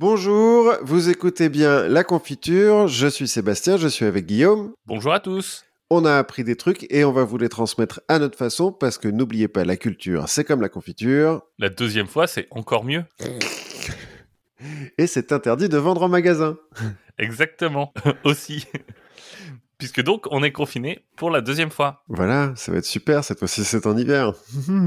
[0.00, 4.72] Bonjour, vous écoutez bien La Confiture, je suis Sébastien, je suis avec Guillaume.
[4.86, 5.64] Bonjour à tous.
[5.90, 8.96] On a appris des trucs et on va vous les transmettre à notre façon parce
[8.96, 11.42] que n'oubliez pas, la culture, c'est comme la confiture.
[11.58, 13.02] La deuxième fois, c'est encore mieux.
[14.98, 16.56] Et c'est interdit de vendre en magasin.
[17.18, 17.92] Exactement,
[18.24, 18.68] aussi.
[19.78, 22.04] Puisque donc, on est confiné pour la deuxième fois.
[22.06, 24.32] Voilà, ça va être super, cette fois-ci c'est en hiver.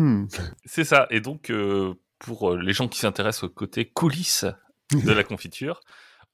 [0.66, 4.46] c'est ça, et donc, euh, pour les gens qui s'intéressent au côté coulisses
[5.06, 5.80] de la confiture,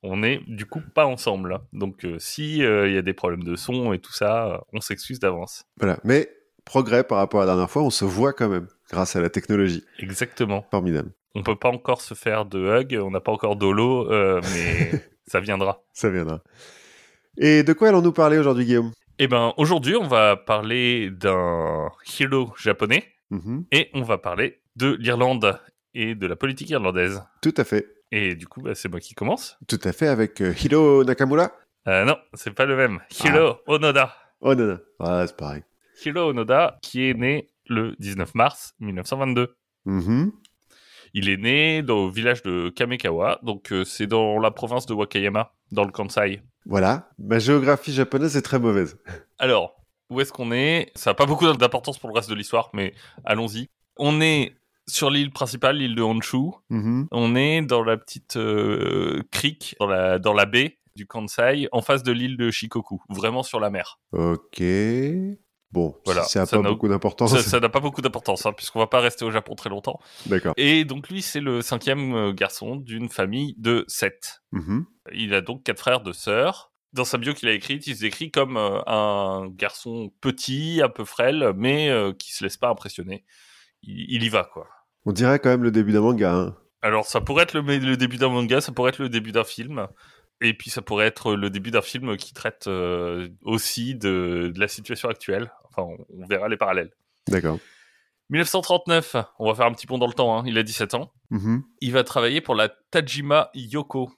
[0.03, 1.59] on est du coup pas ensemble.
[1.73, 5.19] Donc euh, si il y a des problèmes de son et tout ça, on s'excuse
[5.19, 5.63] d'avance.
[5.77, 6.29] Voilà, mais
[6.65, 9.29] progrès par rapport à la dernière fois, on se voit quand même grâce à la
[9.29, 9.83] technologie.
[9.99, 10.65] Exactement.
[10.71, 11.11] Formidable.
[11.35, 14.91] On peut pas encore se faire de hug, on n'a pas encore d'holo, euh, mais
[15.27, 15.81] ça viendra.
[15.93, 16.41] Ça viendra.
[17.37, 18.91] Et de quoi allons-nous parler aujourd'hui, Guillaume?
[19.19, 21.89] Eh ben, aujourd'hui, on va parler d'un
[22.19, 23.65] hero japonais Mhm.
[23.73, 25.59] et on va parler de l'Irlande
[25.93, 27.21] et de la politique irlandaise.
[27.41, 27.85] Tout à fait.
[28.11, 29.57] Et du coup, bah, c'est moi qui commence.
[29.67, 31.51] Tout à fait, avec euh, Hiro Nakamura.
[31.87, 32.99] Euh, non, c'est pas le même.
[33.23, 34.13] Hiro Onoda.
[34.41, 34.79] Non, non.
[34.99, 35.63] Ah, c'est pareil.
[36.05, 39.55] Hiro Onoda, qui est né le 19 mars 1922.
[39.85, 40.31] Mhm.
[41.13, 44.93] Il est né dans, au village de Kamekawa, donc euh, c'est dans la province de
[44.93, 46.41] Wakayama, dans le Kansai.
[46.65, 48.97] Voilà, ma géographie japonaise est très mauvaise.
[49.39, 50.91] Alors, où est-ce qu'on est?
[50.95, 53.69] Ça n'a pas beaucoup d'importance pour le reste de l'histoire, mais allons-y.
[53.97, 54.53] On est
[54.87, 56.51] sur l'île principale, l'île de Honshu.
[56.69, 57.07] Mhm.
[57.11, 61.81] On est dans la petite euh, crique, dans la, dans la baie du Kansai, en
[61.81, 63.99] face de l'île de Shikoku, vraiment sur la mer.
[64.13, 64.61] Ok.
[65.71, 67.31] Bon, Voilà, ça n'a pas beaucoup d'importance.
[67.31, 69.99] Ça ça n'a pas beaucoup d'importance, hein, puisqu'on va pas rester au Japon très longtemps.
[70.25, 70.53] D'accord.
[70.55, 74.41] Et donc lui, c'est le cinquième euh, garçon d'une famille de sept.
[74.53, 74.85] Mhm.
[75.13, 76.71] Il a donc quatre frères, deux sœurs.
[76.93, 80.89] Dans sa bio qu'il a écrite, il se décrit comme euh, un garçon petit, un
[80.89, 83.25] peu frêle, mais euh, qui se laisse pas impressionner.
[83.83, 84.67] Il, il y va, quoi.
[85.07, 86.33] On dirait quand même le début d'un manga.
[86.33, 86.55] hein.
[86.81, 89.43] Alors, ça pourrait être le, le début d'un manga, ça pourrait être le début d'un
[89.45, 89.87] film.
[90.41, 94.59] Et puis, ça pourrait être le début d'un film qui traite euh, aussi de, de
[94.59, 95.49] la situation actuelle.
[95.69, 96.91] Enfin, on, on verra les parallèles.
[97.29, 97.57] D'accord.
[98.31, 101.11] 1939, on va faire un petit bond dans le temps, hein, il a 17 ans.
[101.29, 101.63] Mhm.
[101.81, 104.11] il va travailler pour la Tajima Yoko.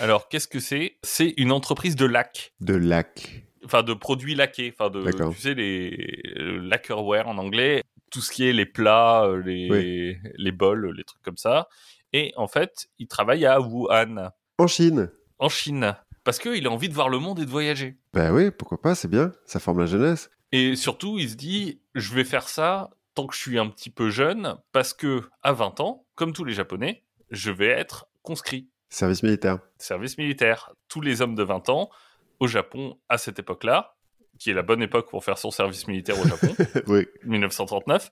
[0.00, 0.98] Alors, qu'est-ce que c'est?
[1.02, 3.44] C'est une entreprise de lac, De lac.
[3.64, 5.32] enfin de produits laqués, enfin de, D'accord.
[5.34, 10.18] tu sais, les euh, lacquerware en anglais, tout ce qui est les plats, euh, les,
[10.36, 11.68] les bols, les trucs comme ça.
[12.12, 15.10] Et en fait, il travaille à Wuhan, En Chine.
[15.38, 17.96] en Chine, parce qu'il a envie de voir le monde et de voyager.
[18.14, 19.32] Bah oui, pourquoi pas, c'est bien.
[19.44, 20.30] Ça forme la jeunesse.
[20.52, 23.90] Et surtout, il se dit, je vais faire ça tant que je suis un petit
[23.90, 28.68] peu jeune, parce que à 20 ans, comme tous les Japonais, je vais être conscrit.
[28.88, 29.58] Service militaire.
[29.78, 30.72] service militaire.
[30.88, 31.90] Tous les hommes de 20 ans
[32.38, 33.95] au Japon à cette époque-là,
[34.38, 36.54] qui est la bonne époque pour faire son service militaire au Japon,
[36.86, 37.06] oui.
[37.24, 38.10] 1939,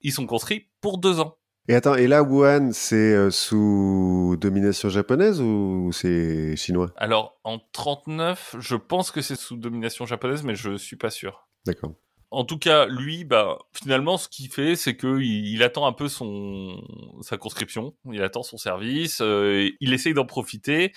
[0.00, 1.36] ils sont conscrits pour deux ans.
[1.66, 6.92] Et attends, et là, Wuhan, c'est euh, sous domination japonaise ou c'est chinois?
[6.96, 11.48] Alors en 39, je pense que c'est sous domination japonaise, mais je suis pas sûr.
[11.64, 11.94] D'accord.
[12.30, 15.92] En tout cas, lui, bah, finalement, ce qu'il fait, c'est que il, il attend un
[15.92, 16.82] peu son
[17.22, 20.92] sa conscription, il attend son service, euh, il essaye d'en profiter,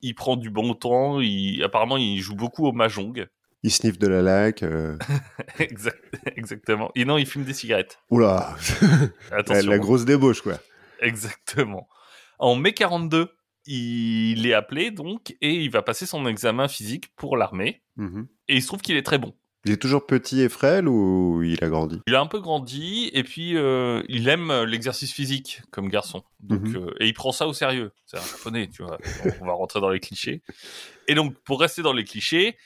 [0.00, 3.28] il prend du bon temps, il, apparemment, il joue beaucoup au mahjong,
[3.62, 4.62] Il sniffe de la laque.
[4.62, 4.96] euh.
[5.58, 6.90] Exact- exactement.
[6.94, 7.98] Et non, il fume des cigarettes.
[8.10, 8.56] Oula
[9.30, 9.70] la, Attention.
[9.70, 10.58] la grosse débauche, quoi.
[11.00, 11.88] Exactement.
[12.38, 13.28] En mai 42,
[13.66, 17.82] il est appelé donc et il va passer son examen physique pour l'armée.
[17.96, 18.26] Mhm.
[18.48, 19.34] Et il se trouve qu'il est très bon.
[19.66, 22.00] Il est toujours petit et frêle ou il a grandi?
[22.06, 26.22] Il a un peu grandi et puis euh, il aime l'exercice physique comme garçon.
[26.40, 26.76] Donc, Mhm.
[26.76, 27.92] euh, et il prend ça au sérieux.
[28.06, 28.96] C'est un japonais, tu vois.
[29.42, 30.40] On va rentrer dans les clichés.
[31.08, 32.56] Et donc, pour rester dans les clichés,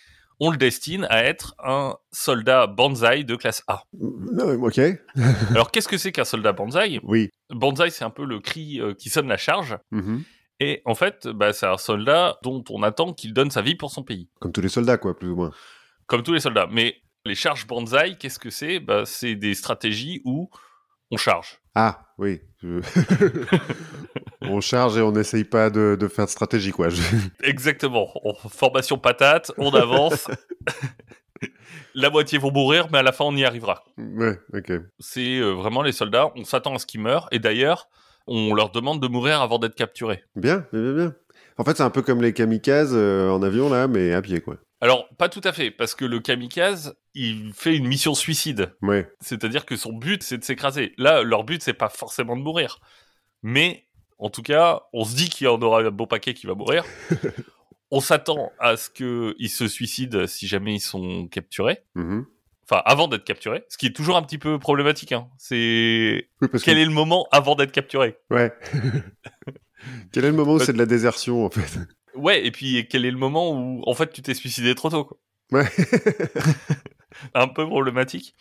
[0.41, 3.85] on le destine à être un soldat bonsaï de classe A.
[4.01, 4.79] Non, mais Ok.
[5.51, 7.31] Alors, qu'est-ce que c'est qu'un soldat bonsaï Oui.
[7.51, 9.77] Bonsaï, c'est un peu le cri euh, qui sonne la charge.
[9.91, 10.23] Mhm.
[10.61, 13.91] Et en fait, bah, c'est un soldat dont on attend qu'il donne sa vie pour
[13.91, 14.29] son pays.
[14.41, 15.51] Comme tous les soldats, quoi, plus ou moins.
[16.07, 16.69] Comme tous les soldats.
[16.71, 18.81] Mais les charges bonsaï, qu'est-ce que c'est?
[18.81, 20.51] Bah, C'est des stratégies où
[21.11, 21.61] on charge.
[21.75, 22.41] Ah, oui.
[24.43, 26.89] on charge et on n'essaye pas de, de faire de stratégie, quoi.
[27.43, 28.09] Exactement.
[28.25, 30.29] En formation patate, on avance.
[31.95, 33.85] la moitié vont mourir, mais à la fin, on y arrivera.
[33.99, 34.73] Ouais, ok.
[34.99, 37.29] C'est euh, vraiment les soldats, on s'attend à ce qu'ils meurent.
[37.33, 37.89] Et d'ailleurs,
[38.27, 40.23] on leur demande de mourir avant d'être capturés.
[40.37, 41.15] Bien, bien, bien, bien.
[41.57, 44.41] En fait, c'est un peu comme les kamikazes euh, en avion, là, mais à pied,
[44.41, 44.57] quoi.
[44.85, 48.75] Alors, pas tout à fait, parce que le kamikaze, il fait une mission suicide.
[48.83, 49.11] Ouais.
[49.19, 50.93] C'est-à-dire que son but, c'est de s'écraser.
[50.99, 52.81] Là, leur but, c'est pas forcément de mourir.
[53.43, 53.87] Mais,
[54.19, 56.53] en tout cas, on se dit qu'il y en aura un beau paquet qui va
[56.55, 56.85] mourir.
[57.91, 61.83] on s'attend à ce qu'ils se suicident si jamais ils sont capturés.
[61.95, 62.27] Mhm.
[62.69, 63.65] Enfin, avant d'être capturés.
[63.71, 65.13] Ce qui est toujours un petit peu problématique.
[65.13, 65.29] Hein.
[65.39, 66.81] C'est Oui, quel que...
[66.81, 68.19] est le moment avant d'être capturé?
[68.31, 68.53] Ouais.
[70.13, 71.79] Quel est le moment où c'est de la désertion en fait?
[72.17, 75.05] Ouais, et puis quel est le moment où en fait tu t'es suicidé trop tôt
[75.05, 75.17] quoi.
[75.53, 75.69] Ouais.
[77.35, 78.35] Un peu problématique.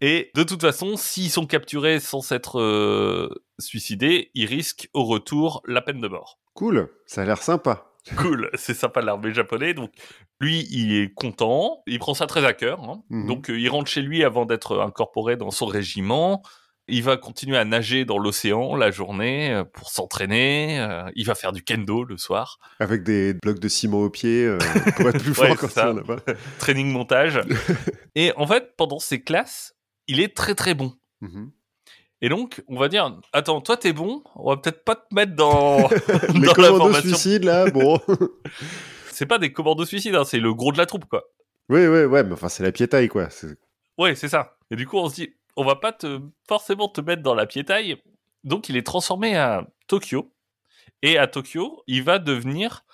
[0.00, 3.28] Et de toute façon, s'ils sont capturés sans s'être euh,
[3.58, 6.40] suicidés, ils risquent au retour la peine de mort.
[6.54, 7.90] Cool, ça a l'air sympa.
[8.18, 9.74] Cool, c'est sympa l'armée japonaise.
[9.76, 9.90] Donc
[10.38, 12.82] lui, il est content, il prend ça très à cœur.
[12.84, 13.02] hein.
[13.08, 13.26] Mhm.
[13.26, 16.42] Donc euh, il rentre chez lui avant d'être incorporé dans son régiment.
[16.86, 20.78] Il va continuer à nager dans l'océan la journée euh, pour s'entraîner.
[20.80, 22.58] euh, il va faire du kendo le soir.
[22.78, 24.58] Avec des blocs de ciment au pied euh,
[24.96, 25.94] pour être plus Ouais, fort quand ça.
[26.58, 27.40] Training montage.
[28.14, 29.74] Et en fait, pendant ces classes,
[30.08, 30.92] il est très très bon.
[31.22, 31.50] Mhm.
[32.20, 35.34] Et donc, on va dire, attends, toi t'es bon, on va peut-être pas te mettre
[35.34, 35.88] dans,
[36.34, 37.98] Les dans commandos suicides là, bon.
[39.10, 41.24] C'est pas des commandos suicides, hein, c'est le gros de la troupe, quoi.
[41.68, 43.28] oui, oui, ouais, mais enfin c'est la piétaille quoi.
[43.98, 44.56] Ouais, c'est ça.
[44.70, 47.46] Et du coup, on se dit, on va pas te forcément te mettre dans la
[47.46, 47.96] piétaille.
[48.44, 50.32] Donc, il est transformé à Tokyo.
[51.02, 52.84] Et à Tokyo, il va devenir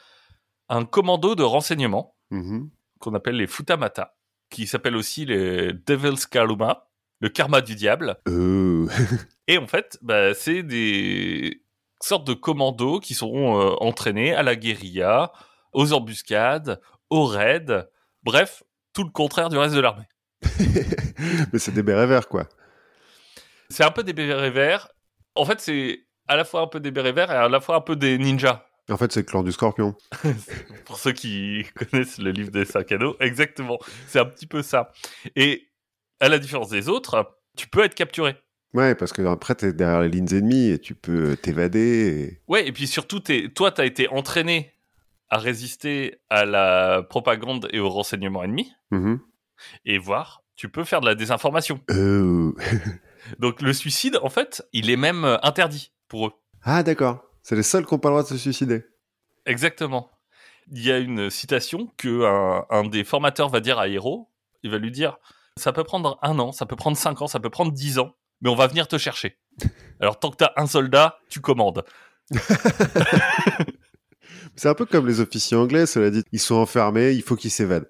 [0.68, 2.70] un commando de renseignement Mhm.
[3.00, 4.14] qu'on appelle les Futamata,
[4.50, 6.88] qui s'appelle aussi les Devil's Karma,
[7.20, 8.16] le karma du diable.
[8.28, 8.86] Euh,
[9.48, 11.62] Et en fait, bah, c'est des
[12.00, 15.32] sortes de commandos qui seront euh, entraînés à la guérilla,
[15.72, 16.80] aux embuscades,
[17.10, 17.84] aux raids,
[18.22, 18.62] bref,
[18.92, 20.06] tout le contraire du reste de l'armée.
[21.52, 22.48] mais c'est des bérets verts quoi.
[23.68, 24.88] C'est un peu des bérets verts.
[25.34, 27.76] En fait, c'est à la fois un peu des bérets verts et à la fois
[27.76, 28.66] un peu des ninjas.
[28.90, 29.94] En fait, c'est le clan du scorpion.
[30.84, 32.64] Pour ceux qui connaissent le livre des
[32.98, 33.78] dos, exactement.
[34.08, 34.90] C'est un petit peu ça.
[35.36, 35.68] Et
[36.18, 38.36] à la différence des autres, tu peux être capturé.
[38.74, 41.80] Ouais, parce que après, t'es derrière les lignes ennemies et tu peux t'évader.
[41.80, 42.40] Et...
[42.48, 44.72] Ouais, et puis surtout, t'es- toi, tu as été entraîné
[45.28, 49.20] à résister à la propagande et au renseignement ennemi, Mhm.
[49.84, 51.80] Et voir, tu peux faire de la désinformation.
[51.90, 52.52] Euh,
[53.38, 56.32] Donc le suicide, en fait, il est même euh, interdit pour eux.
[56.62, 57.24] Ah, d'accord.
[57.42, 58.84] C'est les seuls qui n'ont pas le droit de se suicider.
[59.46, 60.10] Exactement.
[60.72, 64.28] Il y a une citation que un, un des formateurs va dire à Hiro.
[64.62, 65.16] Il va lui dire
[65.56, 68.14] ça peut prendre un an, ça peut prendre cinq ans, ça peut prendre dix ans,
[68.40, 69.38] mais on va venir te chercher.
[70.00, 71.84] Alors tant que t'as un soldat, tu commandes.
[74.56, 76.22] C'est un peu comme les officiers anglais, cela dit.
[76.32, 77.88] Ils sont enfermés, il faut qu'ils s'évadent.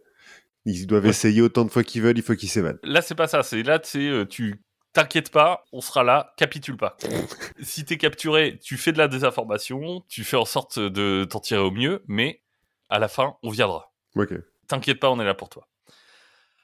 [0.66, 1.10] Ils doivent Ouais.
[1.10, 2.78] essayer autant de fois qu'ils veulent, il faut qu'ils s'évadent.
[2.82, 3.42] Là, c'est pas ça.
[3.42, 4.62] C'est là, c'est euh, tu
[4.92, 6.96] t'inquiètes pas, on sera là, capitule pas.
[7.62, 11.60] si t'es capturé, tu fais de la désinformation, tu fais en sorte de t'en tirer
[11.62, 12.42] au mieux, mais
[12.88, 13.92] à la fin, on viendra.
[14.16, 14.34] Ok.
[14.68, 15.68] T'inquiète pas, on est là pour toi.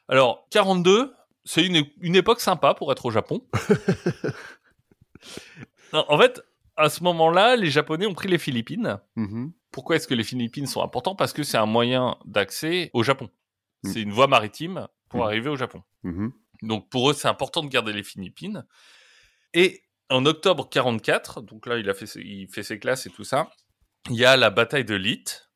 [0.08, 1.12] Alors, 42,
[1.44, 3.46] c'est une, une époque sympa pour être au Japon.
[5.92, 6.40] Non, en fait,
[6.76, 8.98] à ce moment-là, les Japonais ont pris les Philippines.
[9.16, 9.52] Mhm.
[9.70, 11.14] Pourquoi est-ce que les Philippines sont importants?
[11.14, 13.30] Parce que c'est un moyen d'accès au Japon.
[13.86, 13.92] Mm.
[13.92, 15.24] C'est une voie maritime pour Mm.
[15.28, 15.82] arriver au Japon.
[16.02, 16.32] Mhm.
[16.62, 18.64] Donc pour eux, c'est important de garder les Philippines.
[19.54, 23.10] Et en octobre 44, donc là, il, a fait, ses- il fait ses classes et
[23.10, 23.50] tout ça,
[24.10, 25.50] il y a la bataille de Leyte,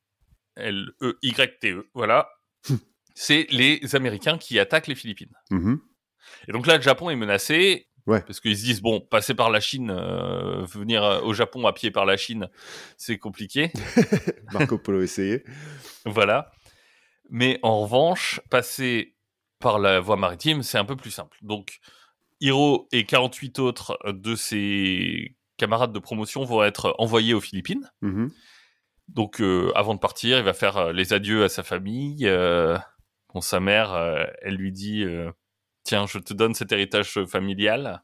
[0.57, 2.29] L-E-Y-T-E, voilà.
[3.15, 5.33] c'est les Américains qui attaquent les Philippines.
[5.51, 5.81] Mhm.
[6.49, 7.87] Et donc là, le Japon est menacé.
[8.07, 8.23] Ouais.
[8.23, 11.73] Parce qu'ils se disent, bon, passer par la Chine, euh, venir euh, au Japon à
[11.73, 12.49] pied par la Chine,
[12.97, 13.71] c'est compliqué.
[14.53, 15.45] Marco Polo essayé.
[16.07, 16.51] Voilà.
[17.31, 19.17] Mais en revanche, passer
[19.61, 21.39] par la voie maritime, c'est un peu plus simple.
[21.43, 21.79] Donc,
[22.41, 27.91] Hiro et 48 autres de ses camarades de promotion vont être envoyés aux Philippines.
[28.01, 28.31] Mhm.
[29.09, 32.27] Donc, euh, avant de partir, il va faire euh, les adieux à sa famille.
[32.27, 32.79] Euh,
[33.35, 35.05] bon, sa mère, euh, elle lui dit
[35.85, 38.03] Tiens, je te donne cet héritage familial.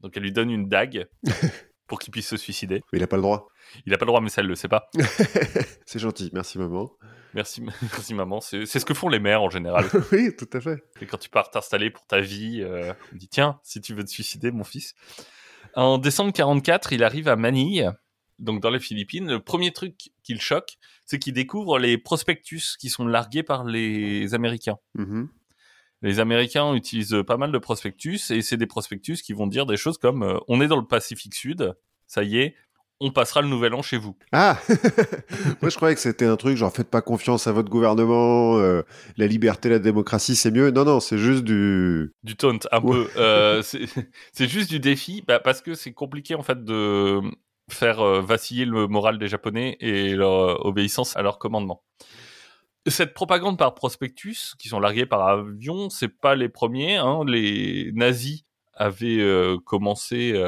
[0.00, 1.08] Donc, elle lui donne une dague
[1.86, 2.82] pour qu'il puisse se suicider.
[2.92, 3.48] Mais il n'a pas le droit.
[3.84, 4.90] Il n'a pas le droit, mais ça, elle le sait pas.
[5.86, 6.90] c'est gentil, merci maman.
[7.36, 8.40] Merci, merci maman.
[8.40, 9.84] C'est ce que font les mères en général.
[10.12, 10.82] oui, tout à fait.
[11.02, 14.02] Et quand tu pars t'installer pour ta vie, euh, on dit tiens, si tu veux
[14.02, 14.94] te suicider, mon fils.
[15.74, 17.92] En décembre 44, il arrive à Manille,
[18.38, 19.30] donc dans les Philippines.
[19.30, 23.64] Le premier truc qui le choque, c'est qu'il découvre les prospectus qui sont largués par
[23.64, 24.78] les Américains.
[24.94, 25.28] Mhm.
[26.00, 29.76] Les Américains utilisent pas mal de prospectus et c'est des prospectus qui vont dire des
[29.76, 31.74] choses comme euh, on est dans le Pacifique Sud,
[32.06, 32.54] ça y est,
[33.00, 34.16] on passera le nouvel an chez vous.
[34.32, 34.58] Ah
[35.60, 38.82] Moi, je croyais que c'était un truc genre faites pas confiance à votre gouvernement, euh,
[39.16, 40.70] la liberté, la démocratie, c'est mieux.
[40.70, 42.12] Non, non, c'est juste du.
[42.22, 42.92] du taunt un Ouais.
[43.04, 43.10] peu.
[43.16, 43.62] Euh,
[44.32, 47.20] c'est juste du défi, bah, parce que c'est compliqué en fait de
[47.70, 51.82] faire euh, vaciller le moral des Japonais et leur obéissance à leur commandement.
[52.88, 56.96] Cette propagande par prospectus, qui sont largués par avion, c'est pas les premiers.
[56.96, 57.24] Hein.
[57.26, 59.20] Les nazis avaient
[59.64, 60.40] commencé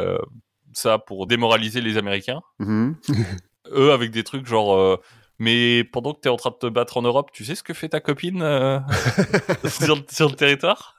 [0.72, 2.40] ça pour démoraliser les Américains.
[2.58, 2.96] Mhm.
[3.72, 4.74] Eux avec des trucs genre.
[4.76, 4.96] euh,
[5.38, 7.72] mais pendant que t'es en train de te battre en Europe, tu sais ce que
[7.74, 8.80] fait ta copine euh,
[9.68, 10.96] sur, sur le territoire?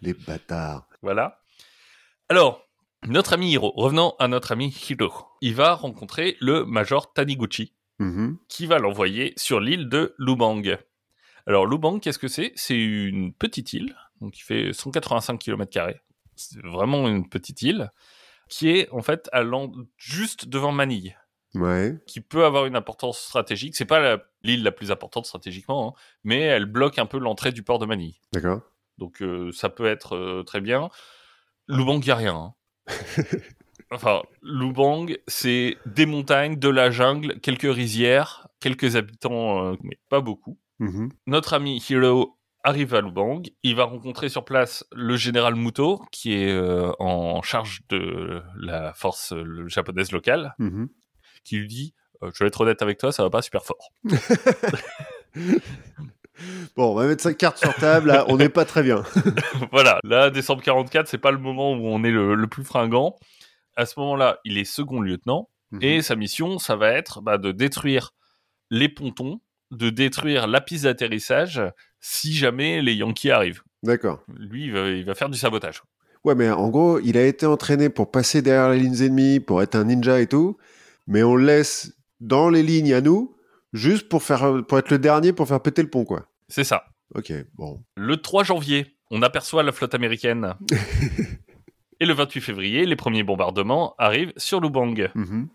[0.00, 0.86] Les bâtards.
[1.02, 1.40] Voilà.
[2.28, 2.68] Alors,
[3.08, 8.38] Notre ami Hiro, revenons à notre ami Hiro, il va rencontrer le Major Taniguchi, Mhm.
[8.48, 10.62] qui va l'envoyer sur l'île de Lubang.
[11.46, 12.52] Alors Lubang, qu'est-ce que c'est?
[12.54, 15.90] C'est une petite île, donc qui fait 185 km.
[16.36, 17.90] C'est vraiment une petite île,
[18.52, 19.42] qui est en fait à
[19.96, 21.16] juste devant Manille,
[21.54, 21.96] Ouais.
[22.06, 23.74] qui peut avoir une importance stratégique.
[23.74, 27.62] C'est pas l'île la plus importante stratégiquement, hein, mais elle bloque un peu l'entrée du
[27.62, 28.16] port de Manille.
[28.34, 28.60] D'accord.
[28.98, 30.90] Donc euh, ça peut être euh, très bien.
[31.66, 32.34] Lubang, il n'y a rien.
[32.36, 32.54] hein.
[33.90, 40.20] enfin, Lubang, c'est des montagnes, de la jungle, quelques rizières, quelques habitants, euh, mais pas
[40.20, 40.58] beaucoup.
[40.78, 41.08] Mhm.
[41.26, 43.42] Notre ami Hiro arrive à Lubang.
[43.62, 48.92] Il va rencontrer sur place le général Muto, qui est euh, en charge de la
[48.94, 50.88] force euh, japonaise locale, Mhm.
[51.44, 53.90] qui lui dit euh, Je vais être honnête avec toi, ça va pas super fort.
[56.76, 58.08] Bon, on va mettre sa carte sur table.
[58.08, 59.02] Là, on n'est pas très bien.
[59.70, 63.16] voilà, là, décembre 44, c'est pas le moment où on est le, le plus fringant.
[63.76, 65.50] À ce moment-là, il est second lieutenant.
[65.72, 65.82] Mhm.
[65.82, 68.12] Et sa mission, ça va être bah, de détruire
[68.70, 69.40] les pontons,
[69.72, 71.60] de détruire la piste d'atterrissage
[72.00, 73.62] si jamais les Yankees arrivent.
[73.82, 74.22] D'accord.
[74.38, 75.82] Lui, il va, il va faire du sabotage.
[76.24, 79.60] Ouais, mais en gros, il a été entraîné pour passer derrière les lignes ennemies, pour
[79.62, 80.56] être un ninja et tout,
[81.08, 83.34] mais on le laisse dans les lignes à nous,
[83.72, 86.28] juste pour faire, pour être le dernier, pour faire péter le pont, quoi.
[86.48, 86.84] C'est ça.
[87.14, 87.82] Ok, bon.
[87.96, 90.54] Le 3 janvier, on aperçoit la flotte américaine.
[92.00, 95.08] Et le 28 février, les premiers bombardements arrivent sur Lubang.
[95.14, 95.48] Mhm.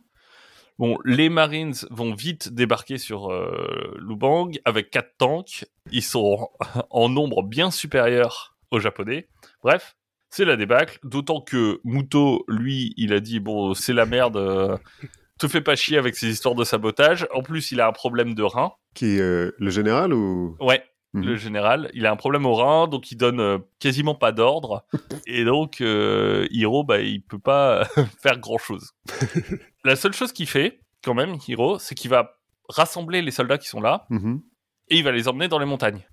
[0.80, 5.66] Bon, les Marines vont vite débarquer sur euh, Lubang avec quatre tanks.
[5.92, 6.50] Ils sont
[6.92, 9.28] en nombre bien supérieur aux Japonais.
[9.64, 9.96] Bref,
[10.30, 11.00] c'est la débâcle.
[11.04, 14.38] D'autant que Muto, lui, il a dit bon, c'est la merde.
[14.38, 14.78] euh,
[15.40, 17.28] te fais pas chier avec ces histoires de sabotage.
[17.34, 18.74] En plus, il a un problème de rein.
[18.94, 20.58] Qui, euh, le général ou?
[20.60, 20.84] Ouais,
[21.14, 21.24] Mhm.
[21.26, 21.90] le général.
[21.94, 24.86] Il a un problème au rein, donc il donne euh, quasiment pas d'ordre.
[25.28, 27.86] et donc, euh, Hiro, bah, il peut pas
[28.22, 28.92] faire grand chose.
[29.84, 32.34] La seule chose qu'il fait, quand même, Hiro, c'est qu'il va
[32.70, 34.42] rassembler les soldats qui sont là Mhm.
[34.90, 36.06] et il va les emmener dans les montagnes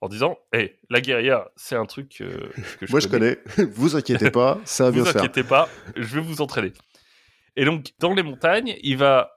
[0.00, 2.48] en disant Hé, la guérilla, c'est un truc euh,
[2.78, 3.38] que je Moi, je connais.
[3.72, 5.22] vous inquiétez pas, ça va bien vous faire.
[5.22, 6.72] inquiétez pas, je vais vous entraîner.
[7.56, 9.32] Et donc, dans les montagnes, il va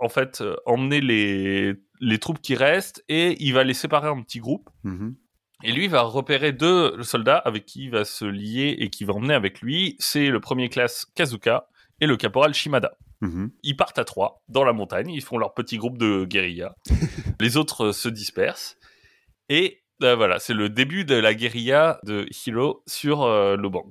[0.00, 4.40] en fait emmener les, les troupes qui restent et il va les séparer en petits
[4.40, 4.68] groupes.
[4.84, 5.16] Mhm.
[5.64, 9.14] Et lui va repérer deux soldats avec qui il va se lier et qui va
[9.14, 9.96] emmener avec lui.
[9.98, 11.66] C'est le premier classe Kazuka
[12.00, 12.96] et le caporal Shimada.
[13.20, 13.50] Mhm.
[13.64, 16.76] Ils partent à trois dans la montagne, ils font leur petit groupe de guérilla.
[17.40, 18.76] Les autres euh, se dispersent.
[19.48, 23.90] Et euh, voilà, c'est le début de la guérilla de Hiro sur euh, Lobang.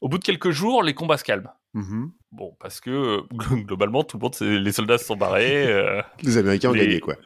[0.00, 1.52] Au bout de quelques jours, les combats se calment.
[1.76, 2.10] Mhm.
[2.32, 3.20] Bon, parce que euh,
[3.64, 5.66] globalement, tout le monde, les soldats se sont barrés.
[5.66, 7.16] euh, Les Américains ont gagné, quoi.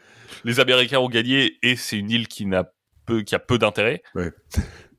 [0.45, 2.71] les Américains ont gagné et c'est une île qui n'a
[3.07, 4.02] peu, qui a peu d'intérêt.
[4.16, 4.33] Ouais.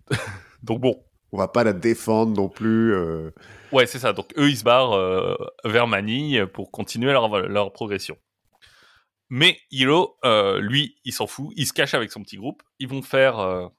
[0.63, 1.03] Donc bon,
[1.33, 2.93] On va pas la défendre non plus.
[2.93, 3.31] euh.
[3.73, 4.13] Ouais, c'est ça.
[4.13, 8.17] Donc eux, ils se barrent euh, vers Manille pour continuer leur, leur progression.
[9.29, 9.57] Mais
[10.25, 11.47] euh, lui, il s'en fout.
[11.55, 12.63] Il se cache avec son petit groupe.
[12.79, 13.69] Ils vont faire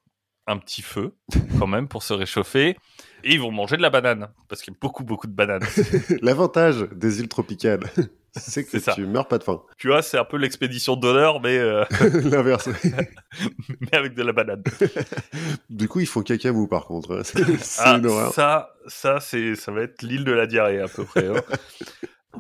[0.47, 1.15] un petit feu,
[1.59, 2.77] quand même, pour se réchauffer.
[3.25, 4.29] Et ils vont manger de la banane.
[4.49, 5.63] Parce qu'il y a beaucoup, beaucoup de bananes.
[6.23, 7.85] L'avantage des îles tropicales,
[8.37, 8.95] c'est que ça.
[8.95, 9.63] tu meurs pas de faim.
[9.79, 11.85] tu vois, c'est un peu l'expédition d'honneur, mais, euh,
[12.25, 12.69] L'inverse.
[13.81, 14.63] mais avec de la banane.
[15.71, 17.23] du coup, ils font caca mou, par contre.
[17.25, 17.43] C'est
[17.79, 18.33] Ah, une horreur.
[18.33, 21.29] ça, ça, ça va être l'île de la diarrhée, à peu près.
[21.29, 21.41] hein.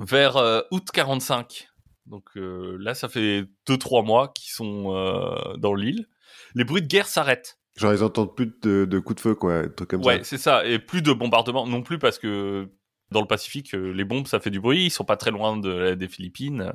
[0.00, 1.68] Vers euh, août 45.
[2.06, 6.08] Donc euh, là, ça fait 2-3 mois qu'ils sont euh, dans l'île.
[6.54, 7.58] Les bruits de guerre s'arrêtent.
[7.76, 9.54] Genre, ils entendent plus de, de coups de feu, quoi.
[9.60, 10.24] Un truc comme Ouais, ça.
[10.24, 10.64] c'est ça.
[10.66, 12.68] Et plus de bombardements non plus parce que
[13.10, 14.84] dans le Pacifique, euh, les bombes, ça fait du bruit.
[14.86, 16.72] Ils sont pas très loin de, des Philippines.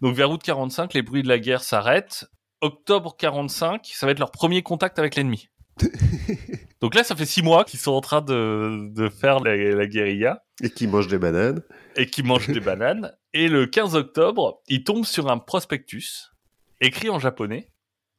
[0.00, 2.26] Donc vers août 45, les bruits de la guerre s'arrêtent.
[2.60, 5.48] Octobre 45, ça va être leur premier contact avec l'ennemi.
[6.80, 9.86] Donc là, ça fait 6 mois qu'ils sont en train de, de faire la, la
[9.86, 11.62] guérilla Et qui mangent des bananes.
[11.96, 13.12] et qui mangent des bananes.
[13.32, 16.32] Et le 15 octobre, ils tombent sur un prospectus
[16.80, 17.70] écrit en japonais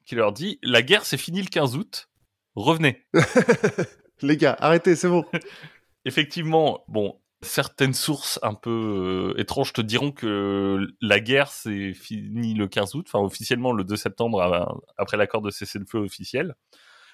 [0.05, 2.09] qui leur dit La guerre, c'est fini le 15 août.
[2.55, 3.05] Revenez.
[4.21, 5.25] Les gars, arrêtez, c'est bon.
[6.05, 12.53] Effectivement, bon, certaines sources un peu euh, étranges te diront que la guerre c'est fini
[12.53, 16.55] le 15 août, enfin officiellement le 2 septembre après l'accord de cessez-le-feu officiel.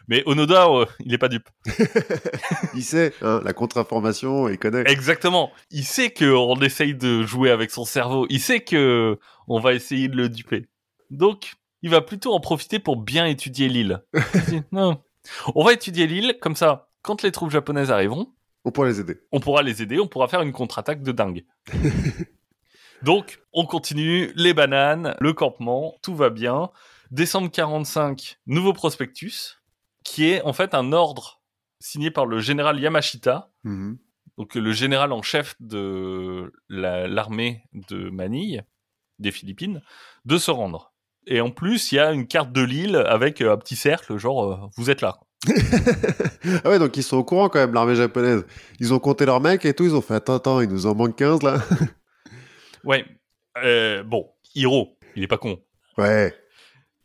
[0.08, 1.50] Mais Onoda, euh, il est pas dupe.
[2.74, 4.84] Il sait, hein, la contre-information, il connaît.
[4.88, 5.52] Exactement.
[5.70, 8.26] Il sait qu'on essaye de jouer avec son cerveau.
[8.30, 10.68] Il sait que on va essayer de le duper.
[11.12, 14.02] Donc, il va plutôt en profiter pour bien étudier l'île.
[14.72, 15.02] Non.
[15.56, 18.34] On va étudier l'île, comme ça, quand les troupes japonaises arriveront,
[18.66, 19.20] On pourra les aider.
[19.32, 21.46] on pourra les aider, on pourra faire une contre-attaque de dingue.
[23.02, 26.70] Donc, on continue, les bananes, le campement, tout va bien.
[27.12, 29.58] Décembre 45, nouveau prospectus,
[30.04, 31.42] qui est en fait un ordre
[31.80, 33.52] signé par le général Yamashita.
[33.64, 33.98] Mhm.
[34.38, 38.64] donc le général en chef de la- l'armée de Manille,
[39.20, 39.82] des Philippines,
[40.26, 40.89] de se rendre.
[41.32, 44.18] Et en plus, il y a une carte de l'île avec euh, un petit cercle,
[44.18, 45.20] genre, euh, vous êtes là.
[46.64, 48.46] Ah ouais, donc ils sont au courant quand même, l'armée japonaise.
[48.80, 50.96] Ils ont compté leurs mecs et tout, ils ont fait attends, attends, il nous en
[50.96, 51.60] manque 15 là.
[52.86, 53.06] Ouais.
[53.62, 55.60] Euh, bon, Hiro, il est pas con.
[55.98, 56.34] Ouais.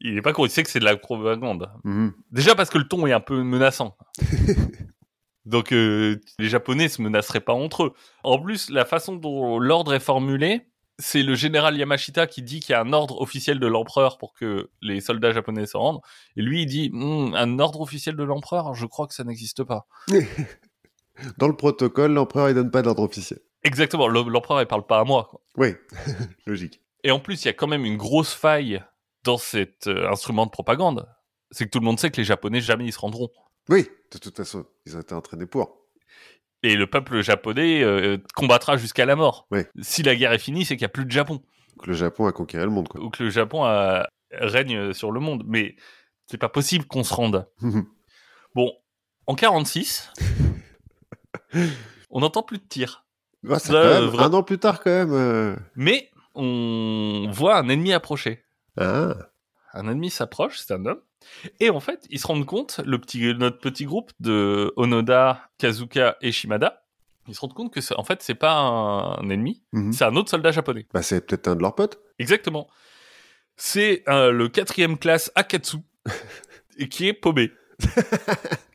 [0.00, 1.68] Il est pas con, il sait que c'est de la propagande.
[1.82, 2.12] Mhm.
[2.30, 3.96] Déjà parce que le ton est un peu menaçant.
[5.44, 7.94] Donc euh, les Japonais se menaceraient pas entre eux.
[8.22, 10.62] En plus, la façon dont l'ordre est formulé,
[10.98, 14.32] c'est le général Yamashita qui dit qu'il y a un ordre officiel de l'empereur pour
[14.34, 16.00] que les soldats japonais se rendent.
[16.36, 19.64] Et lui, il dit Hmm, un ordre officiel de l'empereur, je crois que ça n'existe
[19.64, 19.86] pas.
[21.38, 23.38] Dans le protocole, l'empereur il donne pas d'ordre officiel.
[23.62, 25.28] Exactement, l'em- l'empereur il parle pas à moi.
[25.30, 25.40] quoi.
[25.56, 25.74] Oui,
[26.46, 26.80] logique.
[27.04, 28.82] Et en plus, il y a quand même une grosse faille
[29.24, 31.06] dans cet euh, instrument de propagande.
[31.50, 33.30] C'est que tout le monde sait que les Japonais jamais ils se rendront.
[33.68, 35.83] Oui, de toute façon, ils ont été entraînés pour.
[36.64, 39.46] Et le peuple japonais euh, combattra jusqu'à la mort.
[39.50, 39.68] Ouais.
[39.82, 41.42] Si la guerre est finie, c'est qu'il n'y a plus de Japon.
[41.76, 43.00] Donc, le Japon a conquéré le monde, quoi.
[43.02, 45.44] Ou que le Japon a- règne sur le monde.
[45.46, 45.76] Mais
[46.26, 47.46] c'est pas possible qu'on se rende.
[48.54, 48.72] Bon,
[49.26, 50.10] en 46,
[52.10, 53.04] on n'entend plus de tirs.
[53.50, 55.12] Ah, c'est euh, un an plus tard, quand même.
[55.12, 55.56] euh.
[55.76, 58.44] Mais on voit un ennemi approcher.
[58.78, 59.14] Ah,
[59.76, 61.00] Un ennemi s'approche, c'est un homme.
[61.60, 66.16] Et en fait, ils se rendent compte, le petit, notre petit groupe de Onoda, Kazuka
[66.20, 66.84] et Shimada,
[67.26, 69.92] ils se rendent compte que c'est- en fait, c'est pas un, ennemi, mhm.
[69.92, 70.86] c'est un autre soldat japonais.
[70.92, 71.98] bah, c'est peut-être un de leurs potes.
[72.18, 72.68] Exactement.
[73.56, 75.78] C'est euh, le quatrième classe Akatsu,
[76.78, 77.50] et qui est paumé.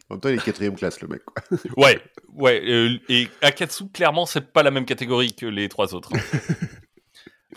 [0.09, 1.43] En même temps, il est quatrième classe, le mec, quoi.
[1.77, 2.01] Ouais,
[2.33, 2.61] ouais.
[2.65, 6.11] euh, et Akatsu, clairement, c'est pas la même catégorie que les trois autres.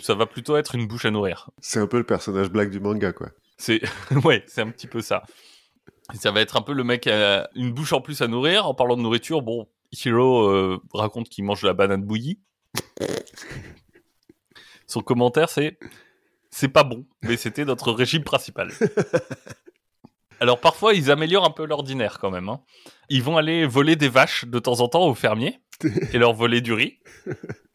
[0.00, 1.50] Ça va plutôt être une bouche à nourrir.
[1.60, 3.28] C'est un peu le personnage black du manga, quoi.
[3.58, 3.82] C'est
[4.24, 5.22] ouais, c'est un petit peu ça.
[6.14, 8.66] Ça va être un peu le mec à une bouche en plus à nourrir.
[8.66, 12.40] En parlant de nourriture, bon, Hiro euh, raconte qu'il mange de la banane bouillie.
[14.86, 15.78] Son commentaire, c'est
[16.50, 18.70] c'est pas bon, mais c'était notre régime principal.
[20.42, 22.48] Alors parfois, ils améliorent un peu l'ordinaire quand même.
[22.48, 22.60] hein.
[23.08, 25.60] Ils vont aller voler des vaches de temps en temps aux fermiers
[26.12, 26.98] et leur voler du riz.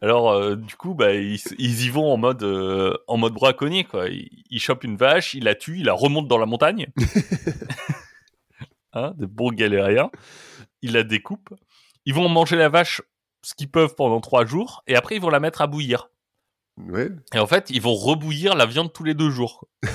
[0.02, 3.84] Alors euh, du coup, bah, ils, ils y vont en mode euh, en mode braconnier
[3.84, 4.08] quoi.
[4.10, 6.88] Ils, ils chopent une vache, ils la tuent, ils la remontent dans la montagne.
[8.92, 10.10] hein, des bons galériens.
[10.82, 11.54] Ils la découpent.
[12.04, 13.00] Ils vont manger la vache
[13.42, 16.10] ce qu'ils peuvent pendant trois jours et après ils vont la mettre à bouillir.
[16.76, 17.08] Ouais.
[17.34, 19.66] Et en fait, ils vont rebouillir la viande tous les deux jours.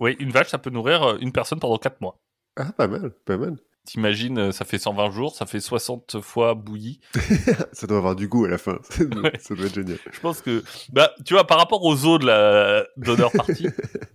[0.00, 2.20] oui, une vache, ça peut nourrir euh, une personne pendant quatre mois.
[2.56, 3.56] Ah, pas mal, pas mal.
[3.84, 7.00] T'imagines, euh, ça fait 120 jours, ça fait 60 fois bouilli.
[7.72, 8.78] Ça doit avoir du goût à la fin.
[8.90, 9.32] Ça doit, Ouais.
[9.40, 9.98] ça doit être génial.
[10.12, 13.66] Je pense que, bah, tu vois, par rapport aux os de la d'honneur partie,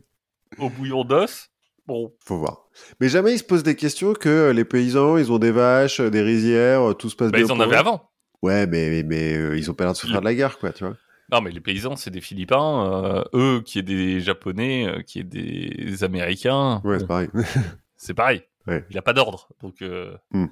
[0.60, 1.50] au bouillon d'os,
[1.88, 2.68] bon, Faut voir.
[3.00, 6.00] Mais jamais ils se posent des questions que euh, les paysans, ils ont des vaches,
[6.02, 7.48] des rizières, tout se passe bah, bien.
[7.48, 8.12] ils en avaient avant.
[8.44, 10.60] Ouais, mais, mais, mais, euh, ils ont pas l'air de se faire de la guerre,
[10.60, 10.98] quoi, tu vois.
[11.34, 15.18] Non, mais les paysans, c'est des Philippins, euh, eux, qui est des Japonais, euh, qui
[15.20, 16.80] est des Américains.
[16.84, 17.30] Ouais, c'est pareil.
[17.98, 18.44] c'est pareil.
[18.68, 18.86] Ouais.
[18.92, 20.46] Il a pas d'ordre, donc, euh, Hmm.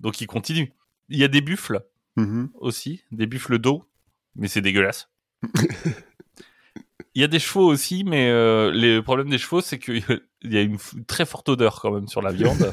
[0.00, 0.72] donc il continue.
[1.08, 1.80] Il y a des buffles
[2.16, 2.50] Mhm.
[2.60, 3.84] aussi, des buffles d'eau,
[4.36, 5.08] mais c'est dégueulasse.
[7.16, 10.02] Il y a des chevaux aussi, mais euh, le problème des chevaux, c'est qu'il
[10.42, 12.70] y a une très forte odeur quand même sur la viande.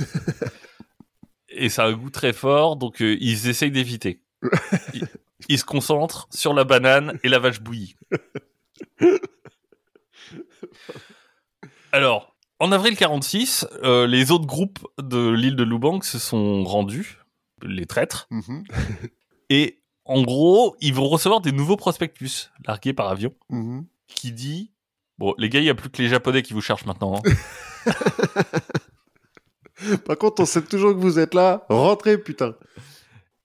[1.50, 4.22] Et ça a un goût très fort, donc euh, ils essayent d'éviter.
[4.96, 5.08] Ils,
[5.50, 7.96] ils se concentrent sur la banane et la vache bouillie.
[11.92, 17.18] Alors, en avril 46, euh, les autres groupes de l'île de Lubang se sont rendus,
[17.64, 18.64] les traîtres, Mhm.
[19.50, 23.86] et en gros, ils vont recevoir des nouveaux prospectus largués par avion Mhm.
[24.08, 24.72] qui dit
[25.18, 27.16] Bon, les gars, il n'y a plus que les Japonais qui vous cherchent maintenant.
[27.16, 27.22] hein.
[30.06, 31.66] Par contre, on sait toujours que vous êtes là.
[31.70, 32.56] Rentrez, putain.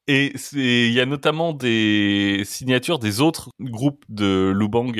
[0.09, 4.93] Et il y a notamment des signatures des autres groupes de Lubang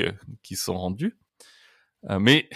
[0.43, 1.17] qui sont rendus.
[2.09, 2.49] Euh, mais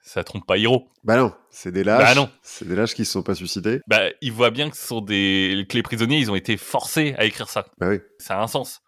[0.00, 0.90] ça trompe pas Hiro.
[1.04, 2.02] Bah non, c'est des lâches.
[2.02, 2.30] Bah non.
[2.42, 3.80] C'est des lâches qui se sont pas suicidés.
[3.86, 7.14] Bah, il voit bien que ce sont des que les prisonniers, ils ont été forcés
[7.18, 7.66] à écrire ça.
[7.78, 8.00] Bah oui.
[8.18, 8.80] Ça a un sens.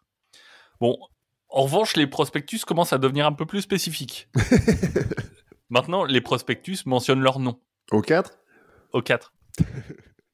[0.81, 0.97] Bon,
[1.49, 4.29] en revanche, les prospectus commencent à devenir un peu plus spécifiques.
[5.69, 7.61] Maintenant, les prospectus mentionnent leur nom.
[7.91, 8.39] Au 4
[8.93, 9.33] Au 4.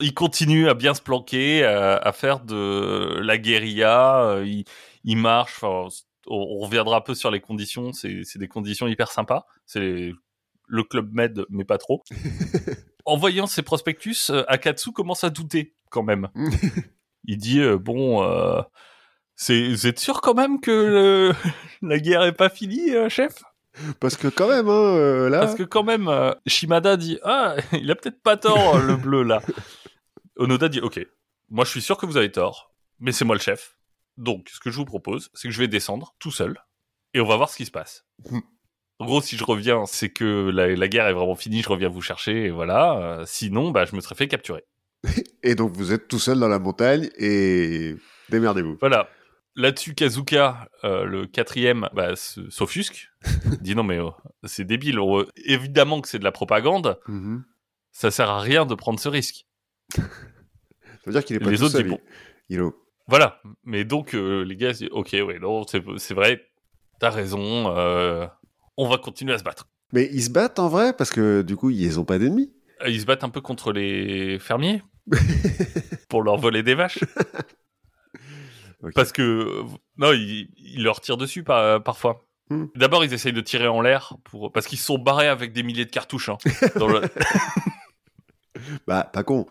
[0.01, 4.21] Ils continuent à bien se planquer, à, à faire de la guérilla.
[4.23, 4.63] euh,
[5.05, 5.63] marchent.
[5.63, 5.89] enfin,
[6.27, 7.93] on, on reviendra un peu sur les conditions.
[7.93, 9.47] C'est des conditions hyper sympas.
[9.65, 10.13] C'est
[10.69, 12.03] le club med, mais pas trop.
[13.05, 16.29] en voyant ces prospectus, euh, Akatsu commence à douter quand même.
[17.25, 18.61] Il dit euh, bon, euh,
[19.35, 21.35] c'est vous êtes sûr quand même que le-
[21.89, 23.43] la guerre est pas finie, euh, chef?
[24.01, 25.41] Parce que quand même, hein, euh, là...
[25.41, 28.97] parce que quand même, euh, Shimada dit ah il a peut-être pas tort euh, le
[28.97, 29.41] bleu là.
[30.37, 31.01] Onoda dit ok
[31.49, 33.79] moi je suis sûr que vous avez tort, mais c'est moi le chef.
[34.17, 36.59] Donc, ce que je vous propose, c'est que je vais descendre tout seul
[37.15, 38.05] et on va voir ce qui se passe.
[38.31, 38.41] Hmm.
[38.99, 41.91] En gros, si je reviens, c'est que la, la guerre est vraiment finie, je reviens
[41.91, 42.99] vous chercher, et voilà.
[42.99, 44.65] Euh, sinon, bah, je me serais fait capturer.
[45.43, 47.95] Et donc vous êtes tout seul dans la montagne et
[48.31, 48.79] démerdez-vous.
[48.81, 49.09] Voilà.
[49.57, 53.09] Là-dessus, Kazuka, euh, le quatrième, bah, s'offusque.
[53.63, 54.15] dit non, mais oh,
[54.45, 54.99] c'est débile.
[55.01, 56.99] On- évidemment que c'est de la propagande.
[57.09, 57.45] Mhm.
[57.91, 59.47] Ça sert à rien de prendre ce risque.
[59.95, 60.03] Ça
[61.07, 61.83] veut dire qu'il est pas Les tout autres seul.
[61.85, 62.01] disent bon.
[62.51, 62.63] il-.
[63.09, 63.41] Voilà.
[63.65, 66.45] Mais donc, euh, les gars, disent, ok, ouais, non, c'est vrai.
[67.01, 67.75] T'as raison.
[67.77, 68.27] euh,
[68.77, 69.69] on va continuer à se battre.
[69.93, 72.53] Mais ils se battent en vrai parce que du coup ils ont pas d'ennemis.
[72.87, 74.83] Ils se battent un peu contre les fermiers
[76.09, 76.99] pour leur voler des vaches.
[78.95, 79.63] Parce que euh,
[79.97, 82.27] non, ils, ils leur tirent dessus par- parfois.
[82.51, 82.67] Hmm.
[82.77, 85.85] D'abord, ils essayent de tirer en l'air pour parce qu'ils sont barrés avec des milliers
[85.85, 86.29] de cartouches.
[86.29, 86.39] hein,
[86.77, 87.03] dans le-
[88.87, 89.47] Bah pas con.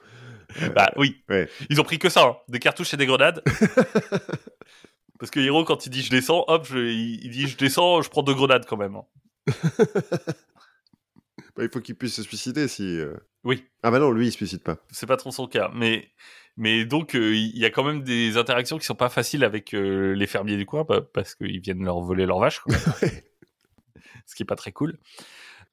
[0.73, 1.49] Bah oui, Ouais.
[1.69, 3.43] ils ont pris que ça, hein, des cartouches et des grenades.
[5.19, 8.01] Parce que Hiro, quand il dit je descends, hop, je- il, il dit je descends,
[8.01, 8.95] je prends deux grenades quand même.
[8.95, 9.05] hein.
[11.55, 12.83] Bah, il faut qu'il puisse se suicider si.
[12.99, 13.63] euh, Oui.
[13.81, 14.77] Ah bah non, lui il se suicide pas.
[14.91, 16.09] C'est pas trop son cas, mais
[16.57, 19.73] mais donc euh, il y a quand même des interactions qui sont pas faciles avec
[19.73, 22.59] euh, les fermiers du coin bah, parce qu'ils viennent leur voler leurs vaches.
[22.59, 22.75] quoi.
[24.25, 24.97] ce qui est pas très cool.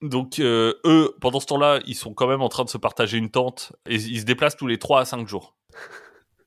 [0.01, 3.19] Donc euh, eux, pendant ce temps-là, ils sont quand même en train de se partager
[3.19, 5.55] une tente et ils se déplacent tous les 3 à 5 jours.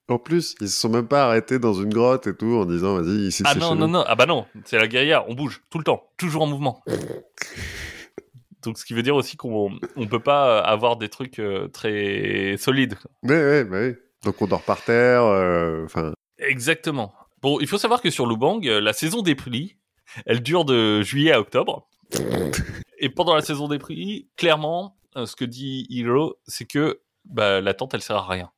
[0.08, 3.02] En plus, ils se sont même pas arrêtés dans une grotte et tout en disant
[3.02, 3.94] vas-y ici Ah non, chez non, nous.
[3.94, 6.84] non, ah bah non, c'est la guérilla, on bouge tout le temps, toujours en mouvement.
[8.64, 12.56] Donc ce qui veut dire aussi qu'on on peut pas avoir des trucs euh, très
[12.58, 12.96] solides.
[13.24, 13.96] Ouais, ouais, bah oui.
[14.26, 15.24] Donc on dort par terre.
[15.24, 17.14] euh, Enfin, Exactement.
[17.42, 19.78] Bon, il faut savoir que sur Lubang, euh, la saison des pluies,
[20.26, 21.88] elle dure de juillet à octobre.
[23.00, 27.62] Et pendant la saison des pluies, clairement, euh, ce que dit Hiro, c'est que bah,
[27.62, 28.52] la tente, elle sert à rien.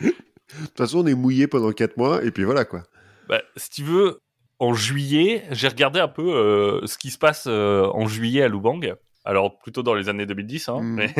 [0.00, 2.82] de toute façon, on est mouillé pendant 4 mois et puis voilà quoi.
[3.28, 4.20] Bah, si tu veux,
[4.58, 8.48] en juillet, j'ai regardé un peu euh, ce qui se passe euh, en juillet à
[8.48, 8.94] Lubang.
[9.24, 10.94] Alors, plutôt dans les années 2010, hein, Mm.
[10.94, 11.14] mais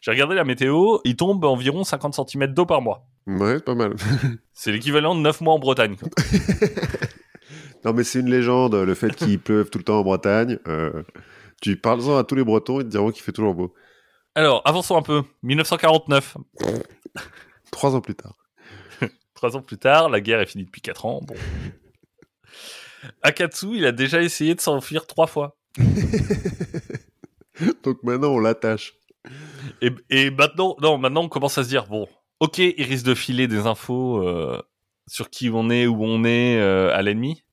[0.00, 3.06] j'ai regardé la météo, il tombe environ 50 cm d'eau par mois.
[3.26, 3.94] Ouais, c'est pas mal.
[4.54, 5.96] C'est l'équivalent de 9 mois en Bretagne.
[5.96, 6.08] quoi.
[7.84, 10.58] non, mais c'est une légende, le fait qu'il pleuve tout le temps en Bretagne.
[10.66, 11.02] euh,
[11.60, 13.74] tu parles-en à tous les Bretons, ils te diront qu'il fait toujours beau.
[14.34, 15.22] Alors, avançons un peu.
[15.42, 16.36] 1949,
[17.70, 18.34] Trois ans plus tard.
[19.34, 21.20] Trois ans plus tard, la guerre est finie depuis quatre ans.
[21.22, 21.34] Bon.
[23.22, 25.56] Akatsu, il a déjà essayé de s'enfuir trois fois.
[27.84, 28.94] Donc maintenant, on l'attache.
[29.80, 32.08] Et, et maintenant, non, maintenant on commence à se dire bon,
[32.40, 34.60] ok, il risque de filer des infos euh,
[35.06, 37.44] sur qui on est, où on est euh, à l'ennemi,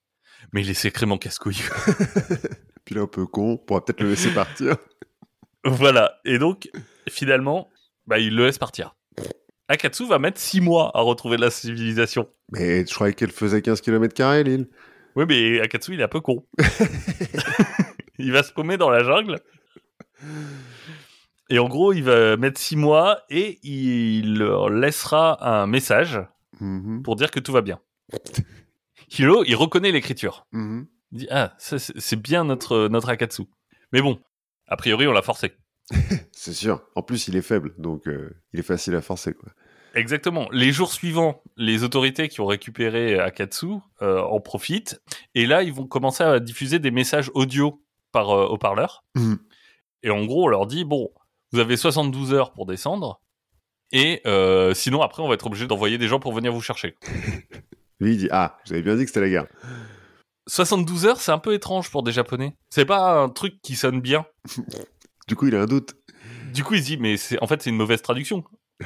[0.54, 1.62] mais il est sacrément casse-couille.
[2.86, 4.78] Puis là, un peu con, on pourra peut-être le laisser partir.
[5.64, 6.20] voilà.
[6.24, 6.70] Et donc,
[7.10, 7.70] finalement,
[8.06, 8.96] bah, il le laisse partir.
[9.68, 12.30] Akatsu va mettre six mois à retrouver la civilisation.
[12.52, 14.68] Mais je croyais qu'elle faisait 15 km, l'île.
[15.16, 16.46] Oui, mais Akatsu, il est un peu con.
[18.20, 19.40] il va se paumer dans la jungle.
[21.50, 26.20] Et en gros, il va mettre six mois et il leur laissera un message
[26.62, 27.82] Mhm, pour dire que tout va bien.
[29.20, 30.48] Hiro, il reconnaît l'écriture.
[30.52, 30.88] mhm.
[31.12, 33.44] Il dit Ah, c'est bien notre, notre Akatsu.
[33.94, 34.20] Mais bon,
[34.68, 35.54] a priori, on l'a forcé.
[36.32, 36.82] C'est sûr.
[36.96, 39.34] En plus, il est faible, donc euh, il est facile à forcer.
[39.34, 39.50] Quoi.
[39.94, 40.50] Exactement.
[40.52, 43.68] Les jours suivants, les autorités qui ont récupéré Akatsu
[44.02, 45.00] euh, en profitent.
[45.36, 47.82] Et là, ils vont commencer à diffuser des messages audio
[48.12, 49.04] par euh, haut-parleur.
[49.16, 49.38] Mhm.
[50.04, 51.12] Et en gros, on leur dit, bon,
[51.56, 53.22] vous avez 72 heures pour descendre.
[53.94, 56.96] Et euh, sinon, après, on va être obligé d'envoyer des gens pour venir vous chercher.
[58.02, 59.48] Lui, il dit Ah, avez bien dit que c'était la guerre.
[60.48, 62.58] 72 heures, c'est un peu étrange pour des Japonais.
[62.70, 64.26] C'est pas un truc qui sonne bien.
[65.28, 65.96] Du coup, il a un doute.
[66.54, 68.44] Du coup, il se dit, mais c'est en fait, c'est une mauvaise traduction.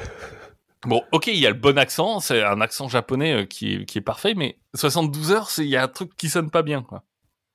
[0.87, 3.85] Bon, ok, il y a le bon accent, c'est un accent japonais euh, qui, est,
[3.85, 6.61] qui est parfait, mais 72 heures, c'est il y a un truc qui sonne pas
[6.61, 7.03] bien, quoi.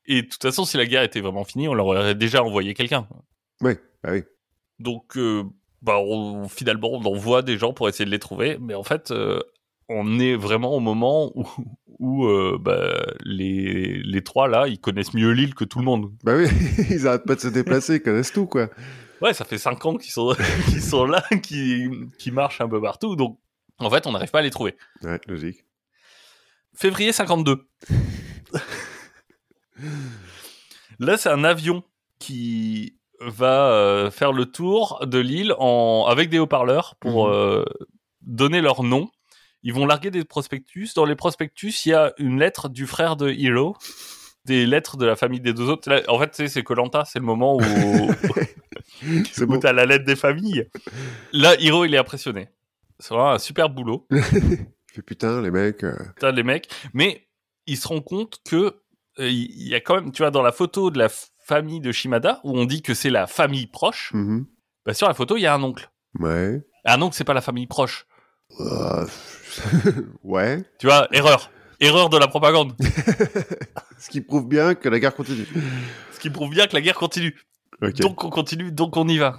[0.05, 2.75] Et de toute façon, si la guerre était vraiment finie, on leur aurait déjà envoyé
[2.75, 3.09] quelqu'un.
[3.63, 4.25] Ouais, bah oui.
[4.79, 5.45] Donc, euh,
[5.83, 9.11] bah, on- finalement, on envoie des gens pour essayer de les trouver, mais en fait,
[9.11, 9.39] euh,
[9.89, 11.47] on est vraiment au moment où,
[11.99, 16.13] où euh, bah, les, les trois là, ils connaissent mieux l'île que tout le monde.
[16.25, 16.47] Bah oui,
[16.91, 18.69] ils arrêtent pas de se déplacer, ils connaissent tout, quoi.
[19.23, 20.35] Ouais, ça fait cinq ans qu'ils sont,
[20.71, 23.39] qu'ils sont là, qui, qui marchent un peu partout, donc
[23.79, 24.77] en fait, on n'arrive pas à les trouver.
[25.03, 25.65] Ouais, logique.
[26.75, 27.67] Février 52.
[30.99, 31.83] Là, c'est un avion
[32.19, 36.07] qui va euh, faire le tour de l'île en...
[36.09, 37.33] avec des haut-parleurs pour Mhm.
[37.35, 37.65] euh,
[38.23, 39.09] donner leur nom.
[39.63, 40.91] Ils vont larguer des prospectus.
[40.95, 43.77] Dans les prospectus, il y a une lettre du frère de Hiro,
[44.45, 45.89] des lettres de la famille des deux autres.
[45.89, 47.61] Là, en fait, c'est Colanta, c'est le moment où,
[49.33, 50.69] C'est où t'as la lettre des familles.
[51.33, 52.49] Là, Hiro, il est impressionné.
[52.99, 54.07] C'est vraiment un super boulot.
[55.07, 55.83] Putain, les mecs.
[55.85, 56.69] euh, Putain, les mecs.
[56.93, 57.27] Mais
[57.67, 58.77] il se rend compte que
[59.19, 61.81] euh, il y a quand même, tu vois, dans la photo de la f- famille
[61.81, 64.47] de Shimada, où on dit que c'est la famille proche, mhm.
[64.87, 65.91] bah, sur la photo, il y a un oncle.
[66.19, 66.63] Ouais.
[66.85, 68.07] Un oncle, c'est pas la famille proche.
[68.61, 69.07] Euh,
[70.23, 70.65] ouais.
[70.79, 71.51] Tu vois, erreur.
[71.81, 72.75] Erreur de la propagande.
[73.99, 75.47] Ce qui prouve bien que la guerre continue.
[76.13, 77.37] Ce qui prouve bien que la guerre continue.
[77.99, 79.39] Donc on continue, donc on y va.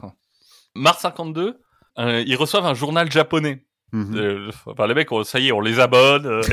[0.76, 1.60] Mars 52,
[1.98, 3.66] euh, ils reçoivent un journal japonais.
[3.94, 4.16] Mhm.
[4.16, 6.42] Euh, enfin, les mecs, on- ça y est, on les abonne.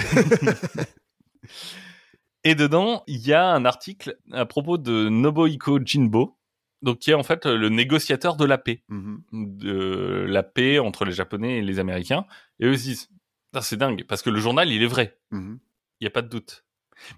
[2.44, 6.36] Et dedans, il y a un article à propos de Nobuhiko Jinbo,
[6.82, 9.22] donc qui est en fait le négociateur de la paix, Mhm.
[9.32, 12.26] de la paix entre les Japonais et les Américains.
[12.60, 13.08] Et eux disent,
[13.52, 15.58] Putain, c'est dingue, parce que le journal, il est vrai, Mhm.
[16.00, 16.64] il y a pas de doute.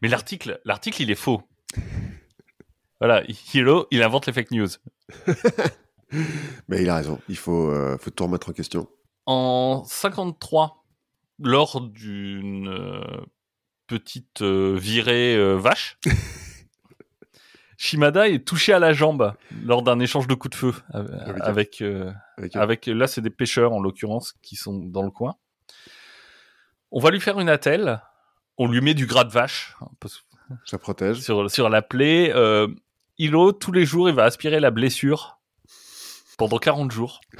[0.02, 1.42] Mais l'article, l'article, il est faux.
[3.00, 4.68] Voilà, Hiro, il invente les fake news.
[6.68, 7.20] Mais il a raison.
[7.28, 8.88] Il faut, euh, faut tout remettre en question.
[9.26, 10.84] En 53,
[11.38, 13.00] lors d'une euh,
[13.98, 15.98] petite euh, virée euh, vache,
[17.76, 21.42] Shimada est touché à la jambe lors d'un échange de coups de feu euh, Avec-
[21.42, 25.34] avec, euh, Avec- avec là c'est des pêcheurs en l'occurrence qui sont dans le coin.
[26.92, 28.00] On va lui faire une attelle,
[28.58, 30.08] on lui met du gras de vache peu
[30.64, 31.20] Ça protège.
[31.20, 32.32] sur sur la plaie.
[32.34, 32.68] Euh,
[33.18, 35.38] Hilo tous les jours il va aspirer la blessure
[36.38, 37.20] pendant 40 jours.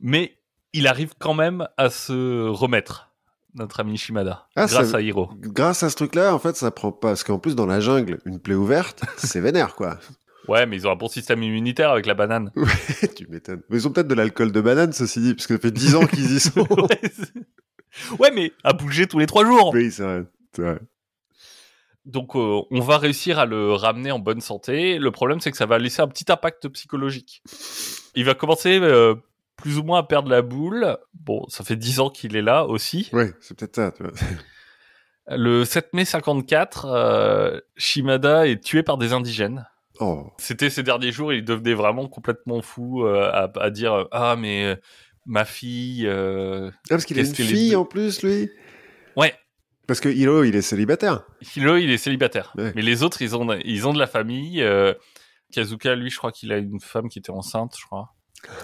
[0.00, 0.38] Mais
[0.72, 3.10] il arrive quand même à se remettre,
[3.54, 5.30] notre ami Shimada, Ah, grâce ça- à Hiro.
[5.40, 7.08] Grâce à ce truc-là, en fait, ça prend pas.
[7.08, 9.98] Parce qu'en plus, dans la jungle, une plaie ouverte, c'est vénère, quoi.
[10.48, 12.50] Ouais, mais ils ont un bon système immunitaire avec la banane.
[13.16, 13.62] tu m'étonnes.
[13.70, 15.94] Mais ils ont peut-être de l'alcool de banane, ceci dit, parce que ça fait 10
[15.94, 16.66] ans qu'ils y sont.
[16.70, 17.00] ouais,
[18.18, 19.70] ouais, mais à bouger tous les trois jours.
[19.72, 20.24] oui, c'est vrai.
[20.58, 20.78] vrai.
[22.04, 24.98] Donc, euh, on va réussir à le ramener en bonne santé.
[24.98, 27.42] Le problème, c'est que ça va laisser un petit impact psychologique.
[28.14, 29.14] Il va commencer euh,
[29.56, 30.96] plus ou moins à perdre la boule.
[31.14, 33.08] Bon, ça fait 10 ans qu'il est là aussi.
[33.12, 34.12] Ouais, c'est peut-être ça, tu vois.
[35.28, 39.66] Le 7 mai 54, euh, Shimada est tué par des indigènes.
[40.00, 40.26] Oh.
[40.38, 44.34] C'était ces derniers jours, il devenait vraiment complètement fou euh, à, à dire euh, ah
[44.36, 44.76] mais euh,
[45.24, 46.06] ma fille.
[46.06, 48.50] euh, Ah, parce qu'il a une les fille en plus, lui
[49.16, 49.32] Ouais,
[49.86, 51.22] Parce que Hilo, il est célibataire.
[51.56, 52.72] Hilo il est célibataire, Ouais.
[52.74, 54.60] mais les autres ils ont ils ont de la famille.
[54.62, 54.92] euh,
[55.52, 58.10] Kazuka lui, je crois qu'il a une femme qui était enceinte, je crois.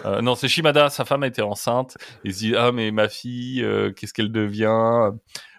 [0.04, 1.96] Euh, non, c'est Shimada, sa femme était enceinte.
[2.24, 5.10] Il se dit ah mais ma fille, euh, qu'est-ce qu'elle devient?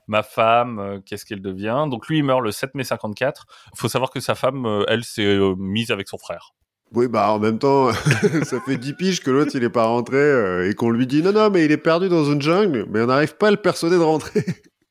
[0.07, 1.85] Ma femme, euh, qu'est-ce qu'elle devient?
[1.89, 3.45] Donc lui, il meurt le 7 mai 54.
[3.75, 6.53] Faut savoir que sa femme, elle, s'est mise avec son frère.
[6.93, 7.93] Oui, bah en même temps,
[8.43, 11.31] ça fait 10 piges que l'autre, il est pas rentré et qu'on lui dit non,
[11.31, 13.97] non, mais il est perdu dans une jungle, mais on n'arrive pas à le persuader
[13.97, 14.43] de rentrer.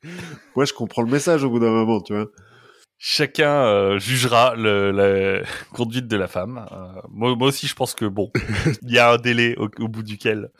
[0.55, 2.25] Moi, je comprends le message au bout d'un moment, tu vois.
[3.03, 5.41] Chacun euh, jugera le, la
[5.73, 6.67] conduite de la femme.
[6.71, 8.29] Euh, moi, moi aussi, je pense que bon,
[8.83, 10.51] il y a un délai au, au bout duquel.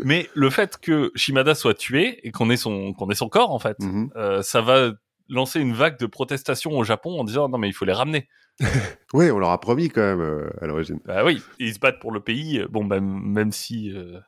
[0.00, 3.52] Mais le fait que Shimada soit tué et qu'on ait son qu'on ait son corps
[3.52, 4.10] en fait, Mhm.
[4.16, 4.90] euh, ça va
[5.28, 8.28] lancer une vague de protestation au Japon en disant non mais il faut les ramener.
[9.12, 10.98] Oui, on leur a promis quand même euh, à l'origine.
[11.04, 12.64] Bah oui, ils se battent pour le pays.
[12.70, 14.18] Bon, bah, même si euh,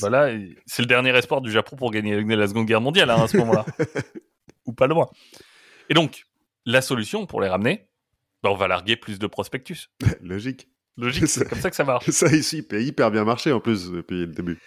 [0.00, 0.30] voilà,
[0.64, 3.36] c'est le dernier espoir du Japon pour gagner la Seconde Guerre mondiale hein, à ce
[3.36, 3.66] moment-là,
[4.64, 5.08] ou pas loin.
[5.90, 6.24] Et donc,
[6.66, 7.88] la solution pour les ramener,
[8.42, 9.88] bah, on va larguer plus de prospectus.
[10.20, 10.68] Logique.
[10.98, 12.08] Logique, c'est comme ça que ça marche.
[12.10, 14.58] Ça ici, a hyper bien marché en plus depuis le début.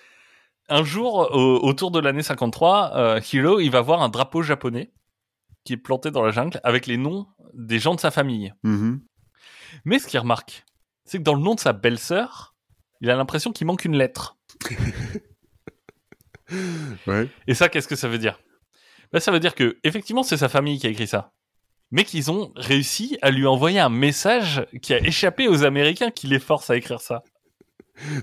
[0.69, 4.91] Un jour, au- autour de l'année 53, euh, Hiro, il va voir un drapeau japonais
[5.63, 8.53] qui est planté dans la jungle avec les noms des gens de sa famille.
[8.63, 9.01] Mhm.
[9.85, 10.63] Mais ce qu'il remarque,
[11.05, 12.55] c'est que dans le nom de sa belle-sœur,
[13.01, 14.37] il a l'impression qu'il manque une lettre.
[17.07, 17.29] Ouais.
[17.47, 18.39] Et ça, qu'est-ce que ça veut dire?
[19.11, 21.31] Bah, Ça veut dire que effectivement, c'est sa famille qui a écrit ça.
[21.91, 26.27] Mais qu'ils ont réussi à lui envoyer un message qui a échappé aux Américains qui
[26.27, 27.23] les forcent à écrire ça.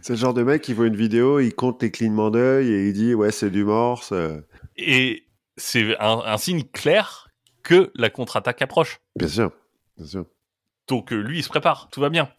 [0.02, 2.88] C'est le genre de mec qui voit une vidéo, il compte les clignements d'œil et
[2.88, 4.12] il dit ouais c'est du morse.
[4.12, 4.40] euh.
[4.76, 5.24] Et
[5.56, 7.28] c'est un, un signe clair
[7.62, 9.00] que la contre-attaque approche.
[9.16, 9.50] Bien sûr,
[9.98, 10.26] bien sûr.
[10.86, 12.30] Donc euh, lui, il se prépare, tout va bien.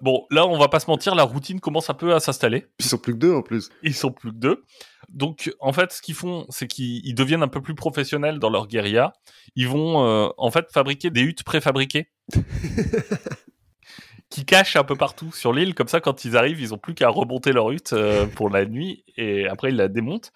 [0.00, 2.66] Bon, là, on va pas se mentir, la routine commence un peu à s'installer.
[2.78, 3.70] Ils sont plus que deux en plus.
[3.82, 4.64] Ils sont plus que deux.
[5.08, 8.50] Donc, en fait, ce qu'ils font, c'est qu'ils ils deviennent un peu plus professionnels dans
[8.50, 9.12] leur guérilla.
[9.56, 12.08] Ils vont, euh, en fait, fabriquer des huttes préfabriquées.
[14.30, 15.74] qui cachent un peu partout sur l'île.
[15.74, 18.64] Comme ça, quand ils arrivent, ils ont plus qu'à remonter leur hutte euh, pour la
[18.64, 19.04] nuit.
[19.16, 20.32] Et après, ils la démontent.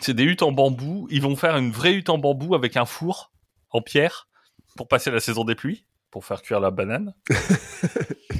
[0.00, 1.06] C'est des huttes en bambou.
[1.10, 3.30] Ils vont faire une vraie hutte en bambou avec un four
[3.70, 4.26] en pierre
[4.76, 7.14] pour passer la saison des pluies, pour faire cuire la banane.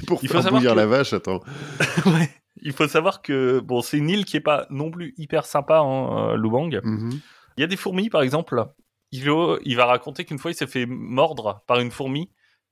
[0.07, 1.39] Pour Il faut faire savoir bouillir que- la vache, attends.
[2.05, 2.29] Ouais.
[2.63, 5.79] Il faut savoir que bon, c'est une île qui est pas non plus hyper sympa,
[5.79, 6.79] hein, euh, Lubang.
[6.83, 7.19] Mhm.
[7.57, 8.65] Il y a des fourmis, par exemple.
[9.11, 9.29] Il,
[9.63, 12.31] il va raconter qu'une fois, il s'est fait mordre par une fourmi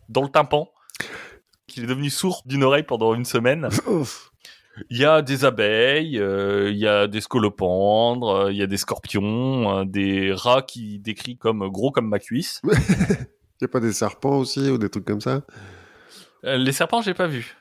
[0.10, 0.72] dans le tympan,
[1.68, 3.70] qu'il est devenu sourd d'une oreille pendant une semaine.
[4.90, 8.68] Il y a des abeilles, euh, il y a des scolopendres, euh, il y a
[8.68, 12.62] des scorpions, euh, des rats qui décrits comme gros comme ma cuisse.
[13.60, 15.42] Il y a pas des serpents aussi ou des trucs comme ça?
[16.42, 17.56] Les serpents, j'ai pas vu.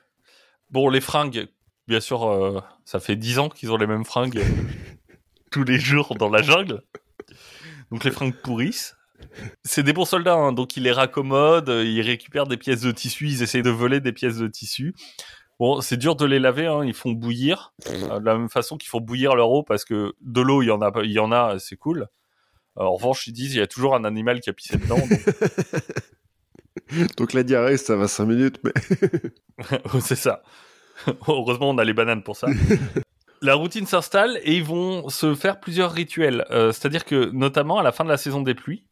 [0.71, 1.49] Bon, les fringues,
[1.91, 4.45] bien sûr, euh, ça fait dix ans qu'ils ont les mêmes fringues euh,
[5.51, 6.83] tous les jours dans la jungle.
[7.91, 8.97] Donc les fringues pourrissent.
[9.65, 12.93] C'est des bons soldats, hein, donc ils les raccommodent, euh, ils récupèrent des pièces de
[12.93, 14.95] tissu, ils essayent de voler des pièces de tissu.
[15.59, 18.79] Bon, c'est dur de les laver, hein, ils font bouillir, euh, de la même façon
[18.79, 21.19] qu'ils font bouillir leur eau, parce que de l'eau, il y en a, il y
[21.19, 22.07] en a, c'est cool.
[22.77, 25.21] En revanche, ils disent, il y a toujours un animal qui a pissé dedans, donc
[27.17, 28.73] Donc la diarrhée, ça va 5 minutes, mais
[30.01, 30.43] c'est ça.
[31.29, 32.47] Heureusement, on a les bananes pour ça.
[33.43, 36.45] La routine s'installe et ils vont se faire plusieurs rituels.
[36.51, 38.85] Euh, C'est-à-dire que, notamment à la fin de la saison des pluies,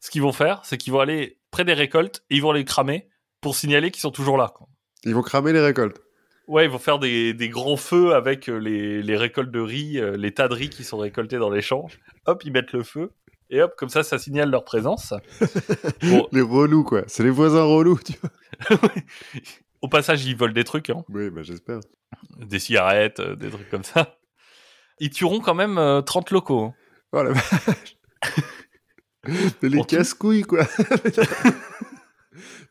[0.00, 2.64] ce qu'ils vont faire, c'est qu'ils vont aller près des récoltes et ils vont les
[2.64, 3.08] cramer
[3.42, 4.52] pour signaler qu'ils sont toujours là.
[4.54, 4.66] quoi.
[5.04, 6.00] ils vont cramer les récoltes.
[6.48, 9.98] Ouais, ils vont faire des, des grands feux avec euh, les, les récoltes de riz,
[9.98, 11.86] euh, les tas de riz qui sont récoltés dans les champs.
[12.26, 13.12] Hop, ils mettent le feu.
[13.50, 15.12] Et hop, comme ça, ça signale leur présence.
[16.02, 17.02] Bon, Les relous, quoi.
[17.06, 18.78] C'est les voisins relous, tu vois.
[19.82, 20.90] Au passage, ils volent des trucs.
[20.90, 21.04] Hein.
[21.08, 21.80] Oui, bah j'espère.
[22.38, 24.16] des cigarettes, euh, des trucs comme ça.
[24.98, 26.60] Ils tueront quand même euh, 30 locaux.
[26.64, 26.74] hein.
[27.12, 27.96] Oh la vache
[29.62, 29.96] Les Pour tout.
[29.96, 30.64] casse-couilles, quoi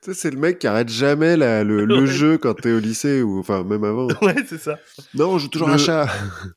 [0.02, 2.08] Tu sais, c'est le mec qui arrête jamais la- le, le Ouais.
[2.08, 4.08] jeu quand t'es au lycée, ou enfin même avant.
[4.22, 4.80] Ouais, c'est ça.
[5.13, 6.08] Non, on joue toujours Le- un chat.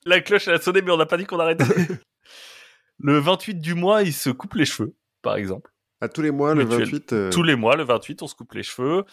[0.07, 1.65] La cloche elle a sonné, mais on n'a pas dit qu'on arrêtait.
[2.99, 5.71] le 28 du mois, ils se coupent les cheveux, par exemple.
[6.01, 7.12] À tous les mois, le Mais tu es- 28.
[7.12, 9.05] euh, Tous les mois, le 28, on se coupe les cheveux.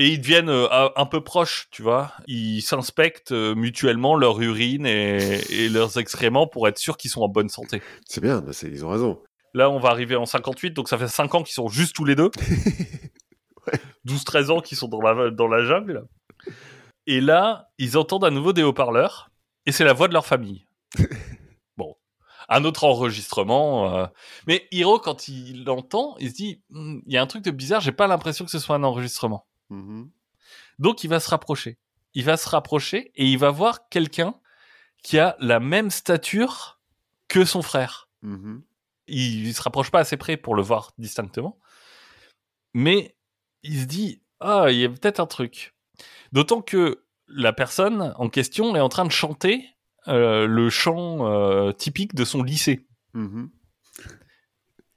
[0.00, 2.12] Et ils deviennent euh, un peu proches, tu vois.
[2.28, 7.20] Ils s'inspectent euh, mutuellement leur urine et, et leurs excréments pour être sûrs qu'ils sont
[7.22, 7.82] en bonne santé.
[8.06, 9.20] C'est bien, bah, ils ont raison.
[9.54, 12.04] Là, on va arriver en 58, donc ça fait 5 ans qu'ils sont juste tous
[12.04, 12.30] les deux.
[14.06, 16.04] 12-13 ans qu'ils sont dans la, dans la jungle.
[17.06, 19.30] Et là, ils entendent à nouveau des haut-parleurs,
[19.66, 20.66] et c'est la voix de leur famille.
[21.76, 21.96] bon,
[22.48, 23.96] un autre enregistrement.
[23.96, 24.06] euh,
[24.46, 27.50] Mais Hiro, quand il l'entend, il se dit, Hmm, il y a un truc de
[27.50, 29.46] bizarre, j'ai pas l'impression que ce soit un enregistrement.
[29.70, 30.10] Mhm.
[30.78, 31.78] Donc il va se rapprocher.
[32.14, 34.34] Il va se rapprocher et il va voir quelqu'un
[35.02, 36.80] qui a la même stature
[37.28, 38.08] que son frère
[39.08, 41.58] il, il se rapproche pas assez près pour le voir distinctement.
[42.74, 43.16] Mais
[43.62, 45.74] il se dit ah il y a peut-être un truc.
[46.32, 49.68] D'autant que la personne en question est en train de chanter
[50.06, 52.86] euh, le chant euh, typique de son lycée.
[53.14, 53.50] Mhm.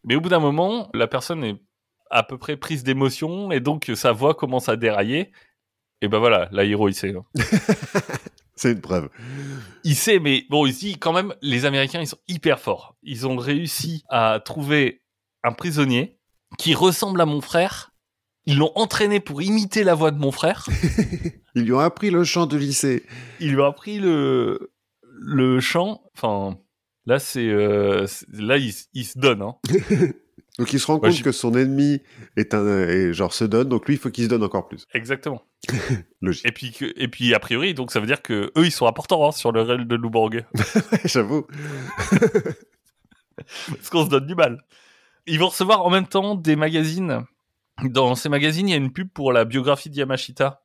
[0.03, 1.61] Mais au bout d'un moment, la personne est
[2.11, 5.31] à peu près prise d'émotion et donc sa voix commence à dérailler.
[6.01, 7.15] Et ben voilà, la héros il sait.
[7.15, 7.25] hein.
[8.55, 9.09] C'est une preuve.
[9.83, 12.95] Il sait, mais bon, il dit quand même, les Américains, ils sont hyper forts.
[13.01, 15.01] Ils ont réussi à trouver
[15.43, 16.19] un prisonnier
[16.59, 17.91] qui ressemble à mon frère.
[18.45, 20.67] Ils l'ont entraîné pour imiter la voix de mon frère.
[21.55, 23.03] Ils lui ont appris le chant de lycée.
[23.39, 26.01] Ils lui ont appris le, le chant.
[26.15, 26.57] Enfin,
[27.05, 29.55] là, c'est, euh, là, il, il se donne, hein.
[30.59, 32.01] Donc il se rend Moi, compte que son ennemi
[32.35, 34.85] est un et genre se donne, donc lui il faut qu'il se donne encore plus.
[34.93, 35.43] Exactement.
[36.21, 36.45] Logique.
[36.45, 39.27] Et puis, et puis, a priori, donc, ça veut dire que eux, ils sont importants,
[39.27, 40.45] hein, sur le rail de Louborg.
[41.05, 41.45] J'avoue.
[43.67, 44.63] Parce qu'on se donne du mal.
[45.27, 47.23] Ils vont recevoir en même temps des magazines.
[47.83, 50.61] Dans ces magazines, il y a une pub pour la biographie de Yamashita,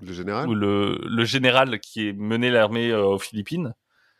[0.00, 0.48] Le général?
[0.48, 3.74] où le, le général qui est mené l'armée euh, aux Philippines,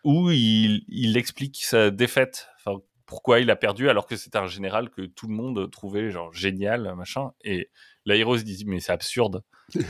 [0.05, 4.47] où il, il explique sa défaite, enfin pourquoi il a perdu alors que c'était un
[4.47, 7.33] général que tout le monde trouvait genre génial, machin.
[7.43, 7.71] Et
[8.05, 9.43] l'aéro se dit mais c'est absurde.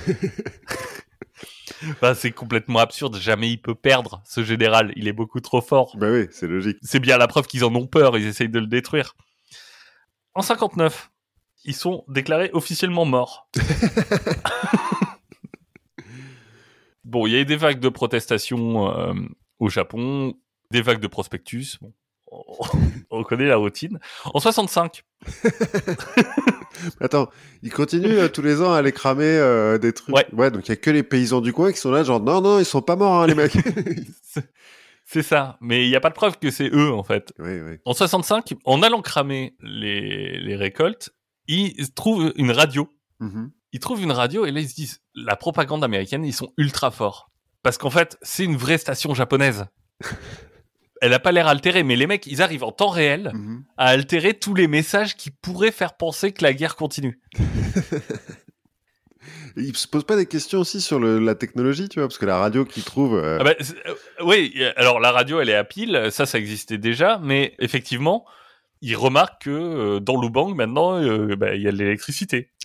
[1.91, 3.17] Enfin, c'est complètement absurde.
[3.19, 4.93] Jamais il peut perdre ce général.
[4.97, 6.79] Il est beaucoup trop fort Bah oui, c'est logique.
[6.83, 9.15] c'est bien la preuve qu'ils en ont peur, ils essayent de le détruire.
[10.35, 11.11] En 59,
[11.65, 13.49] ils sont déclarés officiellement morts.
[17.05, 19.15] bon, il y a eu des vagues de protestations euh,
[19.59, 20.35] au Japon,
[20.71, 21.79] des vagues de prospectus.
[21.81, 21.93] Bon,
[23.11, 23.99] on- on connaît la routine.
[24.33, 25.03] En 65,
[27.01, 27.29] Attends,
[27.63, 30.15] il continue euh, tous les ans à aller cramer euh, des trucs.
[30.33, 30.51] Ouais.
[30.51, 32.59] donc il y a que les paysans du coin qui sont là, genre non, non,
[32.59, 33.53] ils sont pas morts, hein, les mecs.
[35.07, 35.57] c'est- ça.
[35.61, 37.33] Mais il n'y a pas de preuve que c'est eux, en fait.
[37.39, 37.77] oui, oui.
[37.85, 41.11] En 65, en allant cramer les, les récoltes,
[41.47, 42.89] ils trouvent une radio
[43.21, 43.53] Mhm.
[43.73, 46.91] ils trouvent une radio et là ils se disent la propagande américaine ils sont ultra
[46.91, 47.31] forts
[47.63, 49.67] parce qu'en fait c'est une vraie station japonaise
[51.05, 53.65] elle a pas l'air altérée mais les mecs ils arrivent en temps réel Mhm.
[53.77, 57.21] à altérer tous les messages qui pourraient faire penser que la guerre continue
[59.57, 62.27] Ils se posent pas des questions aussi sur le- la technologie, tu vois, parce que
[62.27, 63.17] la radio qu'ils trouvent.
[63.17, 63.95] euh, Ah bah, euh,
[64.25, 68.25] oui alors la radio elle est à pile ça ça existait déjà mais effectivement
[68.83, 71.01] il remarque que euh, dans Lubang maintenant
[71.37, 72.51] bah, il y a de l'électricité.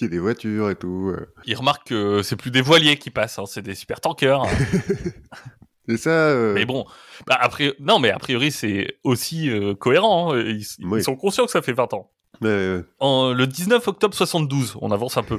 [0.00, 1.12] Il y a des voitures et tout.
[1.14, 1.26] euh.
[1.44, 4.40] Il remarque que c'est plus des voiliers qui passent, hein, c'est des super tankers.
[4.42, 4.48] hein.
[5.88, 6.84] Et ça, euh, mais bon,
[7.26, 10.34] bah, après, non, mais a priori c'est aussi euh, cohérent.
[10.34, 10.38] hein.
[10.40, 12.10] Ils, sont conscients que ça fait 20 ans.
[12.40, 15.38] mais, euh, En, le 19 octobre 72, on avance un peu.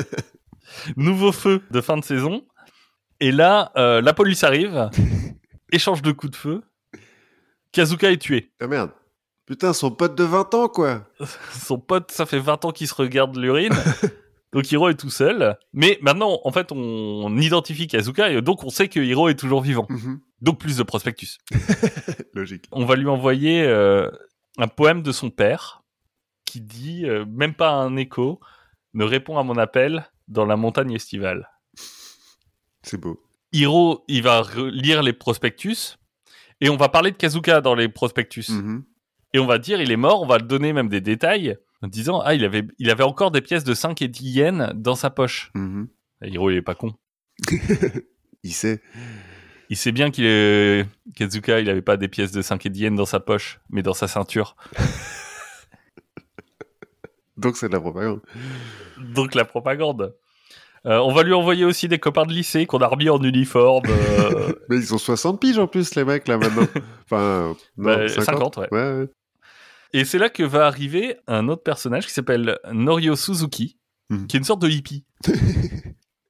[0.96, 2.44] Nouveau feu de fin de saison.
[3.20, 4.90] Et là, euh, la police arrive,
[5.72, 6.62] échange de coups de feu.
[7.72, 8.52] Kazuka est tué.
[8.60, 8.90] ah merde.
[9.46, 11.04] Putain, son pote de 20 ans, quoi.
[11.52, 13.72] Son pote, ça fait 20 ans qu'il se regarde l'urine.
[14.56, 15.58] Donc Hiro est tout seul.
[15.74, 19.60] Mais maintenant, en fait, on, identifie Kazuka et donc on sait que Hiro est toujours
[19.60, 19.86] vivant.
[19.90, 20.18] Mhm.
[20.40, 21.36] Donc plus de prospectus.
[22.32, 22.64] Logique.
[22.72, 24.10] On va lui envoyer euh,
[24.56, 25.82] un poème de son père
[26.46, 28.40] qui dit, euh, même pas un écho,
[28.94, 31.50] ne répond à mon appel dans la montagne estivale.
[32.82, 33.22] C'est beau.
[33.52, 35.98] Hiro, il va re- lire les prospectus
[36.62, 38.48] et on va parler de Kazuka dans les prospectus.
[38.48, 38.86] Mhm.
[39.34, 42.20] Et on va dire il est mort, on va donner même des détails en disant
[42.24, 45.08] ah il avait il avait encore des pièces de 5 et 10 yens dans sa
[45.08, 45.50] poche.
[45.54, 45.88] Mhm.
[46.22, 46.92] Et Hiro il est pas con.
[48.42, 48.80] Il sait.
[49.70, 52.80] Il sait bien qu'il est Kazuka, il avait pas des pièces de 5 et 10
[52.82, 54.54] yens dans sa poche, mais dans sa ceinture.
[57.36, 58.20] Donc c'est de la propagande.
[58.98, 60.14] Donc la propagande.
[60.86, 63.82] Euh, on va lui envoyer aussi des copains de lycée qu'on a remis en uniforme.
[63.88, 66.68] euh, Mais ils ont 60 piges en plus, les mecs, là, maintenant.
[67.04, 68.68] enfin, non, bah, 50, ouais.
[68.70, 69.08] Ouais, ouais.
[69.92, 73.78] Et c'est là que va arriver un autre personnage qui s'appelle Norio Suzuki,
[74.10, 74.26] Mhm.
[74.28, 75.04] qui est une sorte de hippie.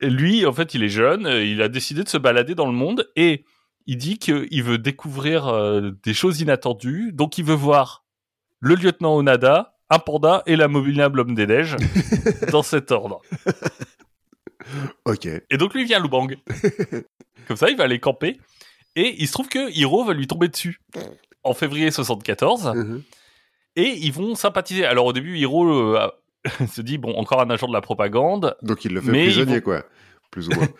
[0.01, 2.67] Et lui, en fait, il est jeune, euh, il a décidé de se balader dans
[2.67, 3.45] le monde et
[3.87, 7.13] il dit qu'il veut découvrir euh, des choses inattendues.
[7.13, 8.05] Donc, il veut voir
[8.61, 11.77] le lieutenant Onada, un panda et l'amominable homme des neiges
[12.53, 13.21] dans cet ordre.
[15.05, 15.27] Ok.
[15.51, 16.29] Et donc, lui vient à Lubang.
[17.49, 18.39] Comme ça, il va aller camper.
[18.97, 20.81] Et il se trouve que Hiro va lui tomber dessus
[21.43, 23.03] en février 74 Mhm.
[23.77, 24.85] Et ils vont sympathiser.
[24.85, 26.09] Alors au début, Hiro euh,
[26.69, 28.57] se dit bon, encore un agent de la propagande.
[28.63, 29.85] Donc il le fait prisonnier, vont- quoi.
[30.31, 30.69] Plus ou moins.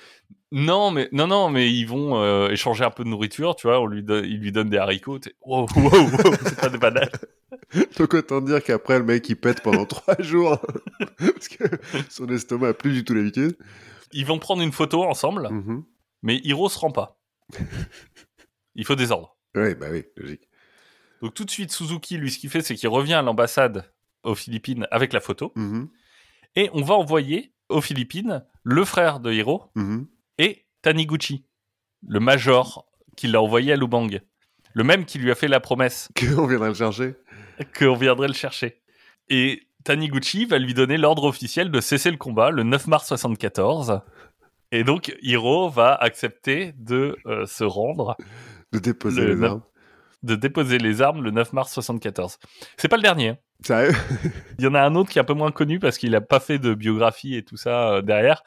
[0.53, 3.81] Non, mais non, non, mais ils vont euh, échanger un peu de nourriture, tu vois.
[3.81, 5.19] On lui donne, il lui donne des haricots.
[5.45, 5.91] Wow, wow, wow,
[6.45, 7.11] c'est pas des bananes.
[7.99, 10.57] Donc autant dire qu'après, le mec, il pète pendant trois jours.
[11.19, 11.65] Parce que
[12.09, 13.59] son estomac a plus du tout l'habitude.
[14.13, 15.83] Ils vont prendre une photo ensemble, Mhm.
[16.23, 17.21] mais Hiro se rend pas.
[18.77, 19.37] Il faut des ordres.
[19.57, 20.49] Ouais, bah oui, logique.
[21.23, 23.91] Donc tout de suite, Suzuki, lui, ce qu'il fait, c'est qu'il revient à l'ambassade
[24.23, 25.89] aux Philippines avec la photo, Mhm.
[26.57, 30.07] et on va envoyer aux Philippines le frère de Hiro Mhm.
[30.39, 31.45] et Taniguchi,
[32.07, 32.87] le major
[33.17, 34.21] qui l'a envoyé à Lubang.
[34.75, 37.15] Le même qui lui a fait la promesse Qu'on viendra le chercher.
[37.79, 38.83] qu'on viendrait le chercher.
[39.29, 44.01] Et Taniguchi va lui donner l'ordre officiel de cesser le combat le 9 mars 74.
[44.73, 48.17] Et donc Hiro va accepter de euh, se rendre,
[48.73, 49.63] De déposer Le les armes.
[50.23, 52.39] De déposer les armes le 9 mars 74.
[52.77, 53.29] C'est pas le dernier.
[53.31, 53.39] hein.
[53.65, 53.93] Sérieux?
[54.59, 56.21] Il y en a un autre qui est un peu moins connu parce qu'il a
[56.21, 58.43] pas fait de biographie et tout ça euh, derrière,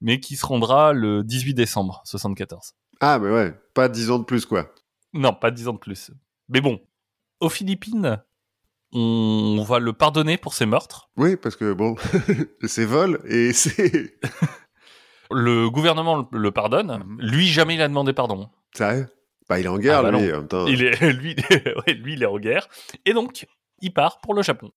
[0.00, 2.72] mais qui se rendra le 18 décembre 74.
[3.00, 4.70] Ah, mais ouais, pas 10 ans de plus, quoi.
[5.12, 6.10] Non, pas 10 ans de plus.
[6.48, 6.80] Mais bon,
[7.40, 8.22] aux Philippines,
[8.92, 11.08] on va le pardonner pour ses meurtres.
[11.16, 11.96] Oui, parce que bon,
[12.64, 14.18] c'est vol et c'est.
[15.30, 17.02] Le gouvernement le, le pardonne.
[17.06, 17.20] Mhm.
[17.20, 18.50] Lui, jamais il a demandé pardon.
[18.74, 19.08] Sérieux?
[19.52, 20.34] Bah, il est en guerre, Ah bah lui, non.
[20.34, 20.66] en même temps.
[20.66, 21.36] Il est, lui,
[21.86, 22.68] ouais, lui, il est en guerre.
[23.06, 23.46] Et donc,
[23.80, 24.70] il part pour le Japon.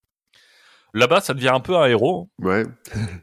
[0.93, 2.29] Là-bas, ça devient un peu un héros.
[2.39, 2.63] Ouais.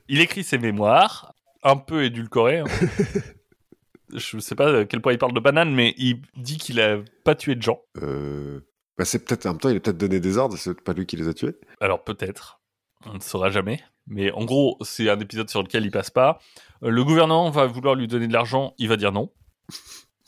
[0.09, 2.59] Il écrit ses mémoires, un peu édulcorés.
[2.61, 2.65] hein.
[4.15, 6.99] Je sais pas à quel point il parle de banane, mais il dit qu'il a
[7.25, 7.81] pas tué de gens.
[8.03, 8.61] Euh...
[8.99, 9.47] Bah, c'est peut-être.
[9.47, 11.33] En même temps, il a peut-être donné des ordres, c'est pas lui qui les a
[11.35, 11.55] tués.
[11.81, 12.61] Alors peut-être,
[13.07, 13.81] on ne saura jamais.
[14.07, 16.41] Mais en gros, c'est un épisode sur lequel il passe pas.
[16.83, 19.33] Le gouvernement va vouloir lui donner de l'argent, il va dire non.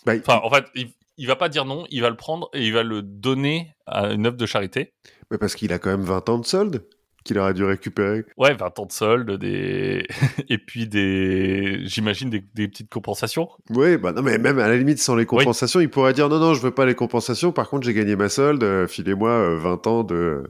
[0.06, 2.48] Bah, il- Enfin, en fait, il, il va pas dire non, il va le prendre
[2.54, 4.92] et il va le donner à une œuvre de charité.
[5.30, 6.84] mais parce qu'il a quand même 20 ans de solde
[7.24, 8.26] qu'il aurait dû récupérer.
[8.36, 10.06] Ouais, 20 ans de solde, des...
[10.50, 13.48] et puis des, j'imagine des, des petites compensations.
[13.70, 16.38] Oui, bah non, mais même à la limite, sans les compensations, il pourrait dire non,
[16.38, 17.50] non, je veux pas les compensations.
[17.50, 20.44] Par contre, j'ai gagné ma solde, euh, filez-moi euh, 20 ans de.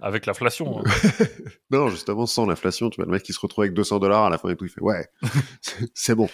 [0.00, 0.80] Avec l'inflation.
[0.80, 0.84] hein.
[1.70, 4.30] Non, justement, sans l'inflation, tu vois, le mec qui se retrouve avec 200 dollars à
[4.30, 5.06] la fin et tout, il fait ouais,
[5.94, 6.28] c'est- bon.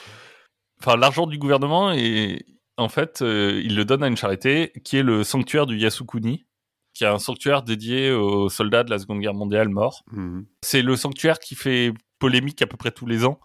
[0.80, 2.44] Enfin, l'argent du gouvernement, et
[2.76, 6.46] en fait, euh, il le donne à une charité qui est le sanctuaire du Yasukuni,
[6.92, 10.04] qui est un sanctuaire dédié aux soldats de la Seconde Guerre mondiale morts.
[10.12, 10.46] Mhm.
[10.62, 13.38] C'est le sanctuaire qui fait polémique à peu près tous les ans,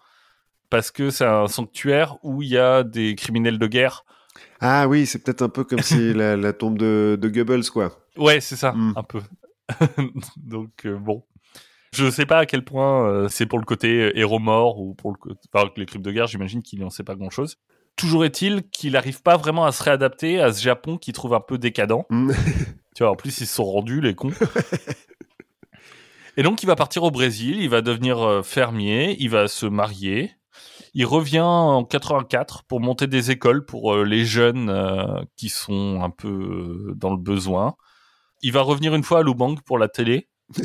[0.70, 4.04] parce que c'est un sanctuaire où il y a des criminels de guerre.
[4.60, 7.90] Ah oui, c'est peut-être un peu comme si la, la tombe de, de Goebbels, quoi.
[8.16, 8.92] Ouais, c'est ça, Mm.
[8.96, 9.20] un peu.
[10.36, 11.24] Donc, euh, bon.
[11.92, 15.10] Je sais pas à quel point euh, c'est pour le côté héros mort ou pour
[15.10, 15.40] le côté...
[15.52, 17.56] Enfin, les crimes de guerre, j'imagine qu'il n'en sait pas grand-chose.
[18.00, 21.40] Toujours est-il qu'il n'arrive pas vraiment à se réadapter à ce Japon qu'il trouve un
[21.40, 22.06] peu décadent.
[22.08, 22.32] Mm.
[22.96, 24.32] Tu vois, en plus, ils se sont rendus, les cons.
[26.36, 29.66] Et donc, il va partir au Brésil, il va devenir euh, fermier, il va se
[29.66, 30.32] marier.
[30.94, 36.00] Il revient en 84 pour monter des écoles pour euh, les jeunes euh, qui sont
[36.02, 37.76] un peu dans le besoin.
[38.42, 40.28] Il va revenir une fois à Lubang pour la télé.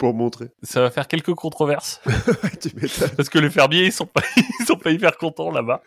[0.00, 0.46] Pour montrer.
[0.62, 2.00] Ça va faire quelques controverses
[2.60, 2.70] tu
[3.16, 4.22] parce que les fermiers ils sont pas
[4.60, 5.82] ils sont pas hyper contents là-bas.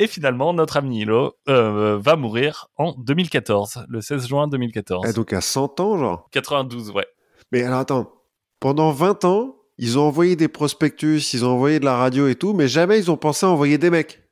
[0.00, 5.06] Et finalement, notre ami Hilo euh, va mourir en 2014, le 16 juin 2014.
[5.08, 6.28] Ah, donc à 100 ans, genre.
[6.32, 7.06] 92, ouais.
[7.52, 8.12] Mais alors attends,
[8.58, 12.34] pendant 20 ans, ils ont envoyé des prospectus, ils ont envoyé de la radio et
[12.34, 14.22] tout, mais jamais ils ont pensé à envoyer des mecs.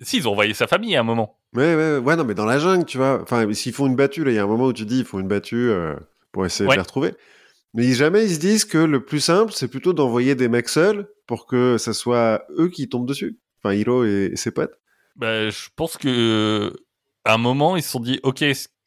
[0.00, 1.38] Si, ils ont envoyé sa famille à un moment.
[1.54, 3.20] Ouais, ouais, ouais, non, mais dans la jungle, tu vois.
[3.22, 5.04] Enfin, s'ils font une battue, là, il y a un moment où tu dis, ils
[5.04, 5.94] font une battue euh,
[6.32, 6.76] pour essayer Ouais.
[6.76, 7.14] de les retrouver.
[7.74, 11.08] Mais jamais ils se disent que le plus simple, c'est plutôt d'envoyer des mecs seuls
[11.26, 13.38] pour que ce soit eux qui tombent dessus.
[13.62, 14.72] Enfin, Hilo et, et ses potes.
[15.16, 16.72] Ben, je pense que
[17.24, 18.44] à un moment, ils se sont dit, ok,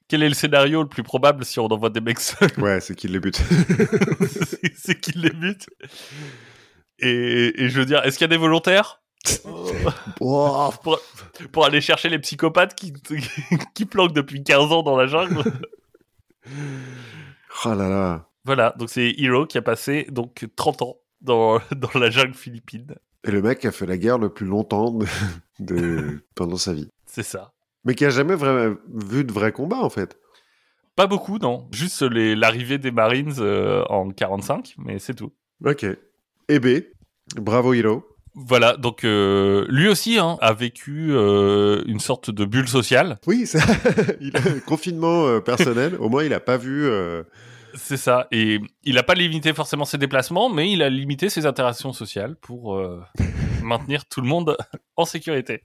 [0.10, 2.50] quel est le scénario le plus probable si on envoie des mecs seuls?
[2.58, 3.38] Ouais, c'est qu'ils les butent.
[4.28, 5.68] C'est- C'est qu'ils les butent.
[7.00, 9.02] Et, et je veux dire, est-ce qu'il y a des volontaires?
[10.20, 11.00] Oh, pour,
[11.52, 12.94] pour aller chercher les psychopathes qui,
[13.74, 15.44] qui planquent depuis 15 ans dans la jungle
[17.66, 18.30] oh là là.
[18.46, 22.96] Voilà, donc c'est Hiro qui a passé donc 30 ans dans, dans la jungle philippine.
[23.26, 25.06] Et le mec a fait la guerre le plus longtemps de,
[25.60, 26.90] de- pendant sa vie.
[27.06, 27.54] C'est ça.
[27.86, 30.18] Mais qui a jamais vraiment vu de vrai combat, en fait.
[30.96, 31.68] Pas beaucoup, non.
[31.72, 35.32] Juste l'arrivée des Marines euh, en 45, mais c'est tout.
[35.66, 35.86] Ok.
[36.50, 36.84] Et B,
[37.36, 38.08] bravo Hilo.
[38.36, 43.18] Voilà, donc euh, lui aussi hein, a vécu euh, une sorte de bulle sociale.
[43.28, 43.60] Oui, ça,
[44.22, 45.96] il a confinement euh, personnel.
[46.00, 46.90] Au moins, il a pas vu.
[47.76, 48.28] C'est ça.
[48.32, 52.36] Et il n'a pas limité forcément ses déplacements, mais il a limité ses interactions sociales
[52.36, 53.02] pour euh,
[53.64, 54.58] maintenir tout le monde
[54.96, 55.64] en sécurité.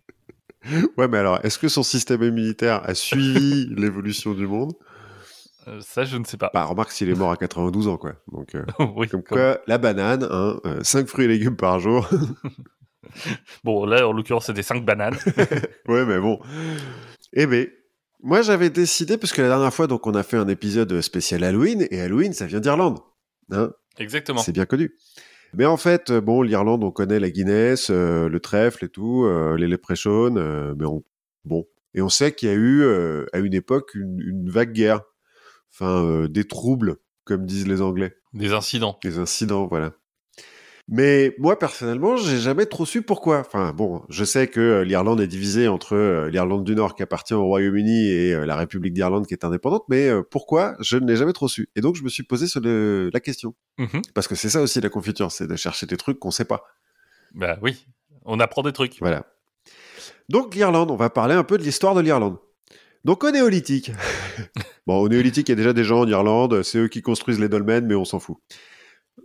[0.97, 4.73] Ouais, mais alors, est-ce que son système immunitaire a suivi l'évolution du monde?
[5.69, 6.51] Euh, ça, je ne sais pas.
[6.53, 8.15] Bah, remarque s'il est mort à 92 ans, quoi.
[8.33, 8.65] Donc, euh,
[8.97, 12.09] oui, comme quoi, la banane, hein, 5 fruits et légumes par jour.
[13.65, 15.17] Bon, là, en l'occurrence, c'était 5 bananes.
[15.89, 16.41] ouais, mais bon.
[17.33, 17.69] Eh ben,
[18.23, 21.45] moi, j'avais décidé, parce que la dernière fois, donc, on a fait un épisode spécial
[21.45, 22.99] Halloween, et Halloween, ça vient d'Irlande.
[23.51, 24.41] Hein Exactement.
[24.41, 24.95] C'est bien connu.
[25.55, 29.25] Mais en fait, euh, bon, l'Irlande, on connaît la Guinness, euh, le trèfle et tout,
[29.25, 31.03] euh, les leprechauns, euh, mais on,
[31.45, 31.67] bon.
[31.95, 35.01] Et on sait qu'il y a eu, euh, à une époque, une, une vague guerre.
[35.73, 38.15] Enfin, euh, des troubles, comme disent les Anglais.
[38.35, 38.99] Des incidents.
[39.03, 39.95] Des incidents, voilà.
[40.91, 43.41] Mais moi, personnellement, j'ai jamais trop su pourquoi.
[43.41, 47.03] Enfin, bon, je sais que euh, l'Irlande est divisée entre euh, l'Irlande du Nord qui
[47.03, 51.07] appartient au Royaume-Uni et euh, la République d'Irlande qui est indépendante, mais pourquoi Je ne
[51.07, 51.69] l'ai jamais trop su.
[51.77, 53.55] Et donc, je me suis posé sur le- la question.
[53.77, 54.01] Mhm.
[54.15, 56.65] Parce que c'est ça aussi la confiture, c'est de chercher des trucs qu'on sait pas.
[57.35, 57.87] Bah oui,
[58.25, 58.97] on apprend des trucs.
[59.01, 59.27] Voilà.
[60.31, 62.39] Donc l'Irlande, on va parler un peu de l'histoire de l'Irlande.
[63.05, 63.93] Donc au néolithique.
[64.87, 67.41] bon, au néolithique, il y a déjà des gens en Irlande, c'est eux qui construisent
[67.41, 68.39] les dolmens, mais on s'en fout.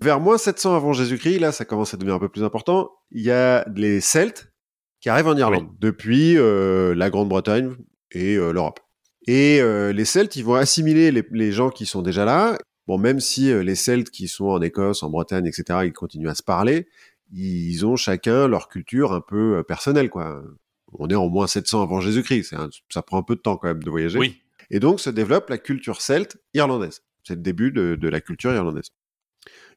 [0.03, 3.21] Vers moins 700 avant Jésus-Christ, là, ça commence à devenir un peu plus important, il
[3.21, 4.51] y a les Celtes
[4.99, 7.73] qui arrivent en Irlande, depuis euh, la Grande-Bretagne
[8.11, 8.81] et euh, l'Europe.
[9.27, 12.57] Et euh, les Celtes, ils vont assimiler les, les gens qui sont déjà là.
[12.85, 16.35] Bon, même si les Celtes qui sont en Écosse, en Bretagne, etc., ils continuent à
[16.35, 16.89] se parler,
[17.31, 20.43] ils ont chacun leur culture un peu personnelle, quoi.
[20.91, 22.53] On est en moins 700 avant Jésus-Christ,
[22.89, 24.19] ça prend un peu de temps quand même de voyager.
[24.19, 27.03] Oui, Et donc se développe la culture celte irlandaise.
[27.23, 28.89] C'est le début de, de la culture irlandaise.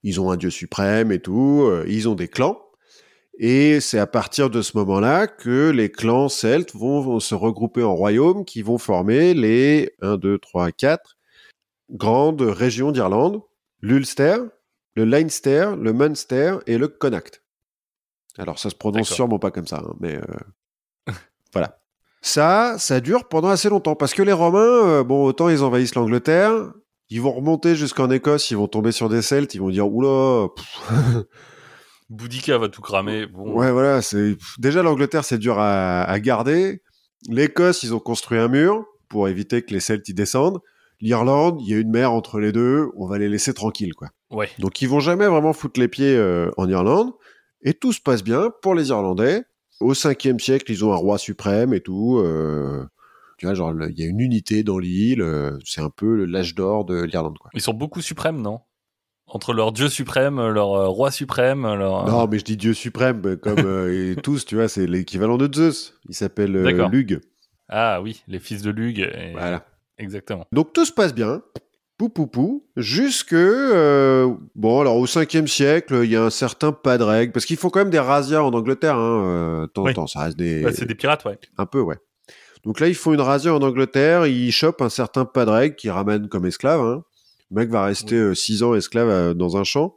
[0.06, 2.62] Ils ont un dieu suprême et tout, euh, ils ont des clans.
[3.40, 7.82] Et c'est à partir de ce moment-là que les clans celtes vont, vont se regrouper
[7.82, 11.16] en royaumes qui vont former les 1, 2, 3, 4
[11.90, 13.42] grandes régions d'Irlande,
[13.80, 14.36] l'Ulster,
[14.94, 17.42] le Leinster, le Munster et le Connacht.
[18.38, 21.12] Alors ça se prononce sûrement pas comme ça, hein, mais euh,
[21.52, 21.80] voilà.
[22.22, 25.96] Ça, ça dure pendant assez longtemps parce que les Romains, euh, bon, autant ils envahissent
[25.96, 26.70] l'Angleterre,
[27.10, 30.48] ils vont remonter jusqu'en Écosse, ils vont tomber sur des Celtes, ils vont dire oula,
[32.10, 33.26] Boudica va tout cramer.
[33.26, 36.82] Bon, ouais voilà, c'est déjà l'Angleterre c'est dur à, à garder.
[37.28, 40.60] L'Écosse, ils ont construit un mur pour éviter que les Celtes y descendent.
[41.00, 44.08] L'Irlande, il y a une mer entre les deux, on va les laisser tranquilles quoi.
[44.30, 44.48] ouais.
[44.58, 47.12] Donc ils vont jamais vraiment foutre les pieds euh, en Irlande.
[47.62, 49.42] Et tout se passe bien pour les Irlandais.
[49.80, 52.18] Au 5e siècle, ils ont un roi suprême et tout.
[52.18, 52.84] euh,
[53.36, 55.20] tu vois, genre, il y a une unité dans l'île.
[55.22, 57.50] euh, c'est un peu l'âge d'or de l'Irlande, quoi.
[57.54, 58.60] Ils sont beaucoup suprêmes, non?
[59.28, 62.06] Entre leur dieu suprême, leur euh, roi suprême, leur...
[62.06, 65.36] Non, mais je dis Dieu suprême, euh, comme euh, et tous, tu vois, c'est l'équivalent
[65.36, 65.94] de Zeus.
[66.08, 66.88] Il s'appelle euh.
[66.88, 67.20] Lug.
[67.68, 69.00] Ah oui, les fils de Lug.
[69.00, 69.66] et- Voilà.
[69.98, 70.44] Exactement.
[70.52, 71.42] Donc tout se passe bien.
[71.98, 76.70] Pou pou pou, jusque euh, bon alors au 5e siècle il y a un certain
[76.70, 79.80] pas de règle parce qu'ils font quand même des razzias en Angleterre hein, euh, temps
[79.80, 79.94] en Oui.
[79.94, 81.38] temps ça reste des Bah, c'est des pirates, ouais.
[81.56, 81.96] Un peu, ouais.
[82.66, 86.28] Donc là, ils font une razzia en Angleterre, ils chopent un certain Padraig qui ramène
[86.28, 86.80] comme esclave.
[86.80, 87.04] Hein.
[87.50, 89.96] Le mec va rester euh, six ans esclave euh, dans un champ,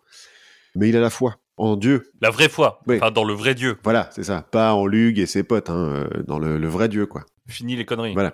[0.76, 2.11] mais il a la foi en Dieu.
[2.22, 2.97] La vraie foi, Oui.
[2.97, 3.78] enfin dans le vrai Dieu.
[3.84, 4.45] Voilà, c'est ça.
[4.51, 7.26] Pas en Lug et ses potes, hein, euh, dans le, le vrai Dieu, quoi.
[7.47, 8.13] Fini les conneries.
[8.13, 8.34] Voilà.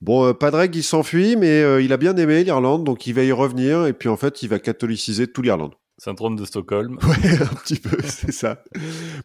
[0.00, 3.22] Bon, euh, Padraig, il s'enfuit, mais euh, il a bien aimé l'Irlande, donc il va
[3.22, 5.74] y revenir, et puis en fait, il va catholiciser tout l'Irlande.
[5.98, 6.98] Syndrome de Stockholm.
[7.06, 8.62] Ouais, un petit peu, c'est ça.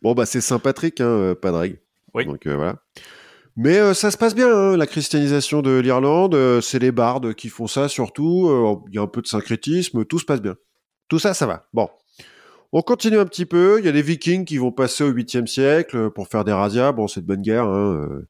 [0.02, 1.80] Bon, bah, c'est Saint-Patrick, hein, euh, Padraig.
[2.14, 2.26] Oui.
[2.26, 2.76] Donc, euh, voilà.
[3.58, 6.36] Mais euh, ça se passe bien, hein, la christianisation de l'Irlande.
[6.36, 8.47] euh, c'est les bardes qui font ça surtout.
[8.47, 10.56] euh, Il y a un peu de syncrétisme, tout se passe bien.
[11.10, 11.68] Tout ça, ça va.
[11.74, 11.89] Bon.
[12.72, 13.80] On continue un petit peu.
[13.80, 16.93] Il y a des vikings qui vont passer au 8e siècle pour faire des razzias.
[16.93, 17.66] Bon, c'est de bonne guerre.
[17.66, 18.22] Hein.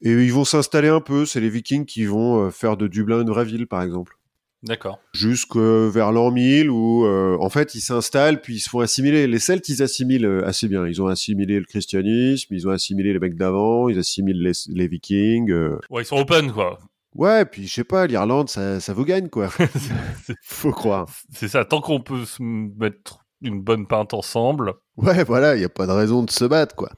[0.00, 1.26] Et ils vont s'installer un peu.
[1.26, 4.16] C'est les vikings qui vont faire de Dublin une vraie ville, par exemple
[4.64, 4.98] D'accord.
[5.12, 9.26] jusque vers l'an 1000 où euh, en fait ils s'installent puis ils se font assimiler.
[9.26, 10.86] Les Celtes ils assimilent euh, assez bien.
[10.86, 14.88] Ils ont assimilé le christianisme, ils ont assimilé les mecs d'avant, ils assimilent les, les
[14.88, 15.50] Vikings.
[15.50, 15.78] euh.
[15.90, 16.78] Ouais, ils sont open, quoi.
[17.14, 19.48] Ouais, puis je sais pas, l'Irlande ça, ça vous gagne quoi.
[20.42, 21.06] Faut croire.
[21.30, 24.72] C'est ça, tant qu'on peut se mettre une bonne pinte ensemble.
[24.96, 26.90] Ouais, voilà, il y a pas de raison de se battre quoi.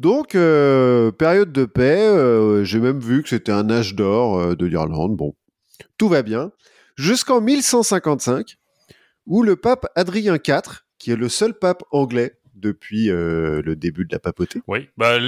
[0.00, 5.16] Donc euh, période de paix, j'ai même vu que c'était un âge d'or de l'Irlande.
[5.16, 5.36] Bon,
[5.96, 6.50] tout va bien
[6.96, 8.56] jusqu'en 1155
[9.26, 14.04] où le pape Adrien IV, qui est le seul pape anglais depuis euh, le début
[14.04, 14.60] de la papauté.
[14.66, 14.88] Oui.
[14.96, 15.18] Bah,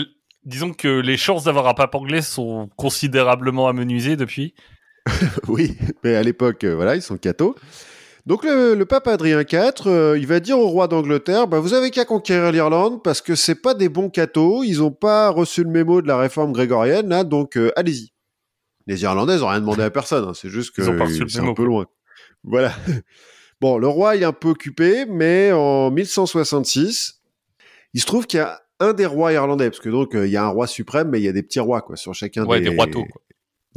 [0.44, 4.54] disons que les chances d'avoir un pape anglais sont considérablement amenuisées depuis.
[5.48, 7.54] oui, mais à l'époque, euh, voilà, ils sont cathos.
[8.26, 11.74] Donc le, le pape Adrien IV, euh, il va dire au roi d'Angleterre, bah, vous
[11.74, 15.62] avez qu'à conquérir l'Irlande parce que c'est pas des bons cathos, ils ont pas reçu
[15.62, 18.13] le mémo de la réforme grégorienne, là, donc allez-y.
[18.86, 20.82] Les Irlandais ont rien demandé à personne, hein, c'est juste que
[21.28, 21.86] c'est un peu loin.
[22.42, 22.72] Voilà.
[23.60, 27.22] Bon, le roi il est un peu occupé, mais en 1166,
[27.94, 30.32] il se trouve qu'il y a un des rois irlandais, parce que donc euh, il
[30.32, 32.44] y a un roi suprême, mais il y a des petits rois quoi sur chacun
[32.44, 33.22] Ouais, des, des roiteaux, quoi.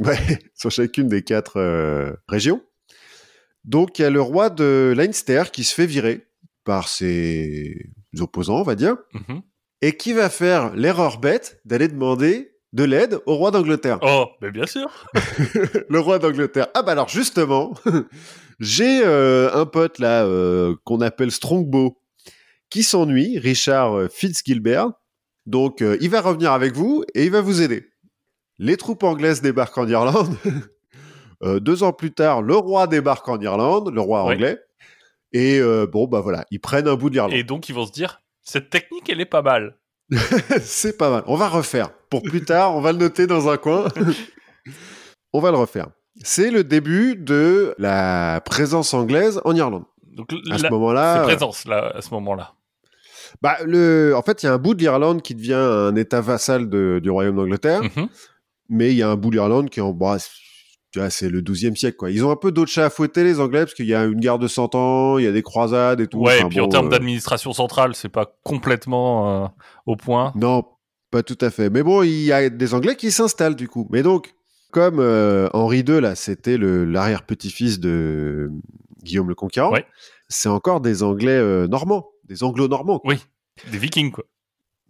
[0.00, 0.18] Ouais,
[0.54, 2.60] sur chacune des quatre euh, régions.
[3.64, 6.26] Donc il y a le roi de Leinster qui se fait virer
[6.64, 7.74] par ses
[8.18, 9.40] opposants, on va dire, Mhm.
[9.80, 13.98] et qui va faire l'erreur bête d'aller demander de l'aide au roi d'Angleterre.
[14.02, 14.90] Oh, mais bien sûr.
[15.88, 16.68] le roi d'Angleterre.
[16.74, 17.74] Ah bah alors justement,
[18.60, 21.98] j'ai euh, un pote là euh, qu'on appelle Strongbow
[22.70, 24.90] qui s'ennuie, Richard euh, Fitzgilbert.
[25.46, 27.88] Donc euh, il va revenir avec vous et il va vous aider.
[28.58, 30.34] Les troupes anglaises débarquent en Irlande.
[31.40, 34.58] Deux ans plus tard, le roi débarque en Irlande, le roi anglais.
[35.32, 37.38] Et bon bah voilà, ils prennent un bout de l'Irlande.
[37.38, 39.78] Et donc, ils vont se dire, cette technique, elle est pas mal.
[40.62, 41.22] C'est pas mal.
[41.26, 41.90] On va refaire.
[42.10, 43.88] Pour plus tard, on va le noter dans un coin.
[45.32, 45.88] on va le refaire.
[46.22, 49.84] C'est le début de la présence anglaise en Irlande.
[50.02, 52.54] Donc, À ce là, moment-là, c'est euh, présence, là, à ce moment-là.
[53.40, 56.20] bah, le, en fait, il y a un bout de l'Irlande qui devient un État
[56.20, 58.08] vassal de- du Royaume d'Angleterre, Mhm.
[58.68, 60.16] mais il y a un bout de l'Irlande qui est en bah,
[61.10, 61.96] c'est- le 12e siècle.
[61.96, 62.10] Quoi.
[62.10, 64.20] Ils ont un peu d'autres chats à fouetter, les Anglais, parce qu'il y a une
[64.20, 66.18] guerre de 100 ans, il y a des croisades et tout.
[66.18, 69.48] Ouais, Enfin, et puis en termes euh, d'administration centrale, c'est pas complètement euh,
[69.86, 70.32] au point.
[70.36, 70.64] Non,
[71.10, 71.70] pas tout à fait.
[71.70, 73.88] Mais bon, il y a des Anglais qui s'installent du coup.
[73.90, 74.34] Mais donc,
[74.72, 78.50] comme euh, Henri II, là, c'était l'arrière-petit-fils de
[79.02, 79.86] Guillaume le Conquérant, Ouais.
[80.28, 83.00] c'est encore des Anglais normands, des anglo-normands.
[83.04, 83.18] Oui,
[83.70, 84.24] des vikings, quoi.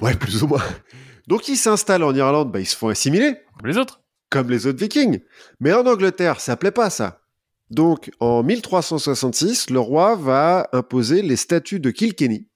[0.01, 0.63] Ouais, plus ou moins.
[1.29, 4.01] Donc, ils s'installent en Irlande, bah, ils se font assimiler, Comme les autres.
[4.31, 5.21] Comme les autres vikings.
[5.61, 7.21] Mais en Angleterre, ça plaît pas, ça.
[7.71, 12.47] Donc, en 1366, le roi va imposer les statuts de Kilkenny,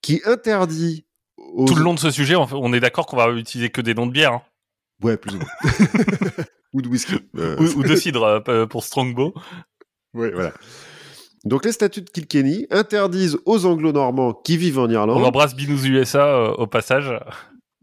[0.00, 1.04] qui interdit
[1.36, 1.66] aux...
[1.66, 4.06] Tout le long de ce sujet, on est d'accord qu'on va utiliser que des noms
[4.06, 4.32] de bière.
[4.32, 4.42] hein.
[5.02, 5.48] Ouais, plus ou moins.
[6.72, 7.16] ou de whisky.
[7.36, 9.34] Euh, Ou, ou de cidre euh, pour Strongbow.
[10.14, 10.52] Ouais, voilà.
[11.44, 15.20] Donc les statuts de Kilkenny interdisent aux anglo-normands qui vivent en Irlande.
[15.20, 17.12] On embrasse Binous USA euh, au passage.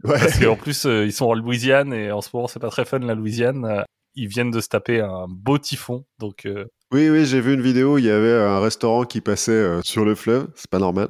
[0.03, 0.19] Ouais.
[0.19, 2.85] Parce qu'en plus, euh, ils sont en Louisiane et en ce moment, c'est pas très
[2.85, 3.65] fun la Louisiane.
[3.65, 3.83] Euh,
[4.15, 6.05] Ils viennent de se taper un beau typhon.
[6.19, 9.51] Donc, euh, Oui, oui, j'ai vu une vidéo, il y avait un restaurant qui passait
[9.51, 11.09] euh, sur le fleuve, c'est pas normal.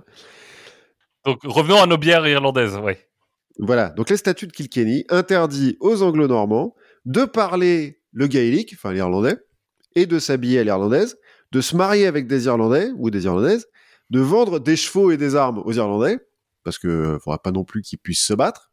[1.25, 2.75] donc revenons à nos bières irlandaises.
[2.77, 2.99] Ouais.
[3.59, 6.75] Voilà, donc les statuts de Kilkenny interdisent aux anglo-normands
[7.05, 9.37] de parler le gaélique, enfin l'irlandais,
[9.95, 11.17] et de s'habiller à l'irlandaise,
[11.51, 13.67] de se marier avec des Irlandais ou des Irlandaises,
[14.09, 16.19] de vendre des chevaux et des armes aux Irlandais,
[16.63, 18.70] parce que faudra pas non plus qu'ils puissent se battre.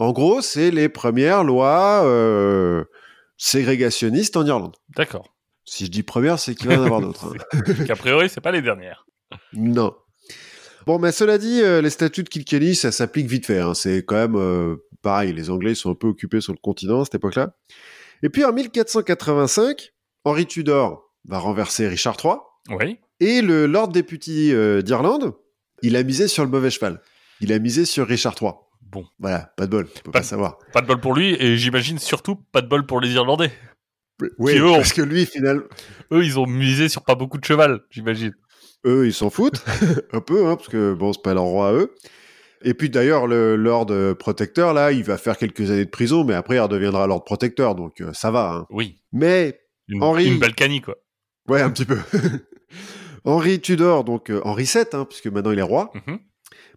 [0.00, 2.84] En gros, c'est les premières lois euh,
[3.36, 4.76] ségrégationnistes en Irlande.
[4.96, 5.34] D'accord.
[5.64, 7.34] Si je dis première, c'est qu'il va y en avoir d'autres.
[7.52, 7.84] hein.
[7.88, 9.06] A priori, c'est pas les dernières.
[9.52, 9.94] Non.
[10.86, 13.58] Bon, mais cela dit, euh, les statuts de Kilkenny, ça s'applique vite fait.
[13.60, 13.74] hein.
[13.74, 15.32] C'est quand même euh, pareil.
[15.32, 17.54] Les Anglais ils sont un peu occupés sur le continent à cette époque-là.
[18.22, 19.92] Et puis en 1485,
[20.24, 22.34] Henri Tudor va renverser Richard III.
[22.70, 22.98] Oui.
[23.20, 25.34] Et le Lord Deputy euh, d'Irlande,
[25.82, 27.00] il a misé sur le mauvais cheval.
[27.40, 28.52] Il a misé sur Richard III.
[28.90, 30.58] Bon, Voilà, pas de bol, on peut Pas pas savoir.
[30.72, 33.52] pas de bol pour lui, et j'imagine surtout pas de bol pour les Irlandais.
[34.38, 35.62] Oui, eux parce que lui, finalement,
[36.12, 38.34] Eux, ils ont misé sur pas beaucoup de cheval, j'imagine.
[38.86, 39.64] eux, ils s'en foutent
[40.12, 41.94] un peu, hein, parce que bon, c'est pas leur roi à eux.
[42.62, 46.24] Et puis d'ailleurs, le Lord euh, Protecteur, là, il va faire quelques années de prison,
[46.24, 48.52] mais après, il redeviendra Lord Protecteur, donc euh, ça va.
[48.52, 48.66] hein.
[48.70, 50.96] Oui, Mais, une, Henri- une Balkany, quoi.
[51.48, 51.96] ouais, un petit peu.
[53.24, 56.18] Henri Tudor, donc euh, Henri VII, hein, puisque maintenant il est roi, Mhm.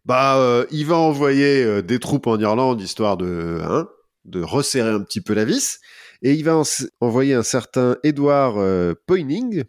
[0.06, 3.88] Bah, euh, il va envoyer euh, des troupes en Irlande, histoire de, hein,
[4.26, 5.80] de resserrer un petit peu la vis.
[6.22, 6.64] Et il va en-
[7.02, 9.64] envoyer un certain Édouard euh, Poynings,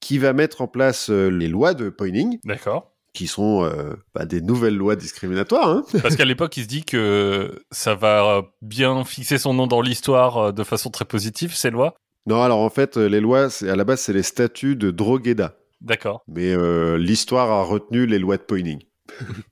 [0.00, 2.92] qui va mettre en place euh, les lois de Poynings, D'accord.
[3.12, 3.70] qui sont
[4.14, 5.68] bah, des nouvelles lois discriminatoires.
[5.68, 5.84] Hein.
[6.02, 10.52] Parce qu'à l'époque, il se dit que ça va bien fixer son nom dans l'histoire
[10.52, 11.94] de façon très positive, ces lois.
[12.26, 15.56] Non, alors en fait, les lois, à la base, c'est les statuts de Drogheda.
[15.80, 16.22] D'accord.
[16.28, 16.54] Mais
[16.98, 18.84] l'histoire a retenu les lois de Poynings.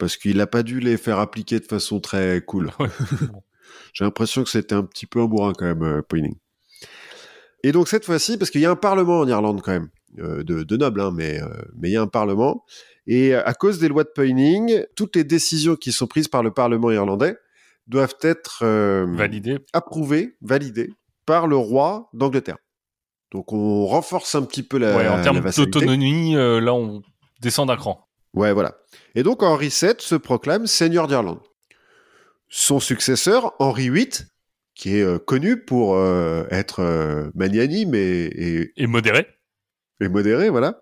[0.00, 2.70] Parce qu'il n'a pas dû les faire appliquer de façon très cool.
[2.80, 2.88] Ouais.
[3.92, 6.38] J'ai l'impression que c'était un petit peu un bourrin quand même, euh, Poynings.
[7.62, 10.42] Et donc cette fois-ci, parce qu'il y a un parlement en Irlande quand même, euh,
[10.42, 12.64] de, de nobles, hein, mais euh, mais il y a un parlement.
[13.06, 16.52] Et à cause des lois de Poynings, toutes les décisions qui sont prises par le
[16.52, 17.36] parlement irlandais
[17.86, 19.58] doivent être euh, Validé.
[19.72, 20.90] approuvées, validées
[21.26, 22.56] par le roi d'Angleterre.
[23.32, 27.02] Donc on renforce un petit peu la, ouais, en termes d'autonomie, là, on
[27.40, 28.09] descend d'un cran.
[28.34, 28.76] Ouais, voilà.
[29.14, 31.40] Et donc Henri VII se proclame seigneur d'Irlande.
[32.48, 34.08] Son successeur, Henri VIII,
[34.74, 39.26] qui est euh, connu pour euh, être euh, magnanime et, et- Et modéré.
[40.00, 40.80] et modéré, voilà,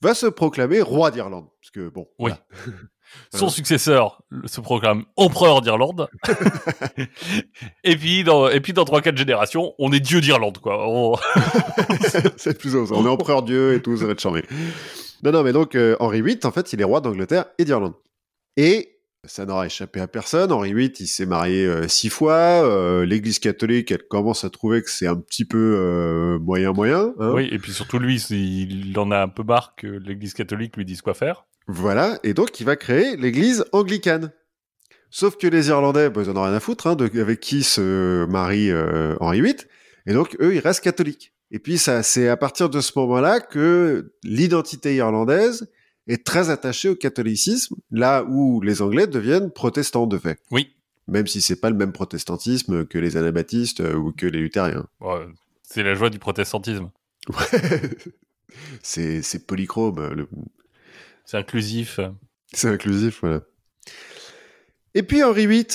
[0.00, 1.46] va se proclamer roi d'Irlande.
[1.60, 2.30] Parce que, bon, Oui.
[2.30, 2.38] voilà.
[3.34, 6.08] Son successeur se proclame empereur d'Irlande.
[7.84, 10.88] et puis, dans, et puis, dans 3-4 générations, on est dieu d'Irlande, quoi.
[10.88, 11.16] On-
[12.36, 12.78] c'est plus ça.
[12.94, 14.42] On est empereur Dieu et tout, ça va être charmé.
[15.22, 17.94] Non, non, mais donc euh, Henri VIII, en fait, il est roi d'Angleterre et d'Irlande.
[18.56, 18.88] Et
[19.24, 20.50] ça n'aura échappé à personne.
[20.50, 22.34] Henri VIII, il s'est marié euh, six fois.
[22.34, 27.14] Euh, L'Église catholique, elle commence à trouver que c'est un petit peu euh, moyen moyen.
[27.20, 27.32] hein.
[27.34, 30.84] Oui, et puis surtout, lui, il en a un peu marre que l'église catholique lui
[30.84, 31.46] dise quoi faire.
[31.68, 34.32] Voilà, et donc il va créer l'Église anglicane.
[35.10, 37.62] Sauf que les Irlandais, bah, ils en ont rien à foutre, hein, de, avec qui
[37.62, 39.56] se marie euh, Henri VIII.
[40.06, 41.32] Et donc eux, ils restent catholiques.
[41.52, 45.68] Et puis ça, c'est à partir de ce moment-là que l'identité irlandaise
[46.08, 50.40] est très attachée au catholicisme, là où les Anglais deviennent protestants de fait.
[50.50, 50.74] Oui.
[51.08, 54.86] Même si c'est pas le même protestantisme que les anabaptistes euh, ou que les luthériens.
[55.62, 56.90] C'est la joie du protestantisme.
[58.82, 60.28] c'est c'est polychrome, le-
[61.24, 62.00] C'est inclusif.
[62.52, 63.40] c'est inclusif, voilà.
[64.94, 65.66] Et puis Henri VIII,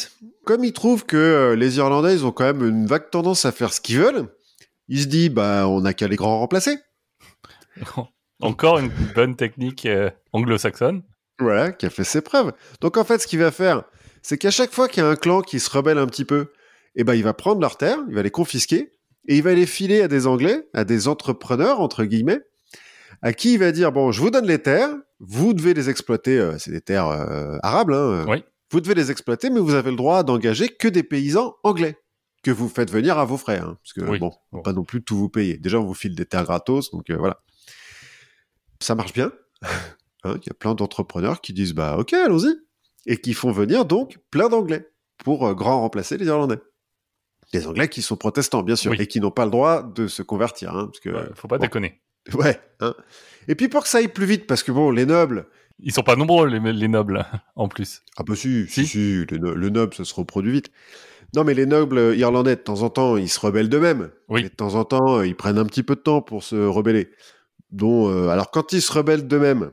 [0.45, 3.51] comme il trouve que euh, les Irlandais, ils ont quand même une vague tendance à
[3.51, 4.27] faire ce qu'ils veulent,
[4.87, 6.77] il se dit, bah, on n'a qu'à les grands remplacer.
[8.41, 11.03] Encore une bonne technique euh, anglo-saxonne.
[11.39, 12.53] Voilà, qui a fait ses preuves.
[12.81, 13.83] Donc en fait, ce qu'il va faire,
[14.21, 16.51] c'est qu'à chaque fois qu'il y a un clan qui se rebelle un petit peu,
[16.95, 18.91] eh ben, il va prendre leurs terres, il va les confisquer,
[19.27, 22.39] et il va les filer à des Anglais, à des entrepreneurs, entre guillemets,
[23.21, 26.37] à qui il va dire, bon, je vous donne les terres, vous devez les exploiter,
[26.39, 28.43] euh, c'est des terres euh, arables, hein, Oui.
[28.71, 31.97] vous devez les exploiter, mais vous avez le droit d'engager que des paysans anglais,
[32.47, 34.19] que vous faites venir à vos frères, hein, parce que Oui.
[34.19, 34.31] bon,
[34.63, 35.57] pas non plus tout vous payer.
[35.57, 37.41] Déjà, on vous file des terres gratos, donc euh, voilà.
[38.81, 39.31] Ça marche bien.
[40.23, 42.55] Hein, Il y a plein d'entrepreneurs qui disent bah ok, allons-y,
[43.05, 44.89] et qui font venir donc plein d'Anglais
[45.23, 46.57] pour euh, grand remplacer les Irlandais.
[47.53, 48.97] Des Anglais qui sont protestants, bien sûr, Oui.
[48.99, 51.59] et qui n'ont pas le droit de se convertir, hein, parce que Ouais, faut pas
[51.59, 51.61] bon.
[51.61, 52.01] déconner.
[52.33, 52.59] ouais.
[52.79, 52.95] hein.
[53.47, 55.45] Et puis pour que ça aille plus vite, parce que bon, les nobles,
[55.79, 57.23] Ils sont pas nombreux, les, les nobles,
[57.55, 58.01] en plus.
[58.17, 58.87] Ah bah si, si, Si.
[58.87, 60.71] si, le, le noble, ça se reproduit vite.
[61.35, 64.09] Non, mais les nobles irlandais, de temps en temps, ils se rebellent d'eux-mêmes.
[64.29, 64.41] Oui.
[64.41, 67.09] Et de temps en temps, ils prennent un petit peu de temps pour se rebeller.
[67.71, 69.71] Dont, euh, alors, quand ils se rebellent d'eux-mêmes,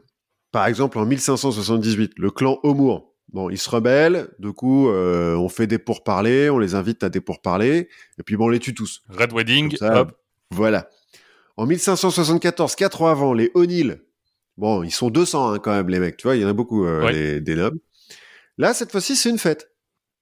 [0.50, 5.48] par exemple, en 1578, le clan O'Moore, bon, ils se rebellent, du coup, euh, on
[5.48, 7.88] fait des pourparlers, on les invite à des pourparlers,
[8.18, 9.02] et puis bon, on les tue tous.
[9.09, 10.12] Red Wedding, ça, hop.
[10.50, 10.88] Voilà.
[11.57, 14.00] En 1574, quatre ans avant, les O'Neill,
[14.57, 16.52] bon, ils sont 200 hein, quand même, les mecs, tu vois, il y en a
[16.52, 17.12] beaucoup, euh, Ouais.
[17.12, 17.78] les- des nobles.
[18.59, 19.70] Là, cette fois-ci, c'est une fête.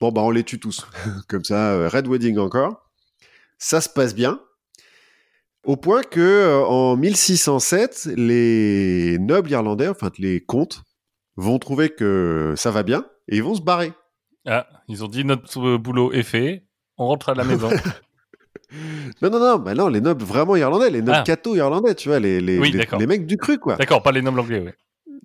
[0.03, 0.85] Bon, bah, on les tue tous.
[1.29, 2.91] Comme ça, euh, Red Wedding encore.
[3.59, 4.41] Ça se passe bien.
[5.65, 10.83] Au point que, euh, en 1607, les nobles irlandais, enfin, les comtes,
[11.37, 13.93] vont trouver que ça va bien et ils vont se barrer.
[14.45, 16.65] Ah, ils ont dit notre euh, boulot est fait,
[16.99, 17.71] on rentre à la maison.
[19.21, 21.25] Non, non, non, bah non, les nobles vraiment irlandais, les nobles Ah.
[21.27, 23.77] cathos irlandais, tu vois, les, les, Oui, les- les mecs du cru, quoi.
[23.77, 24.75] D'accord, pas les nobles anglais, ouais.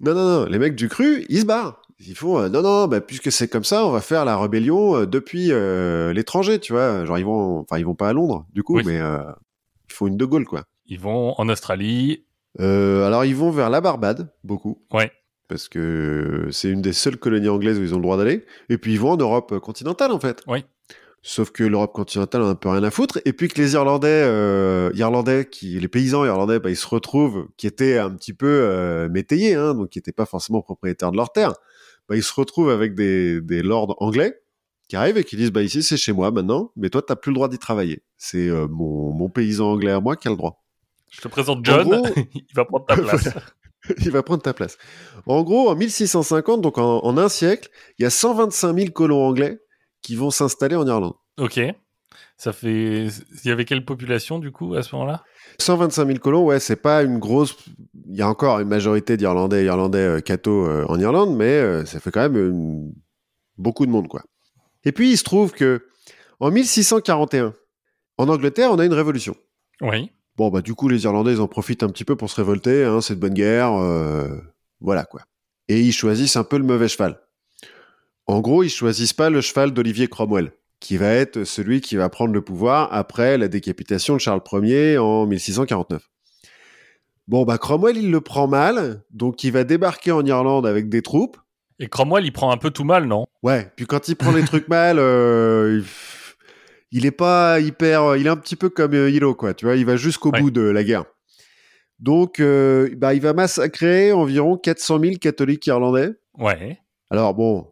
[0.02, 1.82] Non, non, non, les mecs du cru, ils se barrent.
[2.00, 4.96] Ils font, euh, non, non, bah, puisque c'est comme ça, on va faire la rébellion
[4.98, 7.06] euh, depuis euh, l'étranger, tu vois.
[7.06, 8.84] Genre, ils vont, enfin, ils vont pas à Londres, du coup, Oui.
[8.86, 9.18] mais euh,
[9.90, 10.64] ils font une de Gaulle, quoi.
[10.86, 12.24] Ils vont en Australie.
[12.60, 14.84] Euh, alors, ils vont vers la Barbade, beaucoup.
[14.94, 15.12] Ouais.
[15.50, 18.46] parce que c'est une des seules colonies anglaises où ils ont le droit d'aller.
[18.70, 20.44] Et puis ils vont en Europe continentale, en fait.
[20.48, 20.66] Oui.
[21.24, 23.20] Sauf que l'Europe continentale a un peu rien à foutre.
[23.26, 27.48] Et puis que les Irlandais, euh, Irlandais qui, les paysans irlandais, bah, ils se retrouvent,
[27.58, 31.18] qui étaient un petit peu euh, métayers, hein, donc qui n'étaient pas forcément propriétaires de
[31.18, 31.54] leur terre,
[32.10, 34.40] bah, ils se retrouvent avec des, des lords anglais
[34.88, 37.32] qui arrivent et qui disent bah ici c'est chez moi maintenant, mais toi t'as plus
[37.32, 38.04] le droit d'y travailler.
[38.18, 40.64] C'est euh, mon, mon paysan anglais à moi qui a le droit.
[41.12, 43.30] Je te présente John, gros- il va prendre ta place.
[44.00, 44.78] Il va prendre ta place.
[45.26, 49.24] En gros, en 1650, donc en, en un siècle, il y a 125 000 colons
[49.26, 49.60] anglais
[50.02, 51.14] qui vont s'installer en Irlande.
[51.38, 51.60] ok.
[52.38, 53.08] Ça fait.
[53.08, 55.24] Il y avait quelle population du coup à ce moment-là?
[55.60, 57.56] 125 000 colons, ouais, c'est pas une grosse.
[58.08, 61.84] Il y a encore une majorité d'Irlandais, Irlandais euh, cathos euh, en Irlande, mais euh,
[61.86, 62.94] ça fait quand même une-
[63.58, 64.22] beaucoup de monde, quoi.
[64.84, 65.88] Et puis il se trouve que
[66.40, 67.54] en 1641,
[68.20, 69.36] en Angleterre, on a une révolution.
[69.82, 70.12] Oui.
[70.36, 72.84] Bon, bah du coup, les Irlandais, ils en profitent un petit peu pour se révolter,
[72.86, 74.28] hein, c'est de bonne guerre, euh,
[74.80, 75.22] voilà quoi.
[75.68, 77.20] Et ils choisissent un peu le mauvais cheval.
[78.28, 82.10] En gros, ils choisissent pas le cheval d'Olivier Cromwell, qui va être celui qui va
[82.10, 86.08] prendre le pouvoir après la décapitation de Charles Ier en 1649.
[87.28, 91.02] Bon, bah Cromwell, il le prend mal, donc il va débarquer en Irlande avec des
[91.02, 91.38] troupes.
[91.80, 93.28] Et Cromwell, il prend un peu tout mal, non?
[93.44, 95.82] Ouais, puis quand il prend les trucs mal, euh,
[96.92, 99.54] il, est pas hyper, il est un petit peu comme euh, Hilo, quoi.
[99.54, 100.40] Tu vois, il va jusqu'au Ouais.
[100.42, 101.04] bout de la guerre.
[102.00, 106.12] Donc, euh, bah, il va massacrer environ 400 000 catholiques irlandais.
[106.38, 106.80] Ouais.
[107.10, 107.68] Alors bon,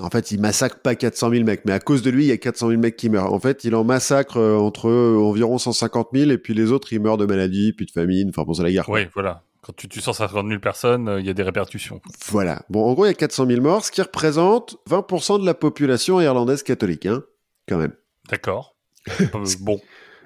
[0.00, 2.32] en fait, il massacre pas 400 000 mecs, mais à cause de lui, il y
[2.32, 3.32] a 400 000 mecs qui meurent.
[3.32, 7.00] En fait, il en massacre euh, entre environ 150 000, et puis les autres, ils
[7.00, 8.30] meurent de maladie, puis de famine.
[8.30, 8.88] Enfin bon, c'est la guerre.
[8.88, 9.42] Oui, voilà.
[9.62, 12.00] Quand tu tues 150 000 personnes, euh, il y a des répercussions.
[12.26, 12.64] Voilà.
[12.68, 15.54] Bon, en gros, il y a 400 000 morts, ce qui représente 20% de la
[15.54, 17.22] population irlandaise catholique, hein,
[17.68, 17.94] quand même.
[18.28, 18.76] D'accord.
[19.18, 19.80] Euh, bon.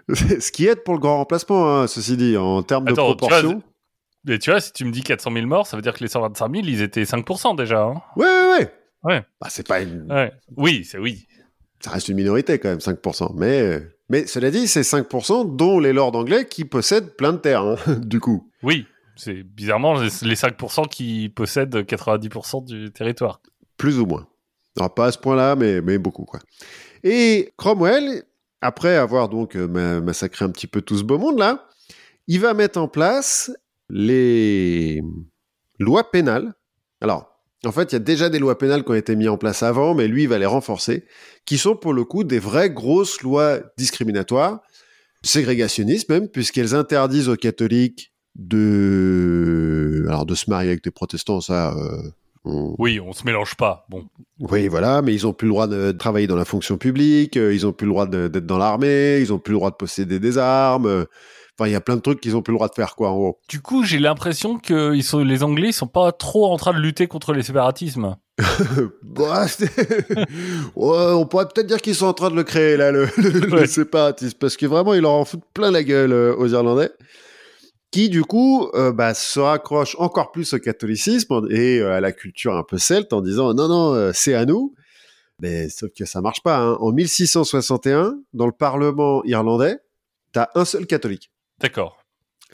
[0.09, 3.17] Ce qui aide pour le grand remplacement, hein, ceci dit, en termes de Attends, tu
[3.17, 3.63] proportion.
[4.25, 6.09] Mais tu vois, si tu me dis 400 000 morts, ça veut dire que les
[6.09, 7.83] 125 000, ils étaient 5% déjà.
[7.83, 8.73] Hein Ouais, ouais, ouais.
[9.07, 9.25] Ouais.
[9.41, 10.11] Bah, c'est pas une...
[10.13, 10.33] ouais.
[10.57, 11.27] Oui, c'est oui.
[11.81, 13.35] Ça reste une minorité quand même, 5%.
[13.37, 17.39] Mais, euh, mais cela dit, c'est 5% dont les lords anglais qui possèdent plein de
[17.39, 18.51] terres, hein, du coup.
[18.63, 18.87] Oui.
[19.15, 23.41] C'est bizarrement les les 5% qui possèdent 90% du territoire.
[23.79, 24.27] Plus ou moins.
[24.77, 26.41] Alors, pas à ce point-là, mais, mais beaucoup, quoi.
[27.03, 28.25] Et Cromwell,
[28.61, 31.67] après avoir donc euh, ma- massacré un petit peu tout ce beau monde-là,
[32.27, 33.51] il va mettre en place
[33.89, 35.03] les
[35.79, 36.53] lois pénales.
[37.01, 39.39] Alors, en fait, il y a déjà des lois pénales qui ont été mises en
[39.39, 41.05] place avant, mais lui, il va les renforcer,
[41.45, 44.61] qui sont pour le coup des vraies grosses lois discriminatoires,
[45.23, 51.73] ségrégationnistes même, puisqu'elles interdisent aux catholiques de, alors de se marier avec des protestants, ça,
[51.75, 52.11] euh,
[52.45, 53.87] on- Oui, on se mélange pas.
[53.89, 54.05] Bon.
[54.41, 57.55] oui, voilà, mais ils ont plus le droit de travailler dans la fonction publique, euh,
[57.55, 60.19] ils ont plus le droit d'être dans l'armée, ils ont plus le droit de posséder
[60.19, 61.07] des armes.
[61.59, 63.09] Enfin, il y a plein de trucs qu'ils ont plus le droit de faire, quoi,
[63.11, 63.39] en gros.
[63.49, 66.75] Du coup, j'ai l'impression que ils sont, les Anglais ils sont pas trop en train
[66.75, 68.17] de lutter contre les séparatismes.
[69.03, 69.47] Bah,
[70.77, 73.53] on pourrait peut-être dire qu'ils sont en train de le créer, là, le, le- le
[73.61, 73.67] Ouais.
[73.67, 76.91] séparatisme, parce que vraiment, ils leur en foutent plein la gueule euh, aux Irlandais,
[77.91, 82.13] qui, du coup, euh, bah, se raccrochent encore plus au catholicisme et euh, à la
[82.13, 84.75] culture un peu celte en disant non, non, euh, c'est à nous.
[85.41, 86.59] Mais sauf que ça marche pas.
[86.59, 86.77] hein.
[86.81, 89.79] En 1661, dans le Parlement irlandais,
[90.33, 91.31] t'as un seul catholique.
[91.61, 91.99] D'accord.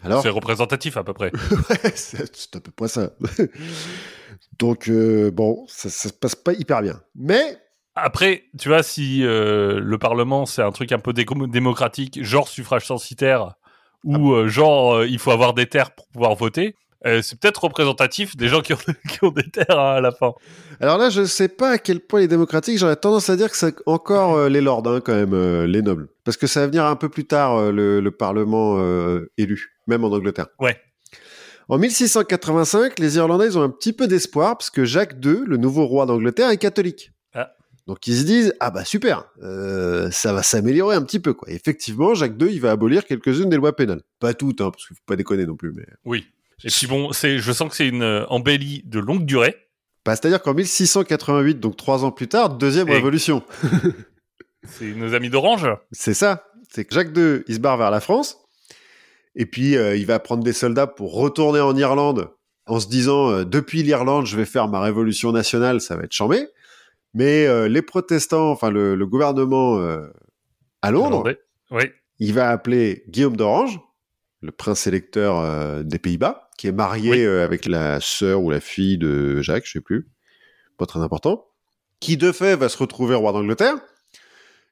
[0.02, 1.30] Alors, C'est représentatif à peu près.
[1.70, 3.10] Ouais, c'est à peu près ça.
[4.58, 7.00] Donc, euh, bon, ça, ça se passe pas hyper bien.
[7.14, 7.58] Mais
[7.94, 12.86] Après, tu vois, si euh, le Parlement c'est un truc un peu démocratique, genre suffrage
[12.86, 13.54] censitaire,
[14.04, 16.74] ou euh, genre il faut avoir des terres pour pouvoir voter,
[17.04, 18.78] c'est peut-être représentatif des gens qui ont,
[19.08, 20.32] qui ont des terres hein, à la fin.
[20.80, 23.56] Alors là, je sais pas à quel point les démocratiques, j'aurais tendance à dire que
[23.56, 26.08] c'est encore euh, les lords, hein, quand même, euh, les nobles.
[26.24, 29.74] Parce que ça va venir un peu plus tard, euh, le, le Parlement euh, élu,
[29.86, 30.46] même en Angleterre.
[30.60, 30.78] Ouais.
[31.68, 35.56] En 1685, les Irlandais ils ont un petit peu d'espoir, parce que Jacques II, le
[35.56, 37.12] nouveau roi d'Angleterre, est catholique.
[37.34, 37.52] Ah.
[37.86, 41.32] Donc ils se disent, ah bah super, euh, ça va s'améliorer un petit peu.
[41.34, 41.48] quoi.
[41.50, 44.02] Effectivement, Jacques II, il va abolir quelques-unes des lois pénales.
[44.20, 45.72] Pas toutes, hein, parce qu'il faut pas déconner non plus.
[45.72, 45.86] Mais...
[46.04, 46.26] Oui.
[46.64, 49.56] Et puis bon, c'est, je sens que c'est une euh, embellie de longue durée.
[50.04, 53.42] Bah, C'est-à-dire qu'en 1688, donc trois ans plus tard, deuxième Et- révolution.
[54.64, 55.66] C'est nos amis d'Orange.
[55.90, 56.44] C'est ça.
[56.70, 58.38] C'est que Jacques II, il se barre vers la France.
[59.34, 62.30] Et puis, euh, il va prendre des soldats pour retourner en Irlande
[62.66, 66.12] en se disant, euh, depuis l'Irlande, je vais faire ma révolution nationale, ça va être
[66.12, 66.46] chambé.
[67.14, 69.78] Mais euh, les protestants, enfin le, le gouvernement
[70.80, 71.34] à Londres.
[71.70, 71.84] Oui.
[72.18, 73.80] il va appeler Guillaume d'Orange,
[74.42, 77.24] le prince électeur des Pays-Bas, qui est marié Oui.
[77.24, 80.08] euh, avec la sœur ou la fille de Jacques, je sais plus,
[80.78, 81.44] pas très important,
[81.98, 83.74] qui de fait va se retrouver roi d'Angleterre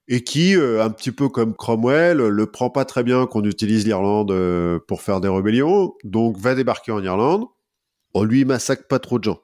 [0.06, 3.84] et qui, euh, un petit peu comme Cromwell, le prend pas très bien qu'on utilise
[3.84, 7.46] l'Irlande euh, pour faire des rébellions, donc va débarquer en Irlande.
[8.14, 9.40] On lui massacre pas trop de gens.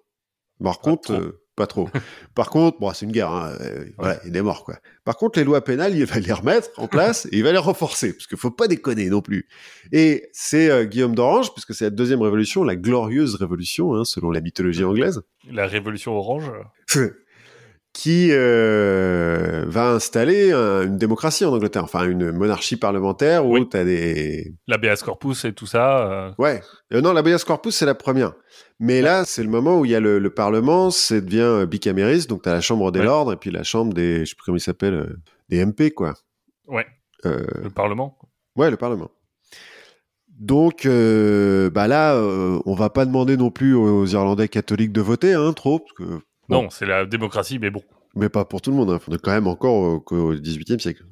[0.62, 1.88] Par contre, euh, pas trop.
[2.34, 4.76] Par contre, bon, c'est une guerre, hein, euh, voilà, il est mort, quoi.
[5.04, 7.58] Par contre, les lois pénales, il va les remettre en place et il va les
[7.58, 9.48] renforcer, parce qu'il faut pas déconner non plus.
[9.90, 14.30] Et c'est euh, Guillaume d'Orange, puisque c'est la deuxième révolution, la glorieuse révolution, hein, selon
[14.30, 16.50] la mythologie anglaise, La révolution orange.
[17.98, 23.66] qui euh, va installer un- une démocratie en Angleterre, enfin une monarchie parlementaire où Oui.
[23.70, 24.52] tu as des...
[24.68, 26.06] L'habeas corpus et tout ça.
[26.12, 26.60] euh, Ouais,
[26.92, 28.34] Euh, non, l'habeas corpus, c'est la première.
[28.80, 31.64] Mais là, c'est le moment où il y a le, le Parlement, c'est devient euh,
[31.64, 33.06] bicamériste, donc tu as la Chambre des Ouais.
[33.06, 34.20] Lords et puis la Chambre des...
[34.20, 35.16] Je sais plus comment il s'appelle, euh,
[35.48, 36.12] des MP, quoi.
[36.66, 36.84] Ouais.
[37.24, 38.18] Le Parlement.
[38.56, 39.10] Ouais, le Parlement.
[40.38, 42.20] Donc, bah là,
[42.66, 46.20] on va pas demander non plus aux Irlandais catholiques de voter, hein, trop, parce que,
[46.48, 46.62] Bon.
[46.62, 47.82] Non, c'est la démocratie, mais bon.
[48.14, 48.90] mais pas pour tout le monde.
[48.90, 48.98] Hein.
[49.08, 51.04] On est quand même encore au, qu'au XVIIIe siècle.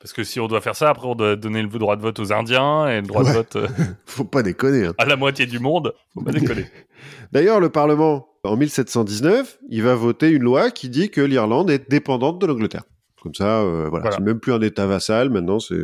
[0.00, 2.18] Parce que si on doit faire ça, après on doit donner le droit de vote
[2.20, 3.30] aux Indiens et le droit Ouais.
[3.30, 3.66] de vote euh,
[4.06, 4.86] Faut pas déconner.
[4.86, 4.94] Hein.
[4.98, 5.92] à la moitié du monde.
[6.14, 6.66] Faut pas déconner.
[7.32, 11.90] D'ailleurs, le Parlement, en 1719, il va voter une loi qui dit que l'Irlande est
[11.90, 12.84] dépendante de l'Angleterre.
[13.22, 14.10] Comme ça, euh, voilà, Voilà.
[14.16, 15.30] c'est même plus un État vassal.
[15.30, 15.82] Maintenant, c'est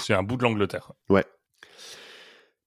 [0.00, 0.90] C'est un bout de l'Angleterre.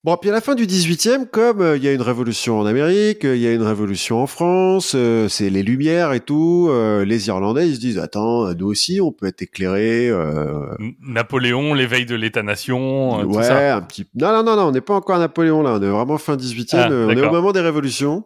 [0.05, 2.65] Bon, puis à la fin du 18e, comme euh, il y a une révolution en
[2.65, 6.67] Amérique, euh, il y a une révolution en France, euh, c'est les Lumières et tout,
[6.69, 10.07] euh, les Irlandais, ils se disent, attends, nous aussi, on peut être éclairés.
[10.09, 10.67] euh,
[11.01, 13.75] Napoléon, l'éveil de l'État-nation, euh, tout ouais, ça.
[13.75, 14.05] un petit...
[14.15, 16.37] Non, non, non, non, on n'est pas encore à Napoléon, là, on est vraiment fin
[16.37, 18.23] 18e, Ah, on est au moment des révolutions.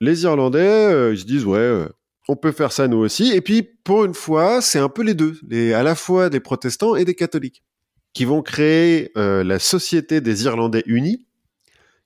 [0.00, 1.86] Les Irlandais, euh, ils se disent, ouais, euh,
[2.28, 3.30] on peut faire ça nous aussi.
[3.32, 6.40] Et puis, pour une fois, c'est un peu les deux, les, à la fois des
[6.40, 7.62] protestants et des catholiques,
[8.16, 11.26] qui vont créer euh, la Société des Irlandais Unis,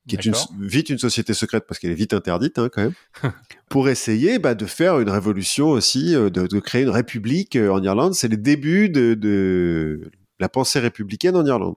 [0.08, 2.94] qui est une, vite une société secrète parce qu'elle est vite interdite hein, quand même,
[3.68, 7.70] pour essayer bah, de faire une révolution aussi, euh, de, de créer une république euh,
[7.70, 8.14] en Irlande.
[8.14, 11.76] C'est les débuts de, de la pensée républicaine en Irlande.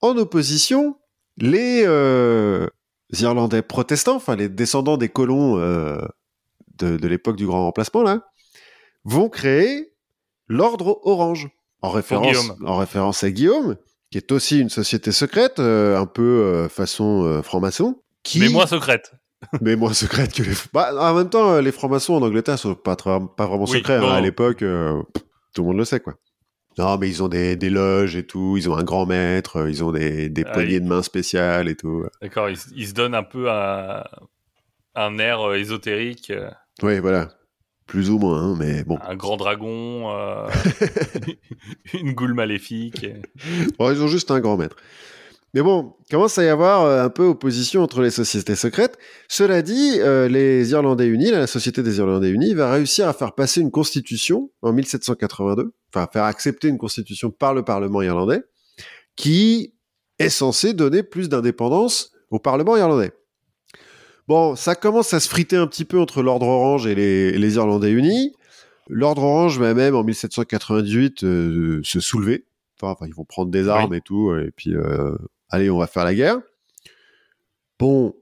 [0.00, 0.96] En opposition,
[1.36, 2.66] les euh,
[3.12, 6.04] Irlandais protestants, enfin les descendants des colons euh,
[6.78, 8.28] de, de l'époque du Grand Remplacement, là,
[9.04, 9.94] vont créer
[10.48, 11.48] l'ordre orange,
[11.86, 13.76] en référence, en référence à Guillaume,
[14.10, 18.00] qui est aussi une société secrète, euh, un peu euh, façon euh, franc-maçon.
[18.22, 18.40] Qui...
[18.40, 19.12] Mais moins secrète.
[19.60, 20.54] mais moins secrète que les.
[20.72, 23.96] Bah, en même temps, les francs-maçons en Angleterre sont pas, pas vraiment Oui, secrets.
[23.96, 24.10] hein.
[24.12, 26.14] À l'époque, tout le monde le sait, quoi.
[26.78, 29.84] Non, mais ils ont des, des loges et tout, ils ont un grand maître, ils
[29.84, 32.04] ont des, des Ah, poignées de main spéciales et tout.
[32.20, 34.02] D'accord, il, s- il se donne un peu un,
[34.96, 36.32] un air ésotérique,
[36.82, 37.28] Oui, voilà.
[37.94, 38.98] Plus ou moins, hein, mais bon.
[39.08, 40.48] un grand dragon, euh,
[41.94, 43.04] une goule maléfique.
[43.04, 43.22] et-
[43.78, 44.74] Bon, ils ont juste un grand maître.
[45.54, 48.98] Mais bon, commence à y avoir euh, un peu opposition entre les sociétés secrètes.
[49.28, 53.32] Cela dit, euh, les Irlandais Unis, la Société des Irlandais Unis, va réussir à faire
[53.36, 58.42] passer une constitution en 1782, enfin faire accepter une constitution par le Parlement irlandais,
[59.14, 59.72] qui
[60.18, 63.12] est censée donner plus d'indépendance au Parlement irlandais.
[64.26, 67.92] Bon, ça commence à se friter un petit peu entre l'ordre orange et les, Irlandais
[67.92, 68.32] Unis.
[68.88, 72.46] L'ordre orange va même en 1798 euh, se soulever.
[72.80, 75.16] Enfin, ils vont prendre des armes et tout, et puis euh,
[75.48, 76.38] allez, on va faire la guerre.
[77.78, 78.14] Bon,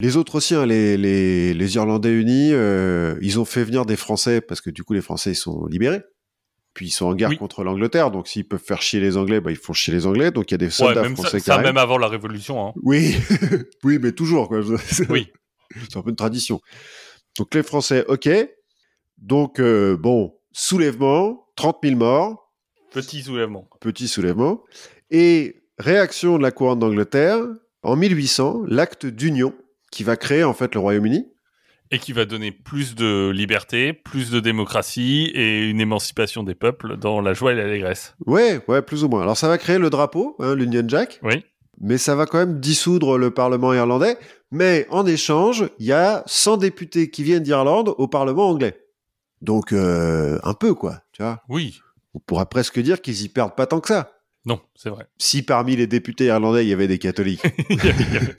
[0.00, 3.96] les autres aussi, hein, les, les, les Irlandais unis, euh, ils ont fait venir des
[3.96, 6.02] Français parce que du coup les Français ils sont libérés.
[6.74, 7.36] Puis ils sont en guerre Oui.
[7.36, 10.30] contre l'Angleterre, donc s'ils peuvent faire chier les Anglais, bah, ils font chier les Anglais.
[10.30, 12.06] Donc il y a des Ouais, soldats même ça, français qui ça, même avant la
[12.08, 12.64] Révolution.
[12.68, 12.72] Hein.
[12.82, 13.16] Oui,
[13.84, 14.60] oui, mais toujours quoi.
[15.10, 15.28] Oui.
[15.88, 16.60] C'est un peu une tradition.
[17.38, 18.28] Donc les Français, ok.
[19.18, 22.52] Donc euh, bon, soulèvement, 30 000 morts,
[22.92, 23.68] Petit soulèvement.
[23.80, 24.62] petit soulèvement,
[25.10, 27.38] et réaction de la couronne d'Angleterre
[27.82, 29.54] en 1800, l'acte d'union
[29.92, 31.26] qui va créer en fait le Royaume-Uni.
[31.92, 36.96] Et qui va donner plus de liberté, plus de démocratie et une émancipation des peuples
[36.96, 38.14] dans la joie et l'allégresse.
[38.26, 39.22] Ouais, ouais, plus ou moins.
[39.22, 41.44] Alors ça va créer le drapeau, hein, l'Union Jack, Oui.
[41.80, 44.16] mais ça va quand même dissoudre le Parlement irlandais.
[44.52, 48.80] Mais en échange, il y a 100 députés qui viennent d'Irlande au Parlement anglais.
[49.42, 51.42] Donc euh, un peu quoi, tu vois.
[51.48, 51.80] Oui.
[52.14, 54.12] On pourrait presque dire qu'ils y perdent pas tant que ça.
[54.46, 55.06] Non, c'est vrai.
[55.18, 57.42] Si parmi les députés irlandais, il y avait des catholiques.
[57.68, 58.36] il, y avait, il y avait-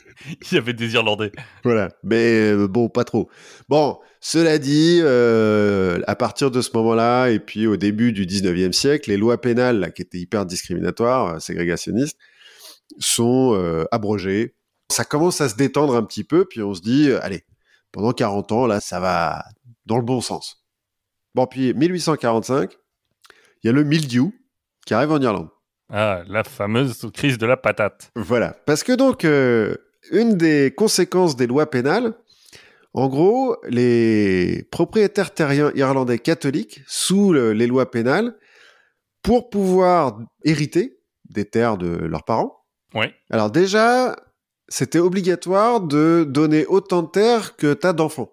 [0.49, 1.31] il y avait des Irlandais.
[1.63, 1.89] voilà.
[2.03, 3.29] Mais euh, bon, pas trop.
[3.69, 8.71] Bon, cela dit, euh, à partir de ce moment-là, et puis au début du 19e
[8.73, 12.17] siècle, les lois pénales, là, qui étaient hyper discriminatoires, euh, ségrégationnistes,
[12.97, 14.55] sont euh, abrogées.
[14.91, 17.43] Ça commence à se détendre un petit peu, puis on se dit, euh, allez,
[17.91, 19.43] pendant 40 ans, là, ça va
[19.85, 20.65] dans le bon sens.
[21.35, 22.75] Bon, puis 1845,
[23.63, 24.33] il y a le mildiou
[24.85, 25.49] qui arrive en Irlande.
[25.91, 28.11] Ah, la fameuse crise de la patate.
[28.15, 28.55] Voilà.
[28.65, 29.75] Parce que donc, euh,
[30.11, 32.13] une des conséquences des lois pénales,
[32.93, 38.35] en gros, les propriétaires terriens irlandais catholiques, sous le- les lois pénales,
[39.21, 42.63] pour pouvoir hériter des terres de leurs parents,
[42.95, 43.05] Oui.
[43.29, 44.15] alors déjà,
[44.67, 48.31] c'était obligatoire de donner autant de terre que t'as d'enfants.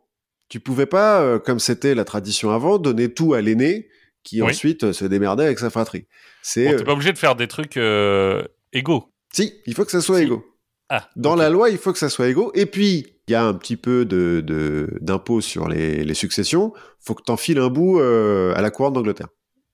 [0.48, 3.88] Tu pouvais pas, euh, comme c'était la tradition avant, donner tout à l'aîné
[4.24, 4.50] qui Oui.
[4.50, 6.06] ensuite euh, se démerdait avec sa fratrie.
[6.50, 8.42] C'est Bon, euh, T'es pas obligé de faire des trucs euh,
[8.72, 9.04] égaux.
[9.32, 10.22] si, il faut que ça soit Si.
[10.24, 10.44] égaux.
[10.88, 12.50] Ah, Dans la loi, il faut que ça soit égaux.
[12.54, 16.72] Et puis, il y a un petit peu de de- d'impôt sur les, les successions.
[17.00, 19.28] faut que t'enfiles un bout euh, à la couronne d'Angleterre.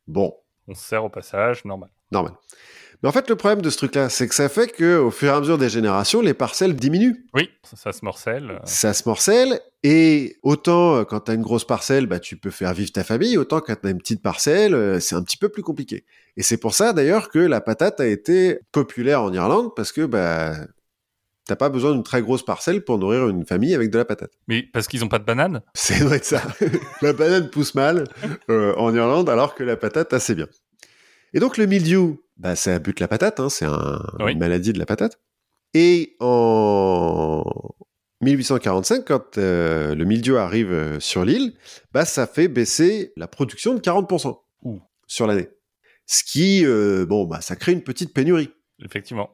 [0.08, 0.34] Bon,
[0.66, 1.90] On se sert au passage, normal.
[2.10, 2.32] normal.
[3.04, 5.28] Mais en fait, le problème de ce truc-là, c'est que ça fait que au fur
[5.28, 7.26] et à mesure des générations, les parcelles diminuent.
[7.34, 8.52] Oui, ça, ça se morcelle.
[8.52, 8.58] euh.
[8.64, 9.60] Ça se morcelle.
[9.82, 13.36] Et autant euh, quand t'as une grosse parcelle, bah, tu peux faire vivre ta famille.
[13.36, 16.06] Autant quand t'as une petite parcelle, euh, c'est un petit peu plus compliqué.
[16.38, 20.06] Et c'est pour ça d'ailleurs que la patate a été populaire en Irlande parce que
[20.06, 20.54] bah,
[21.46, 24.32] t'as pas besoin d'une très grosse parcelle pour nourrir une famille avec de la patate.
[24.48, 25.60] Mais parce qu'ils ont pas de banane?
[25.74, 26.40] C'est vrai de ça.
[27.02, 28.04] la banane pousse mal
[28.48, 30.48] euh, en Irlande alors que la patate assez bien.
[31.34, 34.32] Et donc le mildiou, bah, ça bute la patate, hein, c'est un- Oui.
[34.32, 35.18] une maladie de la patate.
[35.74, 37.44] Et en
[38.20, 41.54] 1845, quand euh, le mildiou arrive euh, sur l'île,
[41.92, 44.80] bah, ça fait baisser la production de 40% Ouh.
[45.06, 45.48] sur l'année.
[46.06, 48.50] Ce qui, euh, bon, bah, ça crée une petite pénurie.
[48.84, 49.30] Effectivement.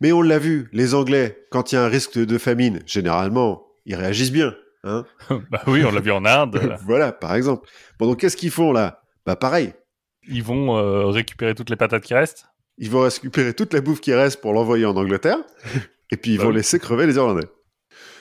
[0.00, 3.66] Mais on l'a vu, les Anglais, quand il y a un risque de famine, généralement,
[3.86, 4.54] ils réagissent bien.
[4.84, 5.04] Hein
[5.50, 6.76] bah oui, on l'a vu en Inde.
[6.84, 7.68] voilà, par exemple.
[7.98, 9.02] Bon, donc qu'est-ce qu'ils font là?
[9.24, 9.72] Bah pareil,
[10.28, 12.46] Ils vont euh, récupérer toutes les patates qui restent.
[12.78, 15.38] ils vont récupérer toute la bouffe qui reste pour l'envoyer en Angleterre,
[16.10, 17.46] et puis ils Bah vont laisser crever les Irlandais.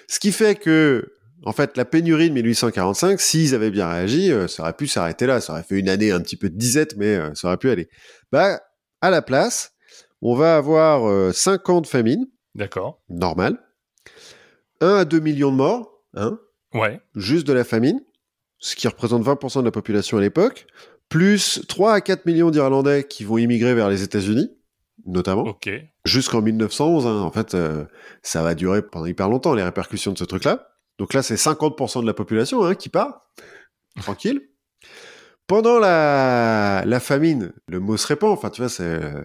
[0.07, 1.13] Ce qui fait que,
[1.45, 5.25] en fait, la pénurie de 1845, s'ils avaient bien réagi, euh, ça aurait pu s'arrêter
[5.25, 5.39] là.
[5.41, 7.69] Ça aurait fait une année un petit peu de disette, mais euh, ça aurait pu
[7.69, 7.87] aller.
[8.31, 8.59] Bah,
[9.01, 9.71] à la place,
[10.21, 12.25] on va avoir euh, 5 ans de famine,
[12.55, 13.01] D'accord.
[13.09, 13.57] normal,
[14.81, 16.39] 1 à 2 millions de morts, hein,
[16.73, 16.99] Ouais.
[17.15, 18.01] juste de la famine,
[18.59, 20.67] ce qui représente 20% de la population à l'époque,
[21.11, 24.49] plus 3 à 4 millions d'Irlandais qui vont immigrer vers les États-Unis,
[25.05, 25.45] notamment,
[26.05, 27.05] jusqu'en 1911.
[27.05, 27.19] hein.
[27.21, 27.85] En fait, euh,
[28.23, 30.69] ça va durer pendant hyper longtemps, les répercussions de ce truc-là.
[30.97, 33.29] Donc là, c'est 50% de la population hein, qui part,
[33.99, 34.41] tranquille.
[35.47, 38.31] Pendant la, la famine, le mot se répand.
[38.31, 38.71] Enfin, tu vois,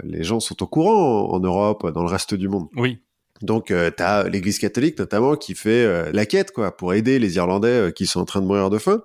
[0.02, 2.66] les gens sont au courant en, en Europe, dans le reste du monde.
[2.76, 2.98] Oui.
[3.42, 7.36] Donc, euh, t'as l'Église catholique notamment qui fait euh, la quête, quoi, pour aider les
[7.36, 9.02] Irlandais euh, qui sont en train de mourir de faim.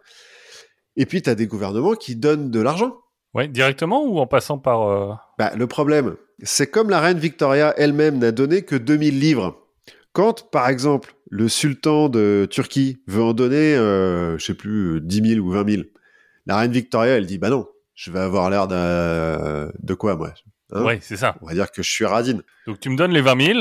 [0.97, 2.95] Et puis, t'as des gouvernements qui donnent de l'argent.
[3.33, 4.81] Ouais, directement ou en passant par.
[4.89, 9.57] euh, Bah, le problème, c'est comme la reine Victoria elle-même n'a donné que 2000 livres.
[10.11, 14.99] Quand, par exemple, le sultan de Turquie veut en donner, euh, je sais plus, euh,
[14.99, 15.83] 10 000 ou 20 000,
[16.45, 20.33] la reine Victoria, elle dit, bah non, je vais avoir l'air de quoi, moi
[20.73, 20.85] Hein?
[20.85, 21.35] Ouais, c'est ça.
[21.41, 22.43] On va dire que je suis radine.
[22.65, 23.59] Donc tu me donnes les 20 000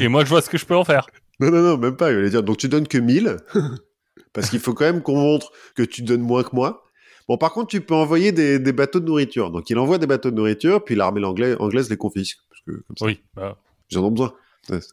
[0.00, 1.06] et moi je vois ce que je peux en faire.
[1.40, 2.12] Non, non, non, même pas.
[2.12, 3.38] Il allait dire, donc tu donnes que 1000,
[4.32, 6.84] parce qu'il faut quand même qu'on montre que tu donnes moins que moi.
[7.28, 9.50] Bon, par contre, tu peux envoyer des, des bateaux de nourriture.
[9.50, 12.38] Donc, il envoie des bateaux de nourriture, puis l'armée anglaise, anglaise les confisque.
[12.50, 13.20] Parce que, comme ça, Oui.
[13.34, 13.56] Bah,
[13.90, 14.32] ils en ont besoin.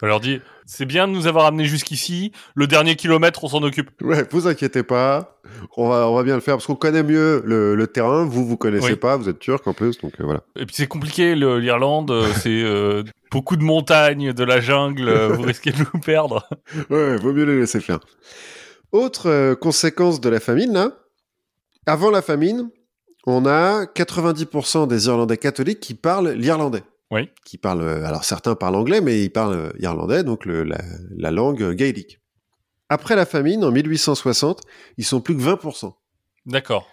[0.02, 2.32] On leur dit c'est bien de nous avoir amenés jusqu'ici.
[2.56, 3.92] Le dernier kilomètre, on s'en occupe.
[4.02, 5.40] Ouais, vous inquiétez pas.
[5.78, 8.26] On va, on va bien le faire, parce qu'on connaît mieux le, le terrain.
[8.26, 8.96] Vous, vous connaissez Oui.
[8.96, 9.16] pas.
[9.16, 10.00] Vous êtes turc, en plus.
[10.00, 10.42] Donc, euh, voilà.
[10.56, 12.10] Et puis c'est compliqué l'Irlande.
[12.10, 15.08] euh, c'est euh, beaucoup de montagnes, de la jungle.
[15.34, 16.48] vous risquez de nous perdre.
[16.90, 18.00] Ouais, vaut mieux les laisser faire.
[18.92, 20.98] Autre euh, conséquence de la famine, là.
[21.86, 22.70] Avant la famine,
[23.26, 26.84] on a 90% des Irlandais catholiques qui parlent l'irlandais.
[27.12, 27.30] Oui.
[27.46, 30.80] Qui parlent, euh, alors certains parlent anglais, mais ils parlent euh, irlandais, donc le- la,
[31.18, 32.20] la langue gaélique.
[32.90, 34.62] Après la famine, en 1860,
[34.98, 35.94] ils sont plus que 20%.
[36.46, 36.88] D'accord.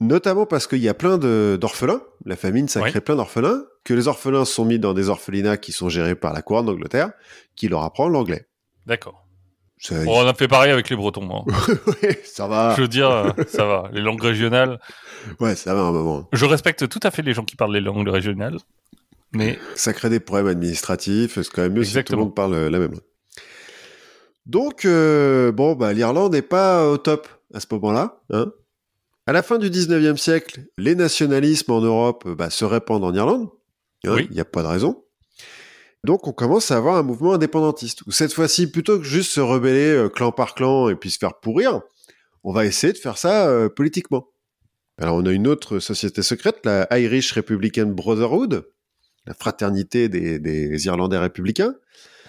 [0.00, 2.02] Notamment parce qu'il y a plein d'orphelins.
[2.24, 2.90] La famine, ça Oui.
[2.90, 3.64] crée plein d'orphelins.
[3.84, 7.12] Que les orphelins sont mis dans des orphelinats qui sont gérés par la couronne d'Angleterre,
[7.56, 8.46] qui leur apprend l'anglais.
[8.86, 9.26] D'accord.
[9.80, 11.28] Ça, Bon, on a fait pareil avec les Bretons.
[11.46, 11.52] hein.
[12.02, 12.74] ouais, ça va.
[12.76, 13.90] Je veux dire, euh, ça va.
[13.92, 14.80] Les langues régionales.
[15.40, 16.28] Ouais, ça va un moment.
[16.32, 18.58] Je respecte tout à fait les gens qui parlent les langues régionales.
[19.32, 21.40] Mais Ça crée des problèmes administratifs.
[21.40, 22.20] C'est quand même mieux si tout Exactement.
[22.20, 23.00] le monde parle euh, la même langue.
[24.46, 28.20] Donc, euh, bon, bah, l'Irlande n'est pas au top à ce moment-là.
[28.32, 28.52] Hein.
[29.26, 33.48] À la fin du 19e siècle, les nationalismes en Europe bah, se répandent en Irlande.
[34.06, 34.26] Hein, Oui.
[34.30, 35.04] Il n'y a pas de raison.
[36.04, 39.40] Donc, on commence à avoir un mouvement indépendantiste, où cette fois-ci, plutôt que juste se
[39.40, 41.80] rebeller euh, clan par clan et puis se faire pourrir,
[42.44, 44.28] on va essayer de faire ça euh, politiquement.
[44.98, 48.68] Alors, on a une autre société secrète, la Irish Republican Brotherhood,
[49.26, 51.74] la fraternité des, des Irlandais républicains.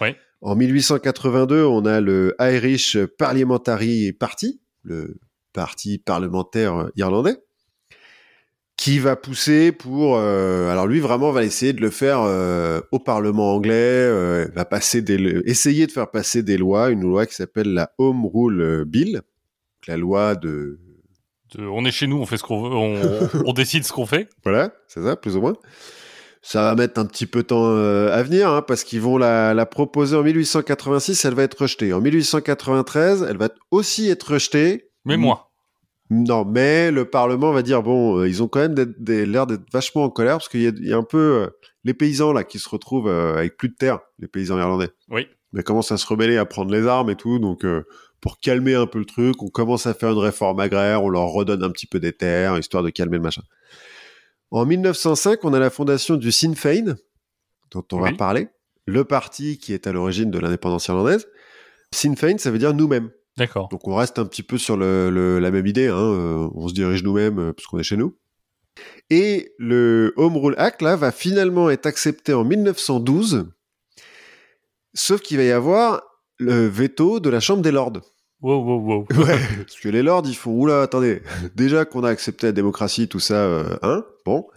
[0.02, 0.10] Oui.
[0.42, 5.20] En 1882, on a le Irish Parliamentary Party, le
[5.54, 7.38] parti parlementaire irlandais,
[8.80, 10.16] qui va pousser pour...
[10.16, 14.64] euh, alors lui, vraiment, va essayer de le faire euh, au Parlement anglais, euh, va
[14.64, 18.86] passer des, essayer de faire passer des lois, une loi qui s'appelle la Home Rule
[18.88, 19.22] Bill,
[19.86, 20.80] la loi de...
[21.56, 24.06] de- on est chez nous, on fait ce qu'on veut, on, on décide ce qu'on
[24.06, 24.30] fait.
[24.46, 25.56] Voilà, c'est ça, plus ou moins.
[26.42, 29.18] Ça va mettre un petit peu de temps euh, à venir, hein, parce qu'ils vont
[29.18, 31.92] la, la, proposer en 1886, elle va être rejetée.
[31.92, 34.90] En 1893, elle va aussi être rejetée.
[35.04, 35.49] Mais moi.
[36.10, 40.10] Non, mais le Parlement va dire, bon, ils ont quand même l'air d'être vachement en
[40.10, 41.50] colère, parce qu'il y, y, a un peu
[41.84, 44.90] les paysans là qui se retrouvent avec plus de terre, les paysans irlandais.
[45.10, 45.28] Oui.
[45.54, 47.64] Mais commencent à se rebeller, à prendre les armes et tout, donc
[48.22, 51.28] pour calmer un peu le truc, on commence à faire une réforme agraire, on leur
[51.28, 53.44] redonne un petit peu des terres, histoire de calmer le machin.
[54.52, 56.96] En 1905, on a la fondation du Sinn Féin,
[57.72, 58.50] dont on va parler,
[58.88, 61.28] le parti qui est à l'origine de l'indépendance irlandaise.
[61.92, 63.12] Sinn Féin, ça veut dire nous-mêmes.
[63.40, 63.70] D'accord.
[63.70, 66.74] Donc on reste un petit peu sur le, la même idée, hein, euh, on se
[66.74, 68.18] dirige nous-mêmes euh, puisqu'on est chez nous.
[69.10, 73.50] Et le Home Rule Act, là, va finalement être accepté en 1912,
[74.94, 76.02] sauf qu'il va y avoir
[76.38, 78.02] le veto de la Chambre des Lords.
[78.42, 79.08] Wow, wow, wow.
[79.26, 81.22] Ouais, parce que les Lords, ils font, oula, attendez,
[81.56, 84.48] déjà qu'on a accepté la démocratie, tout ça, euh, hein, bon,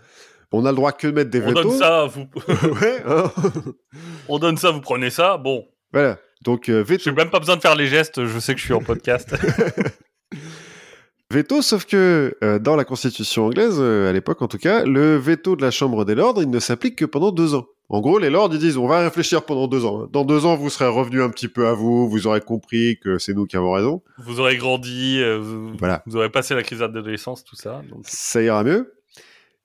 [0.53, 1.61] on a le droit que de mettre des veto.
[1.61, 2.27] On donne ça, vous...
[2.81, 3.31] ouais, hein
[4.29, 5.67] On donne ça, vous prenez ça, bon.
[5.93, 7.05] Voilà, donc euh, veto.
[7.05, 9.35] J'ai même pas besoin de faire les gestes, je sais que je suis en podcast.
[11.31, 15.17] veto, sauf que euh, dans la constitution anglaise, euh, à l'époque en tout cas, le
[15.17, 17.67] veto de la Chambre des Lords, il ne s'applique que pendant deux ans.
[17.93, 20.07] En gros, les lords, ils disent, on va réfléchir pendant deux ans.
[20.11, 23.19] Dans deux ans, vous serez revenu un petit peu à vous, vous aurez compris que
[23.19, 24.03] c'est nous qui avons raison.
[24.17, 26.03] Vous aurez grandi, euh, vous, voilà.
[26.07, 27.83] vous aurez passé la crise d'adolescence, tout ça.
[27.91, 28.01] Donc...
[28.05, 28.95] Ça ira mieux.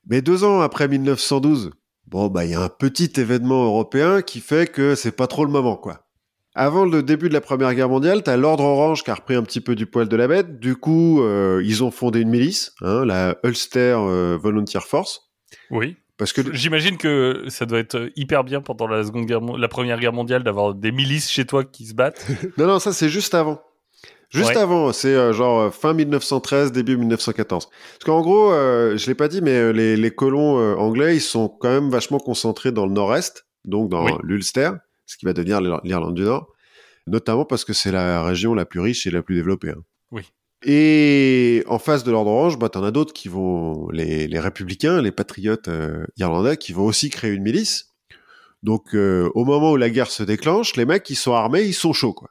[0.09, 1.71] Mais deux ans après 1912,
[2.07, 5.45] bon, bah, il y a un petit événement européen qui fait que c'est pas trop
[5.45, 6.06] le moment, quoi.
[6.59, 9.43] Avant le début de la Première Guerre mondiale, t'as l'Ordre Orange qui a repris un
[9.43, 10.59] petit peu du poil de la bête.
[10.59, 15.29] Du coup, euh, ils ont fondé une milice, hein, la Ulster euh, Volunteer Force.
[15.69, 15.97] Oui.
[16.17, 19.99] Parce que j'imagine que ça doit être hyper bien pendant la seconde guerre, la première
[19.99, 22.25] guerre mondiale d'avoir des milices chez toi qui se battent.
[22.57, 23.61] non, non, ça c'est juste avant.
[24.29, 24.57] Juste Ouais.
[24.57, 27.67] avant, c'est euh, genre fin 1913, début 1914.
[27.67, 31.21] Parce qu'en gros, euh, je l'ai pas dit, mais les, les colons euh, anglais, ils
[31.21, 34.11] sont quand même vachement concentrés dans le nord-est, donc dans Oui.
[34.23, 34.71] l'Ulster,
[35.07, 36.53] ce qui va devenir l'Ir- l'Irlande du Nord,
[37.07, 39.71] notamment parce que c'est la région la plus riche et la plus développée.
[39.71, 39.81] hein.
[40.11, 40.21] Oui.
[40.63, 45.01] Et en face de l'ordre orange, bah, t'en as d'autres qui vont, les, les républicains,
[45.01, 47.93] les patriotes euh, irlandais, qui vont aussi créer une milice.
[48.63, 51.73] Donc, euh, au moment où la guerre se déclenche, les mecs qui sont armés, ils
[51.73, 52.29] sont chauds, quoi.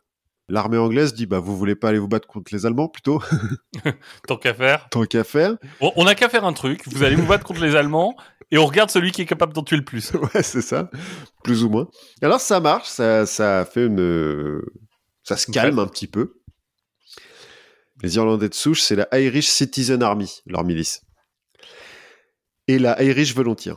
[0.49, 3.21] L'armée anglaise dit, bah, vous voulez pas aller vous battre contre les Allemands, plutôt,
[4.29, 4.89] Tant qu'à faire.
[4.91, 5.57] tant qu'à faire.
[5.81, 6.83] On on a qu'à faire un truc.
[6.87, 8.17] Vous allez vous battre contre les Allemands
[8.53, 10.13] et on regarde celui qui est capable d'en tuer le plus.
[10.35, 10.89] ouais, c'est ça,
[11.43, 11.89] plus ou moins.
[12.23, 14.61] Alors, ça marche, ça, ça fait une,
[15.25, 16.35] ça se calme un petit peu.
[18.03, 21.03] Les Irlandais de souche, c'est la Irish Citizen Army, leur milice.
[22.69, 23.75] Et la Irish Volunteer.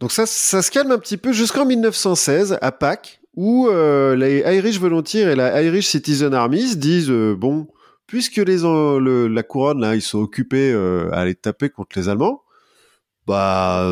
[0.00, 4.38] Donc ça, ça se calme un petit peu jusqu'en 1916, à Pâques, où euh, les
[4.56, 7.68] Irish Volunteer et la Irish Citizen Army se disent, euh, bon,
[8.06, 12.08] puisque les, le- la couronne, là, ils sont occupés euh, à aller taper contre les
[12.08, 12.42] Allemands,
[13.26, 13.82] bah...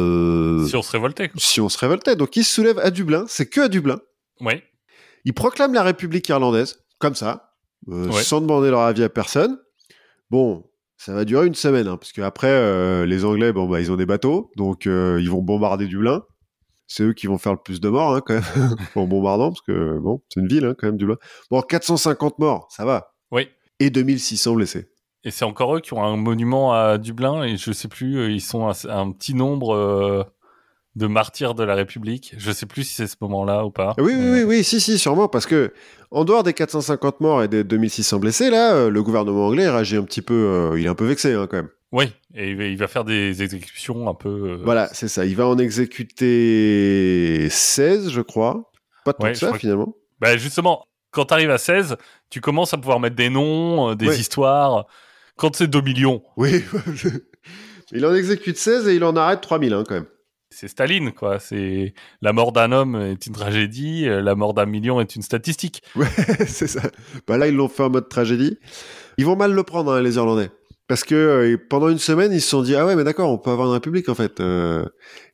[0.66, 1.28] Si on se révoltait.
[1.28, 1.38] quoi.
[1.40, 2.16] si on se révoltait.
[2.16, 4.00] Donc ils se soulèvent à Dublin, c'est que à Dublin.
[4.40, 4.54] Oui.
[5.24, 7.52] Ils proclament la République irlandaise, comme ça,
[7.86, 8.22] Ouais.
[8.22, 9.58] sans demander leur avis à personne.
[10.30, 10.64] Bon,
[10.96, 13.96] ça va durer une semaine, hein, parce qu'après, euh, les Anglais, bon, bah, ils ont
[13.96, 16.24] des bateaux, donc euh, ils vont bombarder Dublin.
[16.86, 18.44] C'est eux qui vont faire le plus de morts, hein, quand même,
[18.94, 21.16] en bombardant, parce que, bon, c'est une ville, hein, quand même, Dublin.
[21.50, 23.12] Bon, 450 morts, ça va.
[23.30, 23.48] Oui.
[23.80, 24.90] Et 2600 blessés.
[25.24, 28.30] Et c'est encore eux qui ont un monument à Dublin et je sais plus, euh,
[28.30, 30.22] ils sont à un petit nombre euh,
[30.96, 32.34] de martyrs de la République.
[32.38, 33.94] Je sais plus si c'est ce moment-là ou pas.
[33.98, 35.72] Ah Oui, oui, Euh, oui, oui, si, si, sûrement, parce que
[36.10, 39.96] en dehors des 450 morts et des 2600 blessés, là, euh, le gouvernement anglais réagit
[39.96, 41.68] un petit peu, euh, il est un peu vexé, hein, quand même.
[41.92, 44.28] Oui, et il va, faire des exécutions un peu.
[44.28, 45.24] euh, Voilà, c'est ça.
[45.24, 48.70] Il va en exécuter 16, je crois.
[49.04, 49.94] Pas tant Ouais, que ça, crois que- finalement.
[50.20, 51.96] Bah justement, quand t'arrives à 16,
[52.30, 54.18] tu commences à pouvoir mettre des noms, euh, des Ouais.
[54.18, 54.86] histoires.
[55.36, 56.64] Quand c'est 2 millions, Oui.
[57.92, 60.06] il en exécute 16 et il en arrête 3000, hein, quand même.
[60.56, 61.38] C'est Staline, quoi.
[61.38, 65.22] C'est la mort d'un homme est une tragédie, euh, la mort d'un million est une
[65.22, 65.82] statistique.
[65.96, 66.06] Ouais,
[66.46, 66.80] c'est ça.
[67.26, 68.58] Bah là, ils l'ont fait en mode tragédie.
[69.18, 70.50] Ils vont mal le prendre, hein, les Irlandais.
[70.88, 73.38] Parce que euh, pendant une semaine, ils se sont dit ah ouais mais d'accord, on
[73.38, 74.38] peut avoir une république en fait.
[74.40, 74.84] Euh,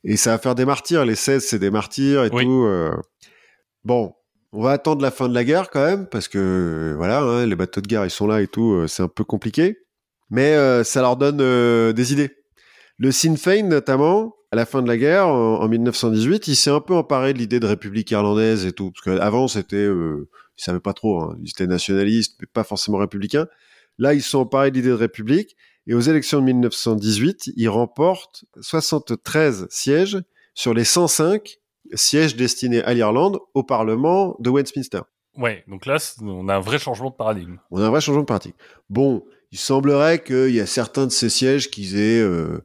[0.03, 1.05] et ça va faire des martyrs.
[1.05, 2.45] Les 16, c'est des martyrs et Oui.
[2.45, 2.65] tout.
[2.65, 2.91] euh.
[3.85, 4.15] Bon,
[4.53, 7.55] on va attendre la fin de la guerre quand même parce que voilà, hein, les
[7.57, 8.87] bateaux de guerre ils sont là et tout.
[8.89, 9.77] c'est un peu compliqué,
[10.31, 12.31] mais ça leur donne des idées.
[12.99, 16.71] Le Sinn Féin notamment, à la fin de la guerre en, en 1918, il s'est
[16.71, 18.93] un peu emparé de l'idée de république irlandaise et tout.
[18.93, 21.23] Parce qu'avant c'était, euh, ils savaient pas trop.
[21.23, 23.47] Hein, ils étaient nationalistes, mais pas forcément républicains.
[23.99, 25.57] Là, ils sont emparés de l'idée de république.
[25.87, 30.19] Et aux élections de 1918, ils remportent 73 sièges
[30.55, 31.59] sur les 105
[31.95, 35.01] sièges destinés à l'Irlande au Parlement de Westminster.
[35.37, 37.57] Ouais, donc là, on a un vrai changement de paradigme.
[37.71, 38.55] On a un vrai changement de pratique.
[38.91, 42.65] Bon, il semblerait qu'il y a certains de ces sièges qui aient euh,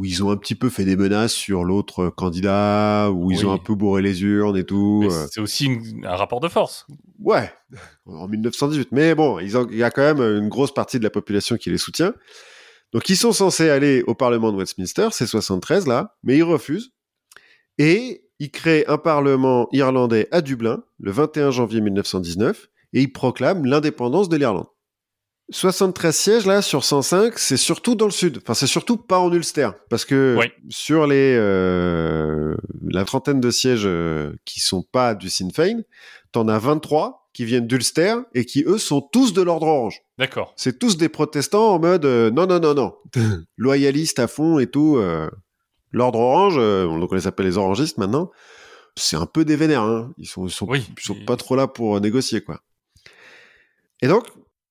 [0.00, 3.52] où ils ont un petit peu fait des menaces sur l'autre candidat, où ils ont
[3.52, 5.06] un peu bourré les urnes et tout.
[5.10, 5.26] Euh.
[5.30, 6.86] C'est aussi une- un rapport de force.
[7.18, 7.52] Ouais,
[8.06, 8.88] en 1918.
[8.92, 11.56] Mais bon, ils ont- il y a quand même une grosse partie de la population
[11.58, 12.14] qui les soutient.
[12.94, 16.92] Donc ils sont censés aller au Parlement de Westminster, c'est 73 là, mais ils refusent.
[17.78, 23.66] Et ils créent un Parlement irlandais à Dublin le 21 janvier 1919 et ils proclament
[23.66, 24.66] l'indépendance de l'Irlande.
[25.52, 28.38] 73 sièges là sur 105, c'est surtout dans le sud.
[28.42, 30.46] Enfin, c'est surtout pas en Ulster parce que Oui.
[30.68, 32.54] sur les euh,
[32.88, 35.80] la trentaine de sièges euh, qui sont pas du Sinn Féin,
[36.32, 40.02] t'en as 23 qui viennent d'Ulster et qui eux sont tous de l'ordre orange.
[40.18, 40.52] D'accord.
[40.56, 42.94] C'est tous des protestants en mode euh, non non non non,
[43.56, 44.96] loyalistes à fond et tout.
[44.98, 45.28] euh.
[45.92, 48.30] L'ordre orange, donc on les appelle les orangistes maintenant.
[48.94, 49.82] C'est un peu des vénères.
[49.82, 50.12] Hein.
[50.18, 50.88] Ils sont ils sont Oui.
[50.96, 52.60] ils sont pas trop là pour négocier, quoi.
[54.00, 54.22] Et donc,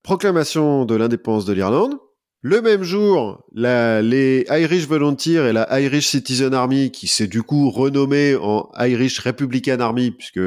[0.04, 1.96] proclamation de l'indépendance de l'Irlande.
[2.42, 7.44] Le même jour, la- les Irish Volunteers et la Irish Citizen Army, qui s'est du
[7.44, 10.40] coup renommée en Irish Republican Army, puisque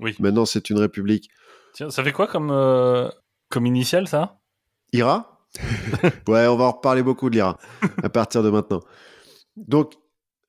[0.00, 0.16] Oui.
[0.18, 1.28] maintenant c'est une république,
[1.74, 3.08] Tiens, ça fait quoi comme, euh,
[3.50, 4.38] comme initial, ça?
[4.94, 5.46] IRA?
[6.26, 7.58] ouais, on va en reparler beaucoup de l'IRA
[8.02, 8.80] à partir de maintenant.
[9.56, 9.92] Donc,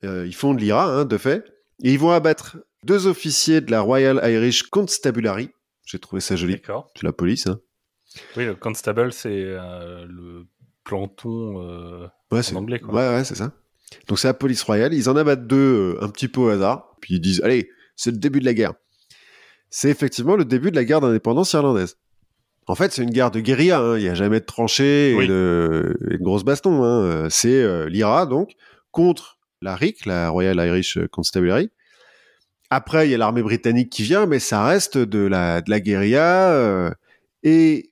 [0.05, 1.43] euh, ils font de l'IRA, hein, de fait,
[1.83, 5.49] et ils vont abattre deux officiers de la Royal Irish Constabulary.
[5.85, 6.53] J'ai trouvé ça joli.
[6.53, 6.89] D'accord.
[6.95, 7.59] C'est la police, hein.
[8.35, 10.45] Oui, le constable, c'est euh, le
[10.83, 11.61] planton.
[11.61, 12.93] euh, Ouais, En c'est anglais, quoi.
[12.93, 13.51] Ouais, ouais, c'est ça.
[14.07, 14.93] Donc c'est la police royale.
[14.93, 16.95] Ils en abattent deux euh, un petit peu au hasard.
[17.01, 18.73] Puis ils disent, allez, c'est le début de la guerre.
[19.69, 21.97] C'est effectivement le début de la guerre d'indépendance irlandaise.
[22.67, 23.79] En fait, c'est une guerre de guérilla.
[23.79, 23.97] hein.
[23.97, 25.23] Il n'y a jamais de tranchées Oui.
[25.25, 26.83] et, de, et de grosses bastons.
[26.83, 27.27] hein.
[27.29, 28.51] C'est euh, l'IRA, donc,
[28.91, 31.69] contre la RIC, la Royal Irish Constabulary.
[32.69, 35.79] Après, il y a l'armée britannique qui vient, mais ça reste de la, de la
[35.79, 36.51] guérilla.
[36.51, 36.91] euh,
[37.43, 37.91] et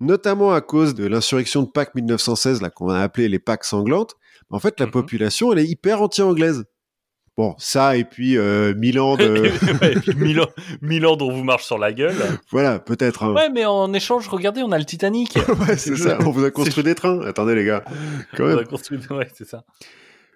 [0.00, 4.14] notamment à cause de l'insurrection de Pâques 1916, là, qu'on a appelé les Pâques sanglantes,
[4.50, 4.92] en fait, la Mhm.
[4.92, 6.64] population, elle est hyper anti-anglaise.
[7.36, 9.26] Bon, ça, et puis euh, mille ans de...
[9.82, 10.48] Ouais, et puis mille ans,
[10.80, 12.14] mille ans dont vous marche sur la gueule.
[12.50, 13.24] voilà, peut-être.
[13.24, 13.34] hein.
[13.34, 15.36] Ouais, mais en échange, regardez, on a le Titanic.
[15.68, 17.20] Ouais, c'est ça, on vous a construit des trains.
[17.26, 17.84] Attendez, les gars.
[18.36, 18.58] Quand on même.
[18.60, 18.98] a construit.
[19.10, 19.64] Ouais, c'est ça.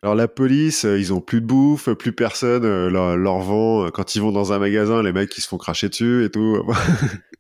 [0.03, 3.85] Alors, la police, euh, ils ont plus de bouffe, plus personne euh, leur, leur vend.
[3.87, 6.31] euh, Quand ils vont dans un magasin, les mecs, ils se font cracher dessus et
[6.31, 6.63] tout.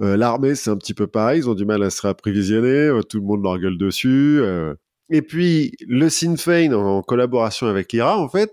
[0.00, 1.40] Euh, L'armée, c'est un petit peu pareil.
[1.40, 2.68] Ils ont du mal à se réapprovisionner.
[2.68, 4.38] euh, Tout le monde leur gueule dessus.
[4.40, 4.74] euh.
[5.10, 8.52] Et puis, le Sinn Féin, en, collaboration avec l'IRA, en fait,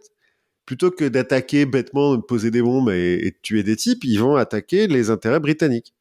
[0.66, 4.36] plutôt que d'attaquer bêtement, de poser des bombes et, de tuer des types, ils vont
[4.36, 5.94] attaquer les intérêts britanniques.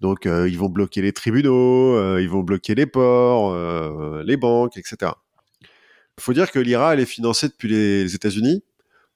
[0.00, 4.38] Donc, euh, ils vont bloquer les tribunaux, euh, ils vont bloquer les ports, euh, les
[4.38, 5.12] banques, etc.
[6.20, 8.62] Il faut dire que l'IRA, elle est financée depuis les, les États-Unis,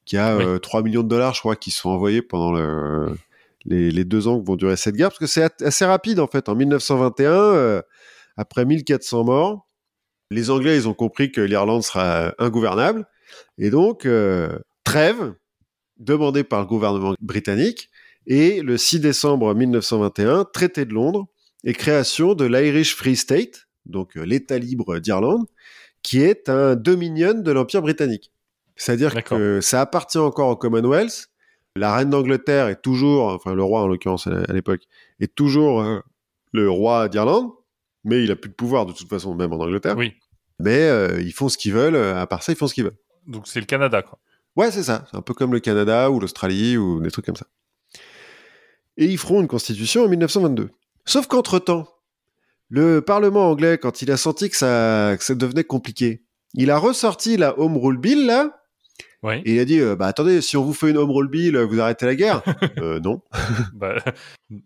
[0.07, 0.45] qui a Oui.
[0.45, 3.15] euh, 3 millions de dollars, je crois, qui sont envoyés pendant le,
[3.67, 6.27] les, les deux ans que vont durer cette guerre, parce que c'est assez rapide, en
[6.27, 6.49] fait.
[6.49, 7.83] En 1921, euh,
[8.39, 9.69] après 1400 morts,
[10.31, 13.07] les Anglais, ils ont compris que l'Irlande sera ingouvernable,
[13.59, 15.35] et donc, euh, trêve,
[15.99, 17.91] demandée par le gouvernement britannique,
[18.27, 21.27] et le 6 décembre 1921, traité de Londres
[21.65, 25.45] et création de l'Irish Free State, donc euh, l'État libre d'Irlande,
[26.05, 28.31] qui est un dominion de l'Empire britannique.
[28.77, 31.31] C'est-à-dire que ça appartient encore au Commonwealth.
[31.77, 34.83] La reine d'Angleterre est toujours, enfin le roi en l'occurrence à l'époque,
[35.19, 36.01] est toujours euh,
[36.53, 37.51] le roi d'Irlande,
[38.05, 39.97] mais il a plus de pouvoir de toute façon, même en Angleterre.
[39.97, 40.13] Oui.
[40.61, 42.85] Mais euh, ils font ce qu'ils veulent, euh, à part ça, ils font ce qu'ils
[42.85, 42.99] veulent.
[43.27, 44.21] Donc c'est le Canada, quoi.
[44.55, 45.07] Ouais, c'est ça.
[45.11, 47.47] C'est un peu comme le Canada ou l'Australie ou des trucs comme ça.
[48.97, 50.71] Et ils feront une constitution en 1922.
[51.05, 51.89] Sauf qu'entre-temps,
[52.71, 56.25] le Parlement anglais, quand il a senti que ça, que ça devenait compliqué,
[56.55, 58.51] il a ressorti la Home Rule Bill, là,
[59.23, 59.43] Oui.
[59.45, 61.57] et il a dit euh, Bah attendez, si on vous fait une Home Rule Bill,
[61.59, 62.43] vous arrêtez la guerre
[62.79, 63.21] euh, Non.
[63.75, 63.97] Bah,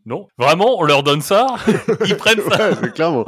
[0.07, 0.27] non.
[0.39, 1.47] Vraiment, on leur donne ça?
[2.07, 2.70] Ils prennent ça?
[2.81, 3.25] Ouais, clairement.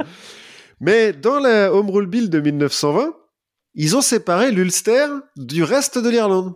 [0.79, 3.13] Mais dans la Home Rule Bill de 1920,
[3.75, 5.05] ils ont séparé l'Ulster
[5.37, 6.53] du reste de l'Irlande.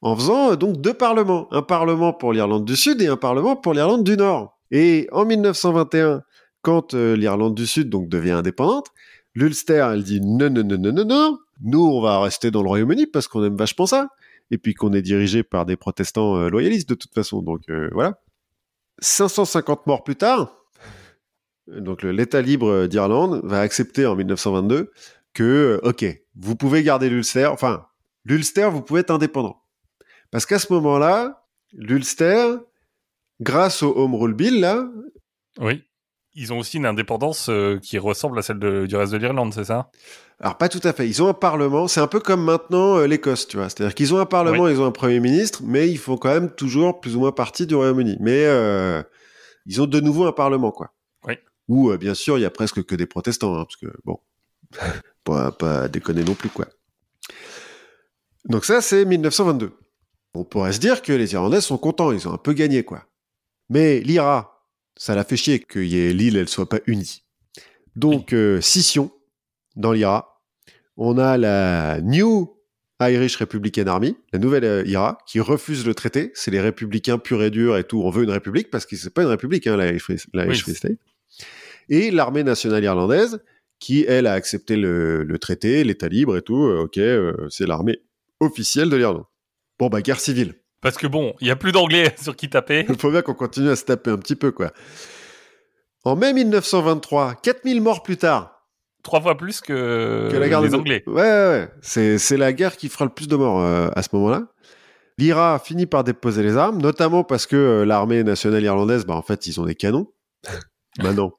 [0.00, 1.46] En faisant euh, donc deux parlements.
[1.52, 4.58] Un parlement pour l'Irlande du Sud et un parlement pour l'Irlande du Nord.
[4.70, 6.22] Et en 1921,
[6.62, 8.88] quand euh, l'Irlande du Sud donc devient indépendante,
[9.34, 11.38] l'Ulster, elle dit non, non, non, non, non, non.
[11.62, 14.08] Nous, on va rester dans le Royaume-Uni parce qu'on aime vachement ça.
[14.50, 17.42] Et puis qu'on est dirigé par des protestants euh, loyalistes de toute façon.
[17.42, 18.20] Donc euh, voilà.
[19.00, 20.54] 550 morts plus tard,
[21.66, 24.92] donc l'État libre d'Irlande va accepter en 1922
[25.34, 26.04] que, ok,
[26.36, 27.86] vous pouvez garder l'Ulster, enfin,
[28.24, 29.62] l'Ulster, vous pouvez être indépendant.
[30.30, 32.56] Parce qu'à ce moment-là, l'Ulster,
[33.40, 34.88] grâce au Home Rule Bill, là,
[35.58, 35.82] Oui.
[36.34, 39.52] Ils ont aussi une indépendance euh, qui ressemble à celle de- du reste de l'Irlande,
[39.52, 39.90] c'est ça?
[40.40, 43.06] Alors pas tout à fait, ils ont un parlement, c'est un peu comme maintenant euh,
[43.06, 45.98] l'Écosse, tu vois, c'est-à-dire qu'ils ont un parlement, ils ont un premier ministre, mais ils
[45.98, 48.16] font quand même toujours plus ou moins partie du Royaume-Uni.
[48.20, 49.02] Mais euh,
[49.66, 50.92] ils ont de nouveau un parlement, quoi.
[51.26, 51.34] Oui.
[51.68, 54.18] Où, bien sûr, il y a presque que des protestants, hein, parce que, bon,
[55.24, 56.66] pas, pas déconner non plus, quoi.
[58.46, 59.72] Donc ça, c'est 1922.
[60.34, 63.04] On pourrait se dire que les Irlandais sont contents, ils ont un peu gagné, quoi.
[63.68, 64.51] Mais l'IRA,
[64.96, 67.22] ça l'a fait chier que l'île, elle soit pas unie.
[67.96, 69.10] Donc, euh, scission
[69.76, 70.42] dans l'IRA.
[70.96, 72.54] On a la New
[73.00, 76.30] Irish Republican Army, la nouvelle euh, IRA, qui refuse le traité.
[76.34, 78.02] C'est les républicains purs et durs et tout.
[78.02, 80.98] On veut une république parce que c'est pas une république, hein, la Irish Free, State.
[81.88, 83.40] Et l'armée nationale irlandaise,
[83.78, 86.64] qui, elle, a accepté le, traité, l'État libre et tout.
[86.66, 87.00] Euh, ok,
[87.50, 88.00] c'est l'armée
[88.40, 89.24] officielle de l'Irlande.
[89.78, 90.54] Bon, bah, guerre civile.
[90.82, 92.84] Parce que bon, il y a plus d'anglais sur qui taper.
[92.88, 94.72] Il faut bien qu'on continue à se taper un petit peu, quoi.
[96.04, 98.66] En mai 1923, 4000 morts plus tard.
[99.04, 101.02] Trois fois plus que, la guerre des Anglais.
[101.06, 102.18] Ouais, ouais, ouais.
[102.18, 104.48] C'est la guerre qui fera le plus de morts euh, à ce moment-là.
[105.18, 109.22] L'IRA finit par déposer les armes, notamment parce que euh, l'armée nationale irlandaise, bah, en
[109.22, 110.12] fait, ils ont des canons.
[110.98, 111.32] Maintenant.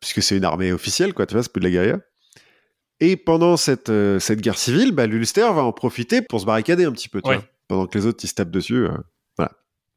[0.00, 1.98] Puisque c'est une armée officielle, quoi, tu vois, c'est plus de la guerre.
[3.00, 6.84] Et pendant cette, euh, cette guerre civile, bah, l'Ulster va en profiter pour se barricader
[6.84, 8.86] un petit peu, tu vois, pendant que les autres ils se tapent dessus.
[8.86, 8.96] Euh,
[9.36, 9.52] voilà.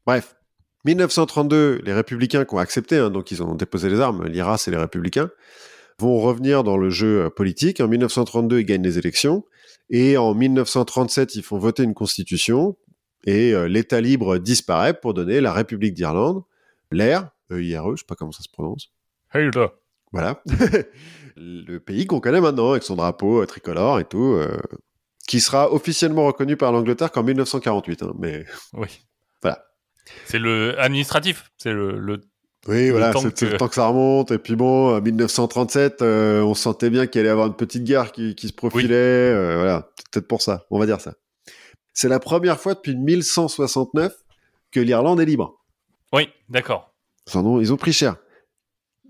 [0.06, 0.36] Bref.
[0.84, 4.70] 1932, les républicains qui ont accepté, hein, donc ils ont déposé les armes, l'IRA c'est
[4.70, 5.30] les républicains,
[5.98, 7.80] vont revenir dans le jeu euh, politique.
[7.80, 9.44] En 1932, ils gagnent les élections.
[9.90, 12.76] Et en 1937, ils font voter une constitution.
[13.24, 16.42] Et l'État libre disparaît pour donner la République d'Irlande,
[16.90, 18.92] l'EIRE, E-I-R-E, je sais pas comment ça se prononce.
[19.34, 19.72] Hey, là.
[20.12, 20.42] Voilà.
[21.36, 24.56] le pays qu'on connaît maintenant, avec son drapeau euh, tricolore et tout, euh,
[25.26, 28.02] qui sera officiellement reconnu par l'Angleterre qu'en 1948.
[28.02, 28.44] Hein, mais
[28.74, 28.88] oui.
[29.42, 29.64] Voilà.
[30.26, 31.50] C'est le administratif.
[31.56, 32.20] C'est le,
[32.66, 34.32] oui, voilà, c'est le temps que ça remonte.
[34.32, 37.84] Et puis bon, en 1937, euh, on sentait bien qu'il allait y avoir une petite
[37.84, 39.32] guerre qui, se profilait.
[39.54, 41.14] voilà, peut-être pour ça, on va dire ça.
[41.92, 44.12] C'est la première fois depuis 1169
[44.70, 45.60] que l'Irlande est libre.
[46.12, 46.92] Oui, d'accord.
[47.34, 48.16] Ils ont pris cher.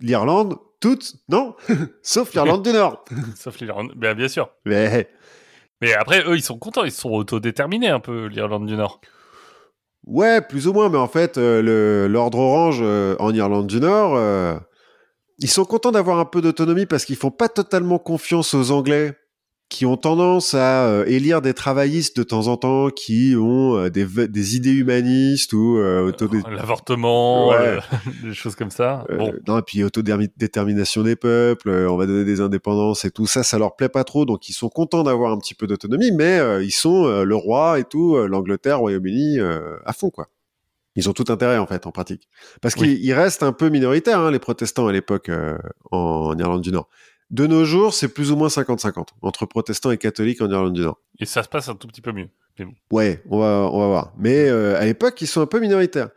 [0.01, 1.55] L'Irlande, toutes, non
[2.03, 3.05] Sauf l'Irlande du Nord.
[3.37, 4.51] Sauf l'Irlande, bien, bien sûr.
[4.65, 5.11] Mais...
[5.81, 9.01] Mais après, eux, ils sont contents, ils sont autodéterminés un peu, l'Irlande du Nord.
[10.07, 14.15] Ouais, plus ou moins, mais en fait, euh, l'ordre orange euh, en Irlande du Nord,
[14.17, 14.57] euh,
[15.39, 19.15] ils sont contents d'avoir un peu d'autonomie parce qu'ils font pas totalement confiance aux Anglais
[19.71, 23.89] qui ont tendance à euh, élire des travaillistes de temps en temps qui ont euh,
[23.89, 26.13] des, des, idées humanistes ou euh,
[26.51, 27.53] l'avortement,
[28.25, 29.07] des choses comme ça.
[29.09, 29.33] bon.
[29.47, 33.59] Non, et puis autodétermination des peuples, on va donner des indépendances et tout ça, ça
[33.59, 36.73] leur plaît pas trop, donc ils sont contents d'avoir un petit peu d'autonomie, mais ils
[36.73, 39.39] sont le roi et tout, l'Angleterre, Royaume-Uni
[39.87, 40.27] à fond quoi.
[40.97, 42.29] Ils ont tout intérêt en fait en pratique,
[42.61, 45.31] parce qu'ils restent un peu minoritaires hein, les protestants à l'époque
[45.93, 46.89] en Irlande du Nord.
[47.31, 50.81] De nos jours, c'est plus ou moins 50-50 entre protestants et catholiques en Irlande du
[50.81, 50.99] Nord.
[51.21, 52.29] Et ça se passe un tout petit peu mieux.
[52.91, 54.13] Ouais, on va, on va voir.
[54.19, 56.09] Mais euh, à l'époque, ils sont un peu minoritaires.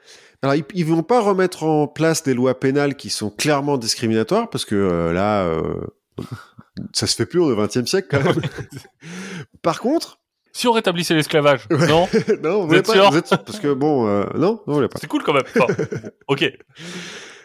[0.42, 4.50] Alors, ils, ne vont pas remettre en place des lois pénales qui sont clairement discriminatoires,
[4.50, 5.82] parce que euh, là, euh,
[6.92, 8.42] ça se fait plus au XXe siècle quand même.
[9.62, 10.20] Par contre,
[10.52, 12.10] si on rétablissait l'esclavage, non?
[12.44, 15.00] Non, vous, êtes pas, vous êtes parce que bon, non, non, pas.
[15.00, 15.44] C'est cool quand même.
[16.28, 16.52] ok.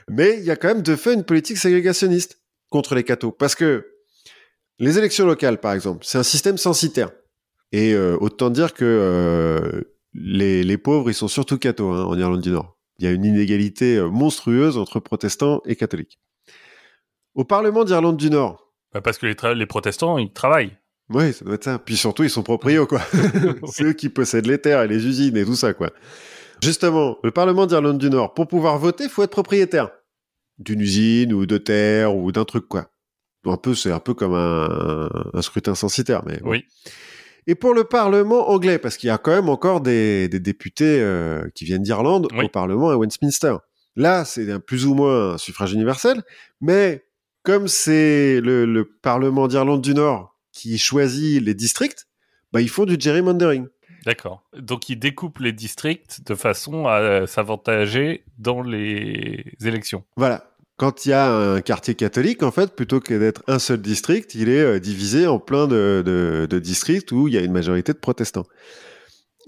[0.08, 2.40] Mais il y a quand même de fait une politique ségrégationniste
[2.70, 3.32] contre les cathos.
[3.32, 3.86] Parce que
[4.78, 7.10] les élections locales, par exemple, c'est un système censitaire.
[7.72, 9.82] Et euh, autant dire que euh,
[10.14, 12.76] les, pauvres, ils sont surtout cathos hein, en Irlande du Nord.
[12.98, 16.18] Il y a une inégalité euh, monstrueuse entre protestants et catholiques.
[17.34, 18.72] Au Parlement d'Irlande du Nord.
[18.92, 20.76] Bah, parce que les, les, protestants, ils travaillent.
[21.10, 21.78] Oui, ça doit être ça.
[21.78, 23.00] Puis surtout, ils sont proprios, quoi.
[23.66, 25.90] c'est eux qui possèdent les terres et les usines et tout ça, quoi.
[26.62, 29.90] Justement, le Parlement d'Irlande du Nord, pour pouvoir voter, il faut être propriétaire
[30.58, 32.90] d'une usine ou de terre ou d'un truc quoi.
[33.46, 36.64] Un peu, c'est un peu comme un, scrutin censitaire, mais oui.
[37.46, 41.48] Et pour le Parlement anglais, parce qu'il y a quand même encore des, députés euh,
[41.54, 43.56] qui viennent d'Irlande au Parlement à Westminster.
[43.96, 46.22] Là, c'est plus ou moins un suffrage universel,
[46.60, 47.06] mais
[47.42, 52.06] comme c'est le, Parlement d'Irlande du Nord qui choisit les districts,
[52.52, 53.66] bah, ils font du gerrymandering.
[54.08, 54.42] D'accord.
[54.58, 60.02] Donc ils découpent les districts de façon à s'avantager dans les élections.
[60.16, 60.48] Voilà
[60.78, 64.36] quand il y a un quartier catholique, en fait, plutôt que d'être un seul district,
[64.36, 67.98] il est euh, divisé en plein de, districts où il y a une majorité de
[67.98, 68.46] protestants.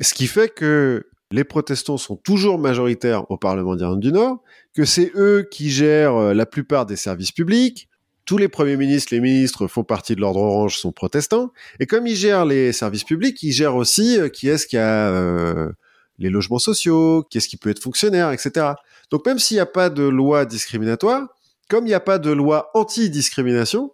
[0.00, 4.42] Ce qui fait que les protestants sont toujours majoritaires au Parlement d'Irlande du Nord,
[4.74, 7.88] que c'est eux qui gèrent euh, la plupart des services publics.
[8.24, 11.52] Tous les premiers ministres, les ministres font partie de l'ordre orange, sont protestants.
[11.80, 15.70] Et comme ils gèrent les services publics, ils gèrent aussi euh, qui est-ce qui a
[16.18, 18.74] les logements sociaux, qui est-ce qui peut être fonctionnaire, etc.
[19.10, 21.26] Donc même s'il n'y a pas de loi discriminatoire,
[21.68, 23.92] comme il n'y a pas de loi anti-discrimination,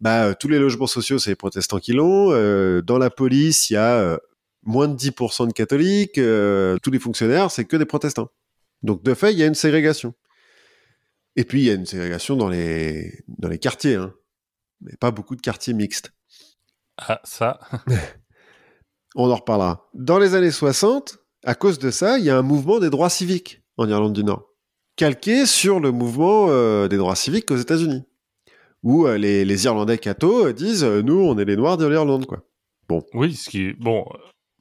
[0.00, 2.32] bah, euh, tous les logements sociaux, c'est les protestants qui l'ont.
[2.32, 4.18] Euh, dans la police, il y a euh,
[4.64, 6.20] moins de 10% de catholiques.
[6.82, 8.28] tous les fonctionnaires, c'est que des protestants.
[8.82, 10.14] Donc de fait, il y a une ségrégation.
[11.38, 13.94] Et puis, il y a une ségrégation dans les, dans les quartiers.
[13.94, 14.12] Hein.
[14.80, 16.12] Mais pas beaucoup de quartiers mixtes.
[16.96, 17.60] Ah, ça
[19.14, 19.88] On en reparlera.
[19.94, 23.08] Dans les années 60, à cause de ça, il y a un mouvement des droits
[23.08, 24.48] civiques en Irlande du Nord,
[24.96, 28.02] calqué sur le mouvement euh, des droits civiques aux États-Unis,
[28.82, 32.26] où euh, les, les, Irlandais cathos disent euh, nous, on est les Noirs de l'Irlande,
[32.26, 32.42] quoi.
[32.88, 33.04] Bon.
[33.14, 34.04] Oui, ce qui est bon,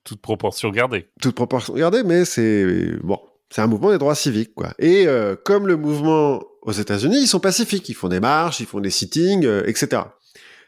[0.03, 1.09] toute proportion gardée.
[1.23, 4.75] Toute proportion gardée, mais c'est bon, c'est un mouvement des droits civiques, quoi.
[4.77, 5.07] Et
[5.43, 8.91] comme le mouvement aux États-Unis, ils sont pacifiques, ils font des marches, ils font des
[8.91, 10.03] sittings, etc.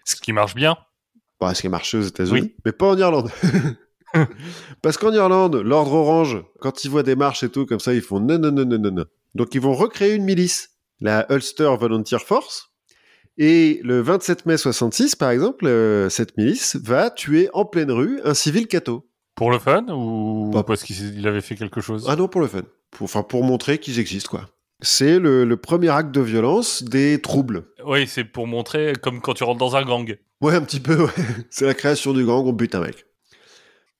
[0.06, 0.78] Ce qui marche bien.
[1.40, 3.30] Bah, ce qui marche aux États-Unis, mais pas en Irlande.
[4.82, 8.02] Parce qu'en Irlande, l'ordre orange, quand ils voient des marches et tout comme ça, ils
[8.02, 9.06] font non, non, non, non, non, non.
[9.36, 12.72] Donc ils vont recréer une milice, la Ulster Volunteer Force.
[13.38, 18.20] Et le 27 mai 66, par exemple, euh, cette milice va tuer en pleine rue
[18.26, 19.06] un civil catho.
[19.36, 22.06] Pour le fun ou parce qu'il avait fait quelque chose?
[22.10, 22.64] Ah non, pour le fun.
[22.92, 24.50] Pour, enfin, pour montrer qu'ils existent, quoi.
[24.82, 27.66] C'est le, le, premier acte de violence des troubles.
[27.86, 30.18] Oui, c'est pour montrer comme quand tu rentres dans un gang.
[30.42, 31.12] Ouais, un petit peu, ouais.
[31.50, 33.06] C'est la création du gang, on bute un mec.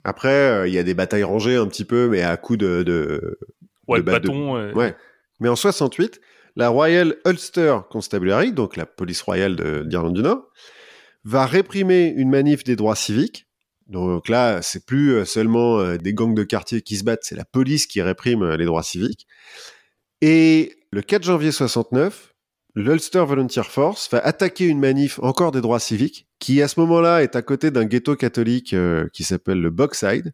[0.04, 2.82] Après, euh, il y a des batailles rangées un petit peu, mais à coup de,
[2.82, 3.38] de,
[3.88, 4.72] ouais, de, bâton.
[4.72, 4.96] Ouais.
[5.40, 6.20] Mais en 68,
[6.56, 10.48] la Royal Ulster Constabulary, donc la police royale d'Irlande du Nord,
[11.24, 13.46] va réprimer une manif des droits civiques.
[13.86, 17.34] Donc là, c'est plus euh, seulement euh, des gangs de quartier qui se battent, c'est
[17.34, 19.26] la police qui réprime les droits civiques.
[20.20, 22.34] Et le 4 janvier 69,
[22.74, 27.22] l'Ulster Volunteer Force va attaquer une manif encore des droits civiques, qui à ce moment-là
[27.22, 30.32] est à côté d'un ghetto catholique euh, qui s'appelle le Boxside.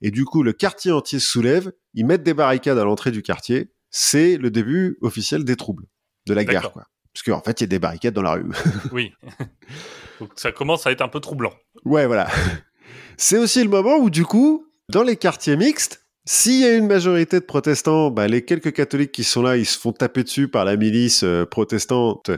[0.00, 3.22] Et du coup, le quartier entier se soulève, ils mettent des barricades à l'entrée du
[3.22, 3.72] quartier.
[3.90, 5.86] C'est le début officiel des troubles,
[6.26, 6.84] de la guerre, quoi.
[7.12, 8.44] Parce qu'en fait, il y a des barricades dans la rue.
[8.92, 9.12] oui.
[10.20, 11.52] Donc ça commence à être un peu troublant.
[11.84, 12.28] Ouais, voilà.
[13.16, 16.86] C'est aussi le moment où, du coup, dans les quartiers mixtes, s'il y a une
[16.86, 20.46] majorité de protestants, bah, les quelques catholiques qui sont là, ils se font taper dessus
[20.46, 22.30] par la milice euh, protestante.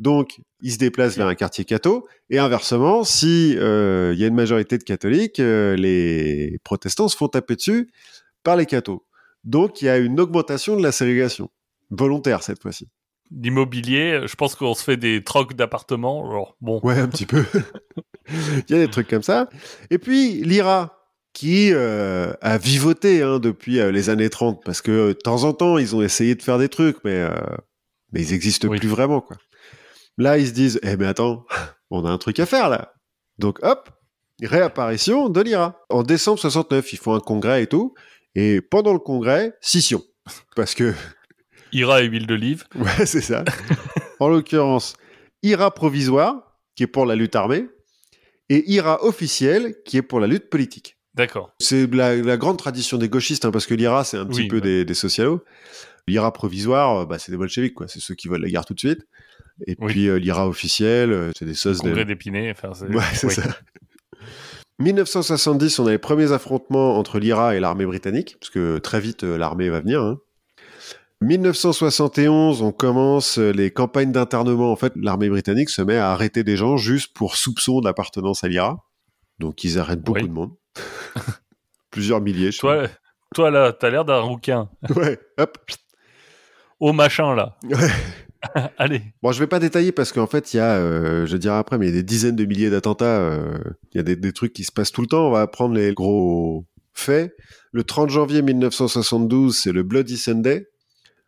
[0.00, 2.08] Donc, ils se déplacent vers un quartier catho.
[2.28, 7.16] Et inversement, si euh, il y a une majorité de catholiques, euh, les protestants se
[7.16, 7.88] font taper dessus
[8.42, 9.04] par les cathos.
[9.44, 11.48] Donc, il y a une augmentation de la ségrégation
[11.90, 12.88] volontaire cette fois-ci.
[13.30, 16.52] L'immobilier, je pense qu'on se fait des trocs d'appartements.
[16.60, 16.80] Bon.
[16.82, 17.44] Ouais, un petit peu.
[18.28, 19.48] il y a des trucs comme ça.
[19.90, 21.05] Et puis, l'IRA,
[21.36, 25.44] qui euh, a vivoté hein, depuis euh, les années 30, parce que euh, de temps
[25.44, 27.28] en temps, ils ont essayé de faire des trucs, mais,
[28.10, 29.20] mais ils n'existent plus vraiment.
[29.20, 29.36] quoi.
[30.16, 31.44] Là, ils se disent, eh mais attends,
[31.90, 32.94] on a un truc à faire là.
[33.36, 33.90] Donc hop,
[34.42, 35.78] réapparition de l'IRA.
[35.90, 37.92] En décembre 69, ils font un congrès et tout,
[38.34, 40.02] et pendant le congrès, scission.
[40.56, 40.94] Parce que...
[41.72, 42.64] IRA et huile d'olive.
[42.76, 43.44] Ouais, c'est ça.
[44.20, 44.96] en l'occurrence,
[45.42, 47.66] IRA provisoire, qui est pour la lutte armée,
[48.48, 50.95] et IRA officiel, qui est pour la lutte politique.
[51.16, 51.50] D'accord.
[51.58, 54.84] C'est la, grande tradition des gauchistes, hein, parce que l'IRA, c'est un petit peu des,
[54.84, 55.42] des, socialos.
[56.06, 57.88] L'IRA provisoire, euh, bah, c'est des bolcheviks, quoi.
[57.88, 59.06] C'est ceux qui veulent la guerre tout de suite.
[59.66, 61.80] Et puis euh, l'IRA officiel, euh, c'est des sauces...
[61.80, 62.50] Congrès d'épinay.
[62.50, 63.42] Enfin, ouais, c'est ça.
[64.78, 69.22] 1970, on a les premiers affrontements entre l'IRA et l'armée britannique, parce que très vite,
[69.22, 70.02] l'armée va venir.
[70.02, 70.20] Hein.
[71.22, 74.70] 1971, on commence les campagnes d'internement.
[74.70, 78.48] En fait, l'armée britannique se met à arrêter des gens juste pour soupçon d'appartenance à
[78.48, 78.84] l'IRA.
[79.38, 80.52] Donc, ils arrêtent beaucoup de monde.
[81.90, 82.52] Plusieurs milliers.
[82.52, 82.86] Je toi,
[83.34, 84.68] toi, là, t'as l'air d'un rouquin.
[84.96, 85.58] Ouais, hop.
[86.80, 87.56] Au machin, là.
[87.64, 87.88] Ouais.
[88.78, 89.02] Allez.
[89.22, 91.78] Bon, je vais pas détailler parce qu'en fait, il y a, euh, je dirai après,
[91.78, 93.18] mais il y a des dizaines de milliers d'attentats.
[93.18, 93.58] Euh,
[93.92, 95.28] il y a des, des, trucs qui se passent tout le temps.
[95.28, 97.34] On va prendre les gros faits.
[97.72, 100.68] Le 30 janvier 1972, c'est le Bloody Sunday.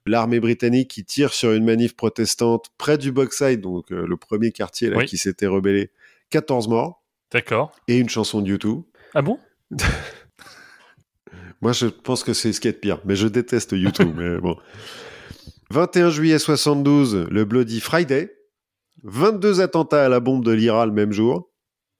[0.07, 4.53] L'armée britannique qui tire sur une manif protestante près du Boxside, donc euh, le premier
[4.53, 5.91] quartier là, qui s'était rebellé.
[6.31, 7.03] 14 morts.
[7.31, 7.73] D'accord.
[7.89, 8.83] Et une chanson de YouTube.
[9.15, 9.39] Ah bon?
[11.61, 14.15] Moi, je pense que c'est ce qui est pire, mais je déteste YouTube.
[14.17, 14.57] mais bon.
[15.71, 18.35] 21 juillet 72, le Bloody Friday.
[19.05, 21.51] 22 attentats à la bombe de l'IRA le même jour.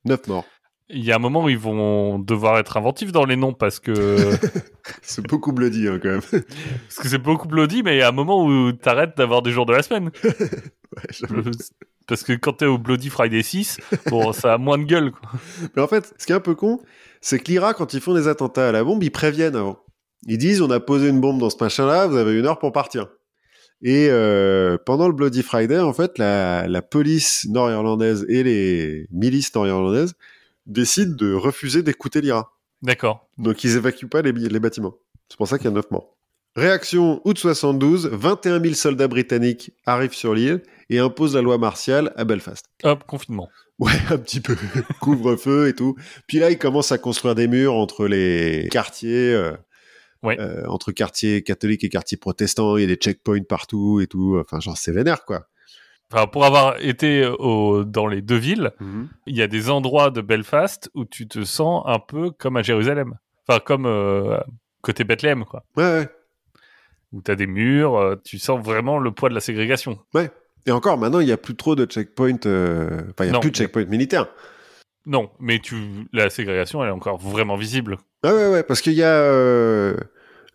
[0.05, 0.47] 9 morts.
[0.91, 3.79] Il y a un moment où ils vont devoir être inventifs dans les noms parce
[3.79, 3.93] que.
[5.03, 6.23] c'est beaucoup bloody hein, quand même.
[6.23, 9.51] parce que c'est beaucoup bloody, mais il y a un moment où t'arrêtes d'avoir des
[9.51, 10.11] jours de la semaine.
[10.25, 11.51] ouais,
[12.09, 15.13] parce que quand t'es au Bloody Friday 6, bon, ça a moins de gueule.
[15.13, 15.31] Quoi.
[15.77, 16.81] Mais en fait, ce qui est un peu con,
[17.21, 19.79] c'est que l'IRA, quand ils font des attentats à la bombe, ils préviennent avant.
[20.27, 22.73] Ils disent, on a posé une bombe dans ce machin-là, vous avez une heure pour
[22.73, 23.09] partir.
[23.83, 29.55] Et euh, pendant le Bloody Friday, en fait, la, la police nord-irlandaise et les milices
[29.55, 30.15] nord-irlandaises
[30.67, 32.53] décident de refuser d'écouter l'IRA.
[32.83, 33.29] D'accord.
[33.39, 34.95] Donc ils évacuent pas les, les bâtiments.
[35.29, 36.17] C'est pour ça qu'il y a 9 morts.
[36.57, 42.13] Réaction août 72, 21 000 soldats britanniques arrivent sur l'île et imposent la loi martiale
[42.17, 42.67] à Belfast.
[42.85, 43.49] Hop, confinement.
[43.79, 44.57] Ouais, un petit peu.
[45.01, 45.95] Couvre-feu et tout.
[46.27, 49.53] Puis là, ils commencent à construire des murs entre les quartiers, euh,
[50.23, 50.39] ouais.
[50.41, 52.77] euh, entre quartiers catholiques et quartiers protestants.
[52.77, 54.37] Il y a des checkpoints partout et tout.
[54.41, 55.47] Enfin, genre, c'est vénère, quoi.
[56.11, 59.09] Enfin, pour avoir été au, dans les deux villes, Mhm.
[59.27, 62.63] il y a des endroits de Belfast où tu te sens un peu comme à
[62.63, 63.19] Jérusalem.
[63.47, 64.39] Enfin, comme euh,
[64.81, 65.65] côté Bethléem, quoi.
[65.77, 66.09] Ouais, ouais.
[67.13, 69.99] Où t'as des murs, tu sens vraiment le poids de la ségrégation.
[70.67, 72.47] Et encore, maintenant, il n'y a plus trop de checkpoints.
[72.47, 74.27] euh, Enfin, il n'y a Non, plus de checkpoints militaires.
[75.07, 75.77] Non, mais tu,
[76.13, 77.97] la ségrégation, elle est encore vraiment visible.
[78.23, 79.15] Ah ouais, ouais, parce qu'il y a...
[79.15, 79.97] euh,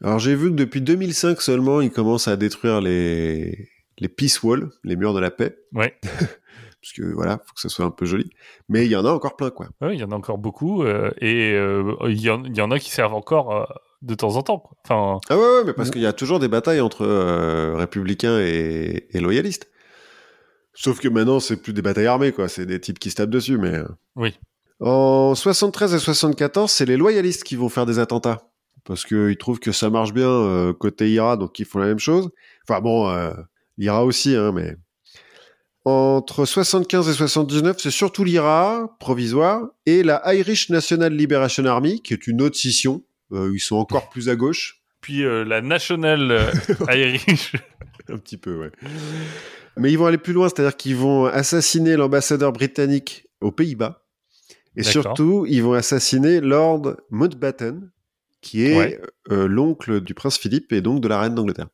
[0.03, 4.69] Alors j'ai vu que depuis 2005 seulement, ils commencent à détruire les, les peace walls,
[4.83, 5.57] les murs de la paix.
[5.73, 5.95] Ouais.
[6.03, 8.29] Parce que voilà, faut que ça soit un peu joli.
[8.67, 9.69] Mais il y en a encore plein, quoi.
[9.79, 10.83] Ouais, il y en a encore beaucoup.
[10.83, 13.63] euh, et euh, il y, en- il y en a qui servent encore euh,
[14.01, 14.59] de temps en temps.
[14.59, 14.77] quoi.
[14.83, 17.05] Enfin, Ah ouais, ouais, mais parce qu'il y a toujours des batailles entre
[17.77, 19.69] républicains et, et loyalistes.
[20.73, 22.47] Sauf que maintenant, c'est plus des batailles armées, quoi.
[22.49, 23.75] C'est des types qui se tapent dessus, mais...
[23.75, 23.87] euh.
[24.15, 24.33] Oui.
[24.79, 28.49] En 73 et 74, c'est les loyalistes qui vont faire des attentats.
[28.85, 31.99] Parce qu'ils trouvent que ça marche bien euh, côté IRA, donc ils font la même
[31.99, 32.29] chose.
[32.67, 33.31] Enfin bon, euh,
[33.77, 34.75] l'IRA aussi, hein, mais...
[35.85, 42.13] Entre 75 et 79, c'est surtout l'IRA, provisoire, et la Irish National Liberation Army, qui
[42.13, 43.03] est une autre scission.
[43.33, 44.81] Euh, ils sont encore plus à gauche.
[45.01, 46.51] puis euh, la National
[46.89, 47.53] Irish.
[48.09, 48.71] Un petit peu, ouais.
[49.77, 54.03] Mais ils vont aller plus loin, c'est-à-dire qu'ils vont assassiner l'ambassadeur britannique aux Pays-Bas.
[54.75, 57.91] Et surtout, ils vont assassiner Lord Mountbatten,
[58.41, 59.01] qui est Ouais.
[59.31, 61.67] euh, l'oncle du prince Philippe et donc de la reine d'Angleterre.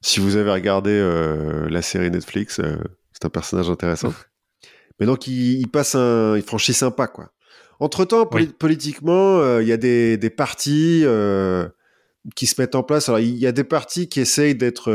[0.00, 2.76] Si vous avez regardé euh, la série Netflix, euh,
[3.12, 4.14] c'est un personnage intéressant.
[4.98, 5.28] Mais donc,
[5.70, 7.32] passent un, ils franchissent un pas, quoi.
[7.80, 8.52] Entre-temps, poli- Oui.
[8.58, 11.04] politiquement, il y a des, des partis
[12.36, 13.08] qui se mettent en place.
[13.08, 14.90] Alors, il y a des partis qui essayent d'être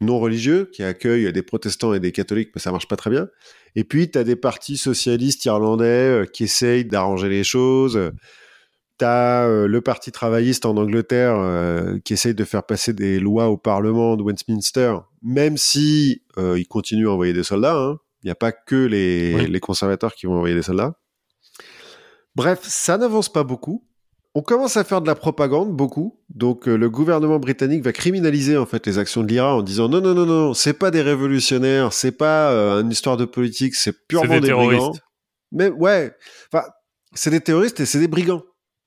[0.00, 3.28] non religieux, qui accueillent des protestants et des catholiques, mais ça marche pas très bien.
[3.76, 8.10] Et puis, tu as des partis socialistes irlandais euh, qui essayent d'arranger les choses.
[8.98, 13.48] Tu as le Parti travailliste en Angleterre euh, qui essaye de faire passer des lois
[13.48, 17.76] au Parlement de Westminster, même si euh, ils continuent à envoyer des soldats.
[17.76, 17.98] hein.
[18.22, 19.46] Il n'y a pas que les, Oui.
[19.50, 20.94] les conservateurs qui vont envoyer des soldats.
[22.36, 23.84] Bref, ça n'avance pas beaucoup.
[24.36, 26.20] On commence à faire de la propagande beaucoup.
[26.28, 29.88] Donc euh, le gouvernement britannique va criminaliser en fait les actions de l'IRA en disant
[29.88, 33.74] non non non non, c'est pas des révolutionnaires, c'est pas euh, une histoire de politique,
[33.76, 34.70] c'est purement des des, brigands.
[34.70, 35.02] terroristes.
[35.52, 36.12] Mais ouais,
[36.52, 36.64] enfin
[37.14, 38.42] c'est des terroristes et c'est des brigands.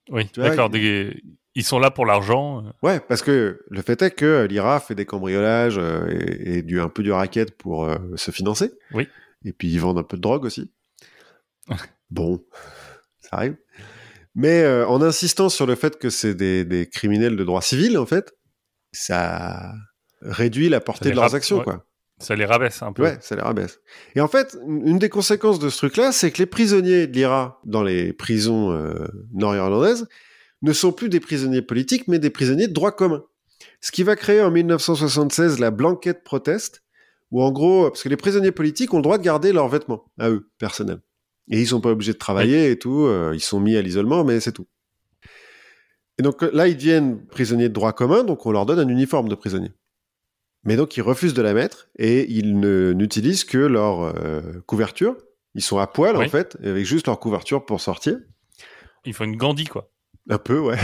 [0.09, 0.69] Oui, d'accord.
[0.69, 1.21] des-
[1.55, 2.65] Ils sont là pour l'argent.
[2.65, 6.61] euh, Ouais, parce que le fait est que l'IRA fait des cambriolages euh, et, et
[6.61, 8.71] du, un peu du racket pour se financer.
[8.93, 9.07] Oui.
[9.45, 10.73] Et puis ils vendent un peu de drogue aussi.
[12.09, 12.43] bon,
[13.21, 13.55] ça arrive.
[14.37, 17.97] Mais euh, en insistant sur le fait que c'est des, des criminels de droit civil,
[17.97, 18.35] en fait,
[18.91, 19.73] ça
[20.21, 21.63] réduit la portée de leurs actions, ouais.
[21.63, 21.87] quoi.
[22.19, 23.01] Ça les rabaisse un peu.
[23.01, 23.79] Ouais, ça les rabaisse.
[24.15, 27.59] Et en fait, une des conséquences de ce truc-là, c'est que les prisonniers de l'IRA
[27.65, 30.07] dans les prisons euh, nord-irlandaises
[30.61, 33.23] ne sont plus des prisonniers politiques, mais des prisonniers de droit commun.
[33.81, 36.83] Ce qui va créer en 1976 la blanquette proteste,
[37.31, 40.05] où en gros, parce que les prisonniers politiques ont le droit de garder leurs vêtements
[40.19, 41.01] à eux, personnels.
[41.49, 44.23] Et ils sont pas obligés de travailler et tout, euh, ils sont mis à l'isolement,
[44.23, 44.67] mais c'est tout.
[46.19, 48.87] Et donc euh, là, ils deviennent prisonniers de droit commun, donc on leur donne un
[48.89, 49.71] uniforme de prisonnier.
[50.63, 55.15] Mais donc ils refusent de la mettre et ils n'utilisent que leur euh, couverture.
[55.55, 56.25] Ils sont à poil Oui.
[56.25, 58.17] en fait, avec juste leur couverture pour sortir.
[59.05, 59.89] Il faut une Gandhi, quoi.
[60.29, 60.77] Un peu, ouais.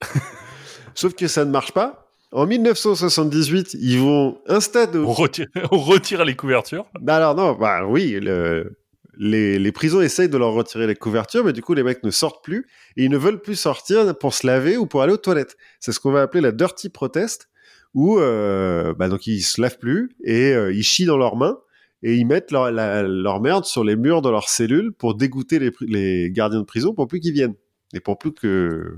[0.94, 2.08] Sauf que ça ne marche pas.
[2.32, 4.98] En 1978, ils vont installer.
[4.98, 6.86] On retire, on retire les couvertures.
[7.00, 8.76] Non, alors non, bah oui, le-
[9.22, 12.10] les, les prisons essayent de leur retirer les couvertures, mais du coup les mecs ne
[12.10, 12.66] sortent plus
[12.96, 15.56] et ils ne veulent plus sortir pour se laver ou pour aller aux toilettes.
[15.78, 17.48] C'est ce qu'on va appeler la dirty protest,
[17.94, 21.58] où euh, bah donc ils se lavent plus et euh, ils chient dans leurs mains
[22.02, 25.58] et ils mettent leur, la- leur merde sur les murs de leurs cellules pour dégoûter
[25.58, 27.56] les, les gardiens de prison pour plus qu'ils viennent
[27.92, 28.96] et pour plus que.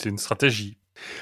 [0.00, 0.78] C'est une stratégie.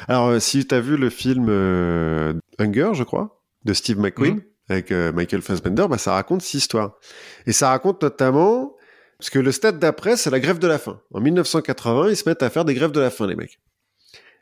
[0.09, 4.35] Alors euh, si tu as vu le film euh, Hunger, je crois, de Steve McQueen
[4.35, 4.43] Mhm.
[4.69, 6.99] Avec euh, Michael Fassbender, bah, ça raconte cette histoire.
[7.47, 8.77] Et ça raconte notamment
[9.19, 11.01] parce que le stade d'après, c'est la grève de la faim.
[11.13, 13.61] En 1980, ils se mettent à faire des grèves de la faim, les mecs.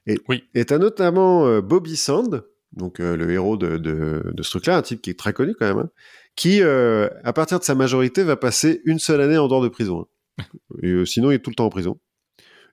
[0.06, 0.44] Et Oui.
[0.66, 4.82] t'as notamment euh, Bobby Sand, donc euh, le héros de, de, de ce truc-là, un
[4.82, 5.90] type qui est très connu quand même, hein,
[6.36, 9.68] qui, euh, à partir de sa majorité, va passer une seule année en dehors de
[9.68, 10.06] prison.
[10.38, 10.44] hein.
[10.82, 11.98] Et, euh, sinon, il est tout le temps en prison.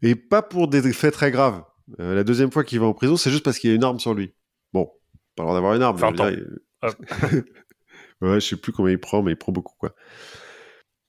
[0.02, 1.64] Et pas pour des faits très graves.
[1.98, 3.99] La deuxième fois qu'il va en prison, c'est juste parce qu'il y a une arme
[3.99, 4.34] sur lui.
[4.74, 4.90] Bon,
[5.36, 5.98] pas droit d'avoir une arme.
[6.14, 6.38] Dire,
[8.22, 9.95] ouais, je sais plus combien il prend, mais il prend beaucoup, quoi.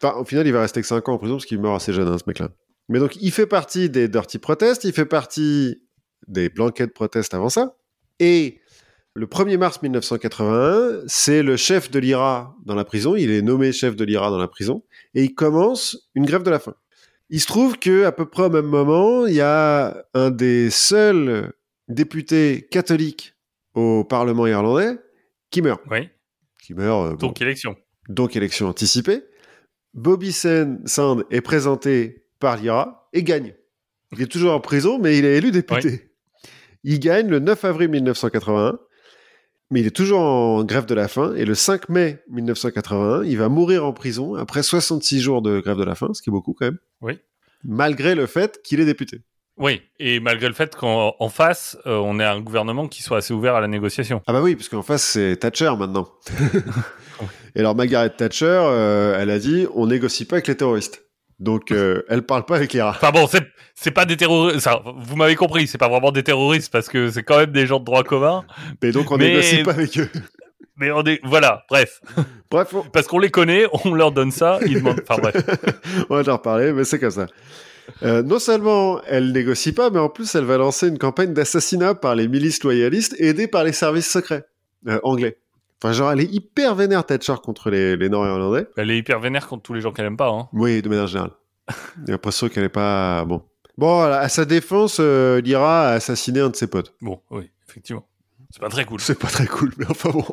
[0.00, 1.92] Enfin, au final, il va rester que 5 ans en prison parce qu'il meurt assez
[1.92, 2.50] jeune, hein, ce mec-là.
[2.88, 5.82] Mais donc, il fait partie des Dirty Protests, il fait partie
[6.26, 7.76] des Blanquettes Protest avant ça.
[8.20, 8.60] Et
[9.14, 13.16] le 1er mars 1981, c'est le chef de l'IRA dans la prison.
[13.16, 14.84] Il est nommé chef de l'IRA dans la prison.
[15.14, 16.74] Et il commence une grève de la faim.
[17.30, 20.70] Il se trouve que à peu près au même moment, il y a un des
[20.70, 21.52] seuls
[21.88, 23.34] députés catholiques
[23.74, 24.98] au Parlement irlandais
[25.50, 25.80] qui meurt.
[25.90, 26.08] Oui.
[26.62, 27.06] qui meurt.
[27.06, 27.76] euh, bon, Donc élection.
[28.08, 29.22] donc élection anticipée.
[29.94, 33.54] Bobby Sand est présenté par l'IRA et gagne.
[34.12, 36.10] Il est toujours en prison, mais il est élu député.
[36.84, 38.78] Il gagne le 9 avril 1981,
[39.70, 41.34] mais il est toujours en grève de la faim.
[41.36, 45.76] Et le 5 mai 1981, il va mourir en prison après 66 jours de grève
[45.76, 46.78] de la faim, ce qui est beaucoup quand même.
[47.00, 47.18] Oui.
[47.64, 49.22] Malgré le fait qu'il est député.
[49.58, 53.18] Oui, et malgré le fait qu'en en face, euh, on ait un gouvernement qui soit
[53.18, 54.22] assez ouvert à la négociation.
[54.26, 56.08] Ah bah oui, parce qu'en face, c'est Thatcher maintenant.
[57.56, 61.02] et alors, Margaret Thatcher, euh, elle a dit, on négocie pas avec les terroristes.
[61.40, 62.90] Donc, euh, elle parle pas avec l'IRA.
[62.90, 63.28] Enfin bon,
[63.74, 64.68] c'est pas des terroristes.
[64.96, 67.78] Vous m'avez compris, c'est pas vraiment des terroristes parce que c'est quand même des gens
[67.78, 68.44] de droit commun.
[68.82, 70.08] Mais donc, on Mais- négocie pas avec eux.
[70.76, 72.00] Mais on est voilà, bref,
[72.50, 75.02] Bref, on, parce qu'on les connaît, on leur donne ça, ils demandent.
[75.08, 75.36] Enfin bref.
[76.10, 77.26] on va en reparler, mais c'est comme ça.
[78.02, 81.94] Euh, non seulement elle négocie pas, mais en plus elle va lancer une campagne d'assassinat
[81.94, 84.44] par les milices loyalistes aidées par les services secrets
[84.86, 85.38] euh, anglais.
[85.82, 88.66] Enfin, genre, elle est hyper vénère Thatcher contre les, les Nord-Irlandais.
[88.76, 90.28] Elle est hyper vénère contre tous les gens qu'elle aime pas.
[90.28, 90.48] Hein.
[90.52, 91.30] Oui, de manière générale.
[92.06, 93.42] J'ai l'impression qu'elle est pas bon.
[93.76, 96.94] Bon, à sa défense, euh, l'IRA a assassiné un de ses potes.
[97.00, 98.04] Bon, oui, effectivement,
[98.50, 98.98] c'est pas très cool.
[99.00, 100.24] C'est pas très cool, mais enfin bon.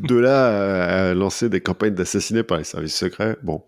[0.00, 3.62] De là euh, à lancer des campagnes d'assassinat par les services secrets, bon.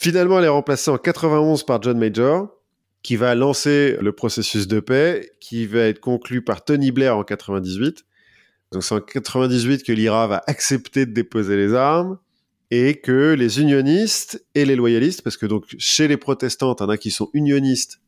[0.00, 2.48] Finalement, elle est remplacée en 91 par John Major,
[3.02, 7.24] qui va lancer le processus de paix, qui va être conclu par Tony Blair en
[7.24, 8.04] 98.
[8.70, 12.16] Donc c'est en 98 que l'IRA va accepter de déposer les armes
[12.70, 16.84] et que les unionistes et les loyalistes, parce que donc chez les protestants, il y
[16.84, 18.00] en a qui sont unionistes,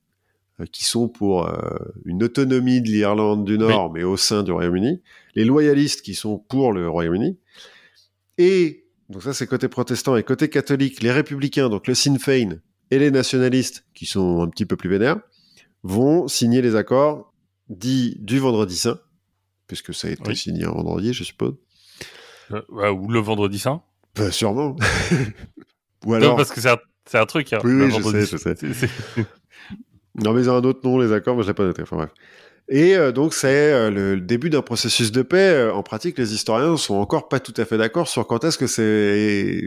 [0.61, 1.59] euh, qui sont pour euh,
[2.05, 5.03] une autonomie de l'Irlande du Nord, mais au sein du Royaume-Uni,
[5.35, 7.37] les loyalistes qui sont pour le Royaume-Uni,
[8.39, 12.61] et donc ça c'est côté protestant, et côté catholique, les républicains, donc le Sinn Féin
[12.91, 15.19] et les nationalistes, qui sont un petit peu plus vénères,
[15.83, 17.33] vont signer les accords
[17.69, 18.99] dits du vendredi saint,
[19.67, 20.37] puisque ça a été Oui.
[20.37, 21.55] signé un vendredi, je suppose.
[22.53, 23.83] Euh, ou le vendredi saint.
[24.17, 24.75] Bah, sûrement.
[26.07, 26.37] Ou Non, alors...
[26.37, 27.53] parce que c'est un, truc.
[27.53, 28.55] hein, Oui, le oui, je vendredi sais, je saint.
[28.57, 28.73] sais.
[28.75, 29.27] C'est- c'est-
[30.17, 31.83] Non, mais ils ont un autre nom, les accords, mais je l'ai pas noté.
[31.83, 32.11] Enfin bref.
[32.73, 35.51] Et euh, donc, c'est euh, le, début d'un processus de paix.
[35.51, 38.57] Euh, En pratique, les historiens sont encore pas tout à fait d'accord sur quand est-ce
[38.59, 39.61] que c'est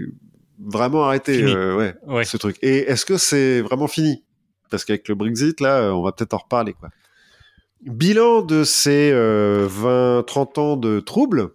[0.59, 2.23] vraiment arrêté, euh, ouais, Ouais.
[2.23, 2.57] ce truc.
[2.61, 4.23] Et est-ce que c'est vraiment fini?
[4.69, 6.89] Parce qu'avec le Brexit, là, on va peut-être en reparler, quoi.
[7.81, 11.49] Bilan de ces euh, 20-30 ans de troubles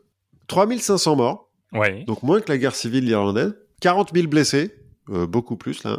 [0.49, 2.05] 3500 morts, Ouais.
[2.07, 4.75] donc moins que la guerre civile irlandaise, 40 000 blessés,
[5.11, 5.99] euh, beaucoup plus, là.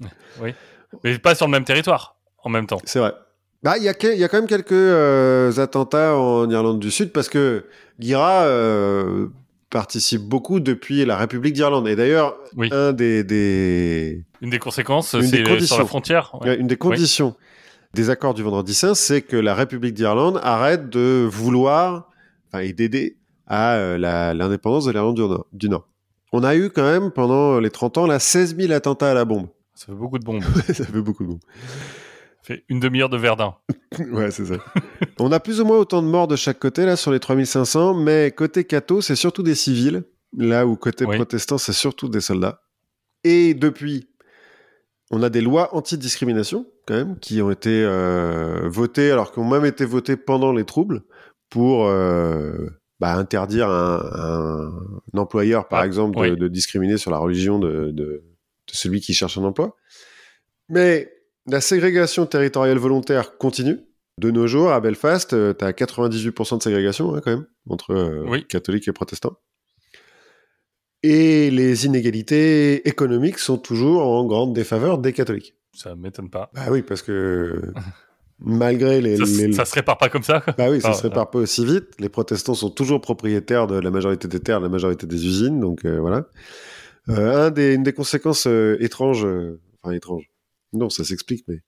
[1.04, 2.80] Mais pas sur le même territoire en même temps.
[2.84, 3.14] C'est vrai.
[3.66, 7.28] Bah, il y, a y quand même quelques euh, attentats en Irlande du Sud parce
[7.28, 7.64] que
[7.98, 9.26] l'IRA euh,
[9.70, 11.88] participe beaucoup depuis la République d'Irlande.
[11.88, 12.68] Et d'ailleurs, Oui.
[12.70, 15.78] un des, des- Une des conséquences, Une des c'est sur conditions.
[15.78, 16.38] la frontière.
[16.42, 16.56] ouais.
[16.56, 17.34] une des conditions
[17.92, 22.08] des accords du Vendredi Saint, c'est que la République d'Irlande arrête de vouloir
[22.52, 23.16] enfin, et d'aider
[23.48, 23.98] à euh,
[24.32, 25.88] l'indépendance de l'Irlande du Nord, du Nord.
[26.32, 29.24] On a eu quand même pendant les 30 ans là 16 000 attentats à la
[29.24, 29.48] bombe.
[29.74, 30.44] Ça fait beaucoup de bombes.
[30.72, 31.40] Ça fait beaucoup de bombes.
[32.46, 33.54] Fait une demi-heure de Verdun.
[34.12, 34.54] Ouais, c'est ça.
[35.18, 37.94] On a plus ou moins autant de morts de chaque côté, là, sur les 3500,
[37.94, 40.04] mais côté catho, c'est surtout des civils,
[40.36, 41.16] là où côté Oui.
[41.16, 42.60] protestant, c'est surtout des soldats.
[43.24, 44.08] Et depuis,
[45.10, 49.48] on a des lois anti-discrimination, quand même, qui ont été euh, votées, alors qui ont
[49.48, 51.02] même été votées pendant les troubles,
[51.48, 52.68] pour euh,
[53.00, 54.72] bah, interdire un, un-
[55.14, 56.36] un employeur, par Ah, exemple, de, oui.
[56.36, 58.22] de discriminer sur la religion de, de- de
[58.72, 59.74] celui qui cherche un emploi.
[60.68, 61.10] Mais
[61.46, 63.78] la ségrégation territoriale volontaire continue.
[64.18, 68.24] De nos jours, à Belfast, tu as 98% de ségrégation, hein, quand même, entre euh,
[68.28, 68.46] Oui.
[68.46, 69.36] catholiques et protestants.
[71.02, 75.54] Et les inégalités économiques sont toujours en grande défaveur des catholiques.
[75.74, 76.50] Ça m'étonne pas.
[76.54, 77.60] Bah oui, parce que
[78.40, 79.18] malgré les...
[79.18, 80.42] Ça, les- ça se répare pas comme ça.
[80.56, 81.88] bah oui, ça Ah, se répare pas aussi vite.
[81.98, 85.60] Les protestants sont toujours propriétaires de la majorité des terres, de la majorité des usines,
[85.60, 86.26] donc euh, voilà.
[87.10, 88.46] Euh, un des, une des conséquences
[88.80, 89.26] étranges,
[89.82, 90.28] enfin étranges,
[90.72, 91.60] non, ça s'explique, mais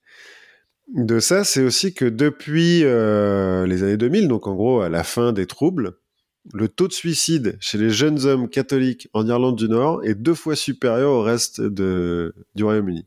[0.95, 5.03] de ça, c'est aussi que depuis euh, les années 2000, donc en gros à la
[5.03, 5.97] fin des troubles,
[6.53, 10.33] le taux de suicide chez les jeunes hommes catholiques en Irlande du Nord est deux
[10.33, 12.31] fois supérieur au reste du
[12.63, 13.05] Royaume-Uni.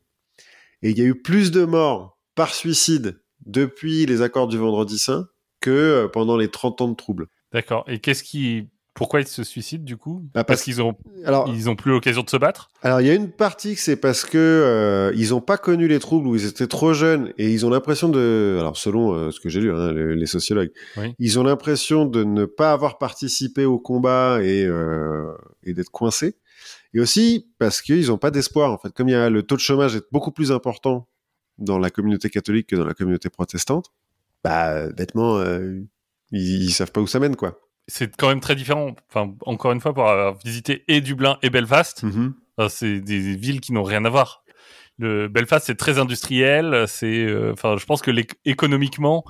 [0.83, 4.99] Et il y a eu plus de morts par suicide depuis les accords du Vendredi
[4.99, 5.27] Saint
[5.61, 7.27] que euh, pendant les 30 ans de troubles.
[7.53, 7.85] D'accord.
[7.89, 8.69] Et qu'est-ce qui.
[8.95, 10.95] Pourquoi ils se suicident du coup Ah, Parce parce- qu'ils ont
[11.25, 13.81] Alors, ils ont plus l'occasion de se battre alors il y a une partie que
[13.81, 17.33] c'est parce que euh, ils n'ont pas connu les troubles où ils étaient trop jeunes
[17.39, 20.27] et ils ont l'impression de, alors selon euh, ce que j'ai lu, hein, le- les
[20.27, 21.15] sociologues, Oui.
[21.19, 25.33] ils ont l'impression de ne pas avoir participé au combat et, euh,
[25.65, 26.37] et d'être coincés.
[26.93, 28.93] Et aussi parce qu'ils n'ont pas d'espoir en fait.
[28.93, 31.09] Comme il y a le taux de chômage est beaucoup plus important
[31.59, 33.87] dans la communauté catholique que dans la communauté protestante,
[34.45, 35.81] bah bêtement euh,
[36.31, 37.59] ils, ils savent pas où ça mène quoi.
[37.89, 38.95] C'est quand même très différent.
[39.11, 42.35] Enfin, encore une fois, pour avoir visité et Dublin et Belfast, Mhm.
[42.57, 44.43] enfin, c'est des villes qui n'ont rien à voir.
[44.99, 46.85] Le Belfast, c'est très industriel.
[46.87, 48.11] C'est, euh, enfin, je pense que
[48.45, 49.25] économiquement,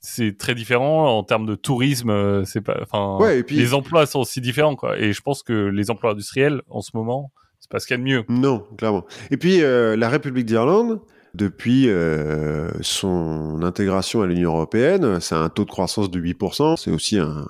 [0.00, 2.10] c'est très différent en termes de tourisme.
[2.10, 4.98] euh, C'est pas, enfin, Ouais, et puis- les emplois sont aussi différents, quoi.
[4.98, 7.98] Et je pense que les emplois industriels, en ce moment, c'est pas ce qu'il y
[7.98, 8.24] a de mieux.
[8.28, 9.04] Non, clairement.
[9.30, 11.00] Et puis, euh, la République d'Irlande,
[11.34, 16.76] depuis euh, son intégration à l'Union européenne, c'est un taux de croissance de 8%.
[16.76, 17.46] C'est aussi un,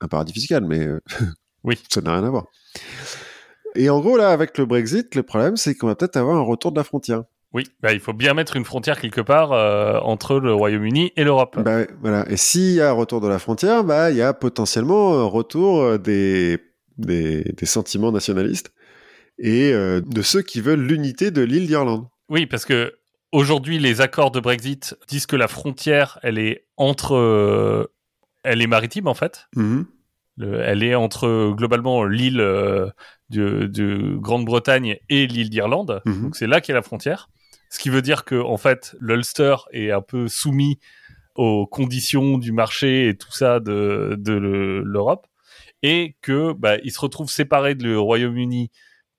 [0.00, 1.00] un paradis fiscal, mais euh,
[1.64, 1.78] Oui.
[1.88, 2.46] ça n'a rien à voir.
[3.74, 6.42] Et en gros, là, avec le Brexit, le problème, c'est qu'on va peut-être avoir un
[6.42, 7.24] retour de la frontière.
[7.52, 11.24] Oui, bah, il faut bien mettre une frontière quelque part euh, entre le Royaume-Uni et
[11.24, 11.58] l'Europe.
[11.60, 12.30] Bah, voilà.
[12.30, 15.24] Et s'il y a un retour de la frontière, bah, il y a potentiellement un
[15.24, 16.58] retour euh, des,
[16.98, 18.72] des, des sentiments nationalistes
[19.38, 22.06] et euh, de ceux qui veulent l'unité de l'île d'Irlande.
[22.28, 22.92] Oui, parce que
[23.32, 27.90] aujourd'hui, les accords de Brexit disent que la frontière, elle est entre,
[28.48, 29.46] elle est maritime en fait.
[29.56, 29.86] Mhm.
[30.36, 32.88] Le- elle est entre globalement l'île euh,
[33.30, 36.00] de, de Grande-Bretagne et l'île d'Irlande.
[36.04, 36.22] Mhm.
[36.22, 37.28] Donc c'est là qu'est la frontière.
[37.70, 40.78] Ce qui veut dire que en fait, l'Ulster est un peu soumis
[41.34, 45.26] aux conditions du marché et tout ça de, de le- l'Europe,
[45.82, 48.70] et que bah, il se retrouve séparé du Royaume-Uni,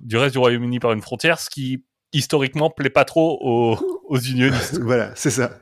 [0.02, 4.18] du reste du Royaume-Uni par une frontière, ce qui historiquement plaît pas trop aux, aux
[4.20, 5.60] unionistes voilà, c'est ça.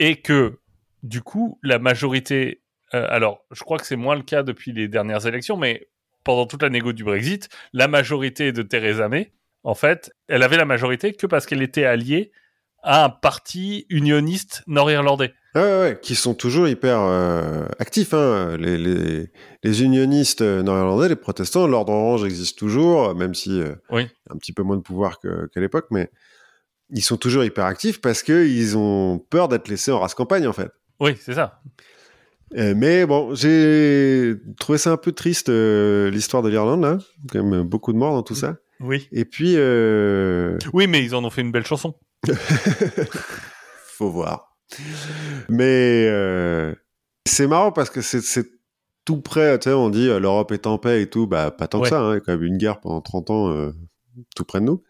[0.00, 0.58] et que
[1.02, 2.60] du coup la majorité
[2.94, 5.88] euh, alors je crois que c'est moins le cas depuis les dernières élections mais
[6.24, 9.32] pendant toute la négo du Brexit la majorité de Theresa May
[9.64, 12.32] en fait elle avait la majorité que parce qu'elle était alliée
[12.82, 18.12] à un parti unioniste nord-irlandais Ouais, ouais, ouais, qui sont toujours hyper euh, actifs.
[18.14, 18.56] Hein.
[18.58, 19.30] Les, les,
[19.64, 24.06] les unionistes euh, nord-irlandais, les protestants, l'ordre orange existe toujours, même si euh, Oui.
[24.30, 26.10] un petit peu moins de pouvoir qu'à l'époque, mais
[26.90, 30.52] ils sont toujours hyper actifs parce qu'ils ont peur d'être laissés en race campagne, en
[30.52, 30.70] fait.
[31.00, 31.60] oui c'est ça
[32.52, 36.98] mais bon, j'ai trouvé ça un peu triste, euh, l'histoire de l'Irlande, là.
[37.30, 38.56] Quand même beaucoup de morts dans tout ça.
[38.80, 41.94] oui Et puis, euh, oui mais ils en ont fait une belle chanson
[43.96, 44.56] faut voir.
[45.48, 46.74] Mais euh,
[47.26, 48.46] c'est marrant parce que c'est-
[49.04, 51.66] tout près, tu sais, on dit euh, l'Europe est en paix et tout, bah pas
[51.66, 51.84] tant Ouais.
[51.84, 53.72] que ça, hein, il y a quand même une guerre pendant 30 ans euh,
[54.36, 54.82] tout près de nous.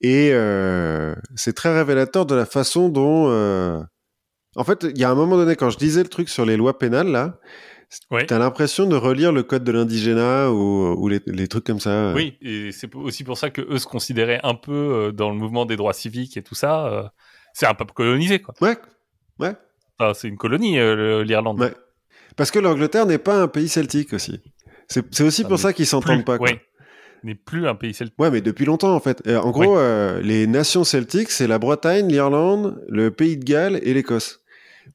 [0.00, 3.28] Et euh, c'est très révélateur de la façon dont...
[4.56, 6.44] euh, En fait, il y a un moment donné, quand je disais le truc sur
[6.44, 7.38] les lois pénales, là,
[8.10, 8.26] Ouais.
[8.26, 12.12] t'as l'impression de relire le code de l'indigénat ou, ou les, les trucs comme ça.
[12.16, 15.36] oui et c'est aussi pour ça que eux se considéraient un peu euh, dans le
[15.36, 17.04] mouvement des droits civiques et tout ça euh,
[17.54, 18.76] c'est un peuple colonisé quoi Ouais,
[19.38, 19.54] ouais.
[20.00, 21.72] Enfin, c'est une colonie euh, l'Irlande Ouais.
[22.36, 24.40] Parce que l'Angleterre n'est pas un pays celtique aussi.
[24.88, 26.38] C'est aussi Ah, pour ça qu'ils s'entendent pas.
[26.38, 26.48] Quoi.
[26.48, 26.60] ouais.
[27.22, 28.18] n'est plus un pays celtique.
[28.18, 29.22] Ouais, mais depuis longtemps en fait.
[29.28, 33.78] Euh, en gros, euh, les nations celtiques, c'est la Bretagne, l'Irlande, le Pays de Galles
[33.84, 34.40] et l'Écosse.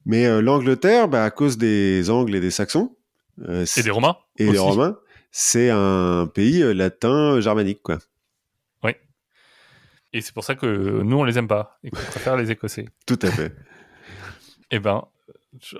[0.06, 2.96] Mais euh, l'Angleterre, bah, à cause des Angles et des Saxons
[3.48, 4.58] euh, Et des Romains et des.
[4.58, 4.98] Romains,
[5.30, 7.98] c'est un pays euh, latin germanique, quoi.
[10.12, 10.66] Et c'est pour ça que
[11.02, 12.84] nous, on les aime pas et qu'on préfère les Écossais.
[13.06, 13.54] Tout à fait.
[14.70, 15.04] Eh ben,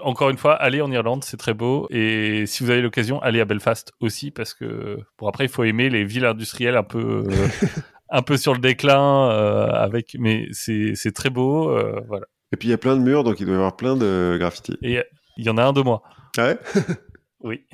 [0.00, 1.86] encore une fois, allez en Irlande, c'est très beau.
[1.90, 5.64] Et si vous avez l'occasion, allez à Belfast aussi, parce que bon après, il faut
[5.64, 7.48] aimer les villes industrielles un peu, euh,
[8.10, 12.26] un peu sur le déclin, euh, avec, mais c'est c'est très beau, euh, voilà.
[12.52, 14.36] Et puis il y a plein de murs, donc il doit y avoir plein de
[14.38, 14.76] graffitis.
[14.82, 15.02] Et
[15.36, 16.02] il y en a un de moi,
[16.36, 16.58] Ah ouais?
[17.40, 17.64] Oui,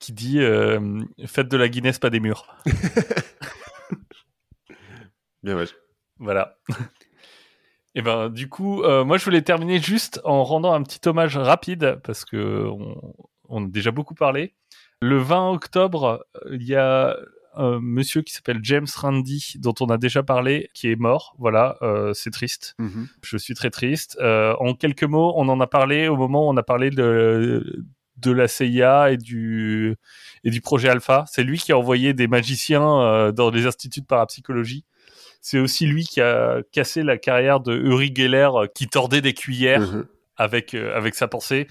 [0.00, 2.46] qui dit euh, faites de la Guinness, pas des murs.
[5.42, 5.66] Bien ouais.
[6.18, 6.56] Voilà.
[7.94, 11.36] Et ben du coup, euh, moi je voulais terminer juste en rendant un petit hommage
[11.36, 13.14] rapide parce que on,
[13.48, 14.54] on a déjà beaucoup parlé.
[15.00, 17.16] Le 20 octobre, il y a
[17.56, 21.34] un monsieur qui s'appelle James Randi dont on a déjà parlé qui est mort.
[21.38, 22.74] Voilà, euh, c'est triste.
[22.78, 23.08] Mhm.
[23.22, 24.16] Je suis très triste.
[24.20, 27.84] Euh, en quelques mots, on en a parlé au moment où on a parlé de
[28.18, 29.96] de la CIA et du
[30.44, 31.24] et du projet Alpha.
[31.28, 34.84] C'est lui qui a envoyé des magiciens euh, dans les instituts de parapsychologie.
[35.40, 39.34] C'est aussi lui qui a cassé la carrière de Uri Geller euh, qui tordait des
[39.34, 40.06] cuillères Mhm.
[40.36, 41.66] avec euh, avec sa pensée.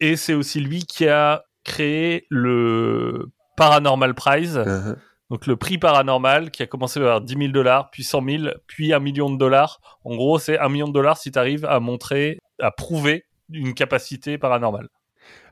[0.00, 3.26] Et c'est aussi lui qui a créé le
[3.56, 4.96] Paranormal Prize, Mhm.
[5.32, 8.92] Donc le prix paranormal qui a commencé par 10 000 dollars, puis 100 000, puis
[8.92, 9.80] un million de dollars.
[10.04, 13.72] En gros, c'est un million de dollars si tu arrives à montrer, à prouver une
[13.72, 14.90] capacité paranormale.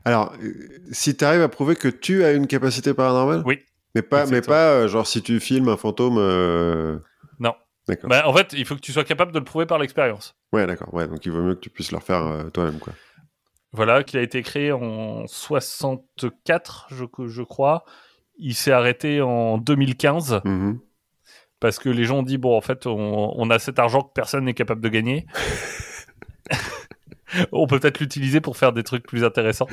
[0.05, 0.53] Alors, euh,
[0.91, 3.41] si tu arrives à prouver que tu as une capacité paranormale?
[3.43, 3.57] Oui.
[3.95, 6.17] Mais pas, mais pas euh, genre si tu filmes un fantôme.
[6.19, 6.99] euh,
[7.39, 7.55] Non.
[7.87, 8.07] D'accord.
[8.11, 10.35] Bah, en fait, il faut que tu sois capable de le prouver par l'expérience.
[10.53, 10.93] Ouais, d'accord.
[10.93, 12.93] Ouais, donc il vaut mieux que tu puisses le refaire euh, toi-même, quoi.
[13.73, 17.83] Voilà, qu'il a été créé en 64, je, je crois.
[18.41, 20.79] Il s'est arrêté en 2015 Mhm.
[21.59, 24.11] parce que les gens ont dit bon, en fait, on, on a cet argent que
[24.13, 25.25] personne n'est capable de gagner.
[27.51, 29.67] on peut peut-être l'utiliser pour faire des trucs plus intéressants.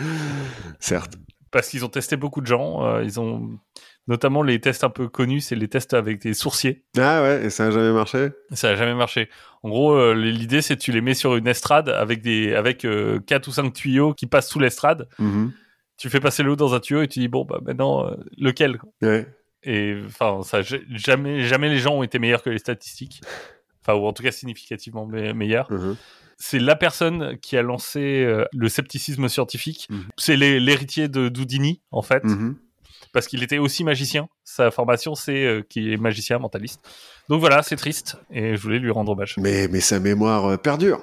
[0.80, 1.14] Certes.
[1.50, 2.84] parce qu'ils ont testé beaucoup de gens.
[2.86, 3.58] Euh, ils ont
[4.06, 6.84] notamment les tests un peu connus, c'est les tests avec des sourciers.
[6.98, 8.28] Ah ouais, et ça n'a jamais marché?
[8.52, 9.28] Ça n'a jamais marché.
[9.62, 13.18] En gros, euh, l'idée c'est tu les mets sur une estrade avec des avec euh,
[13.20, 15.08] quatre ou cinq tuyaux qui passent sous l'estrade.
[15.18, 15.52] Mhm.
[15.98, 18.78] Tu fais passer l'eau dans un tuyau et tu dis bon bah maintenant euh, lequel
[19.02, 19.26] Ouais.
[19.64, 23.20] Et enfin ça jamais jamais les gens ont été meilleurs que les statistiques.
[23.82, 25.70] Enfin ou en tout cas significativement me- meilleurs.
[25.72, 25.96] Mhm.
[26.40, 29.88] C'est la personne qui a lancé euh, le scepticisme scientifique.
[29.90, 30.04] Mhm.
[30.16, 32.22] C'est l'hé- l'héritier de Houdini en fait.
[32.24, 32.56] Mhm.
[33.12, 34.28] parce qu'il était aussi magicien.
[34.44, 36.80] Sa formation, c'est euh, qu'il est magicien, mentaliste.
[37.28, 39.34] Donc voilà, c'est triste, et je voulais lui rendre hommage.
[39.38, 41.02] Mais, mais sa mémoire euh, perdure.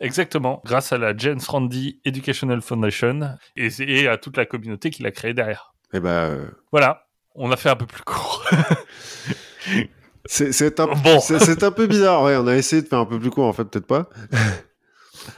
[0.00, 5.06] Exactement, grâce à la James Randi Educational Foundation, et, et à toute la communauté qu'il
[5.06, 5.74] a créée derrière.
[5.92, 8.44] Eh ben, euh, Voilà, on a fait un peu plus court.
[10.26, 11.20] c'est un, Bon.
[11.62, 12.22] un peu bizarre.
[12.22, 14.08] Ouais, on a essayé de faire un peu plus court, en fait, peut-être pas.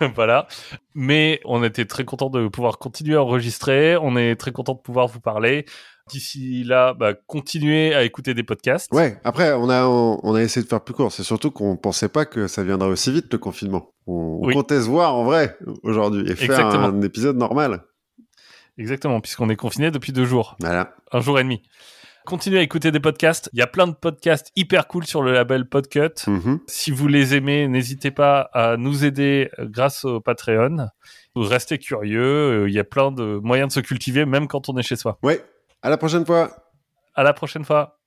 [0.14, 0.46] voilà.
[0.94, 4.80] Mais on était très content de pouvoir continuer à enregistrer, on est très content de
[4.80, 5.66] pouvoir vous parler.
[6.10, 8.92] D'ici là, bah, continuez à écouter des podcasts.
[8.92, 11.10] Ouais, après, on a, on, on a essayé de faire plus court.
[11.10, 13.90] C'est surtout qu'on pensait pas que ça viendrait aussi vite, le confinement.
[14.06, 14.54] On, on Oui.
[14.54, 16.84] comptait se voir en vrai aujourd'hui et faire Exactement.
[16.86, 17.82] un épisode normal.
[18.78, 20.56] Exactement, puisqu'on est confiné depuis deux jours.
[20.60, 20.94] Voilà.
[21.12, 21.62] un jour et demi.
[22.24, 23.48] Continuez à écouter des podcasts.
[23.52, 26.10] Il y a plein de podcasts hyper cool sur le label Podcut.
[26.26, 26.58] Mhm.
[26.66, 30.88] Si vous les aimez, n'hésitez pas à nous aider euh, grâce au Patreon.
[31.36, 32.20] Restez curieux.
[32.64, 34.96] euh, Il y a plein de moyens de se cultiver, même quand on est chez
[34.96, 35.18] soi.
[35.22, 35.40] Ouais.
[35.82, 36.50] À la prochaine fois.
[37.14, 38.00] À la prochaine fois.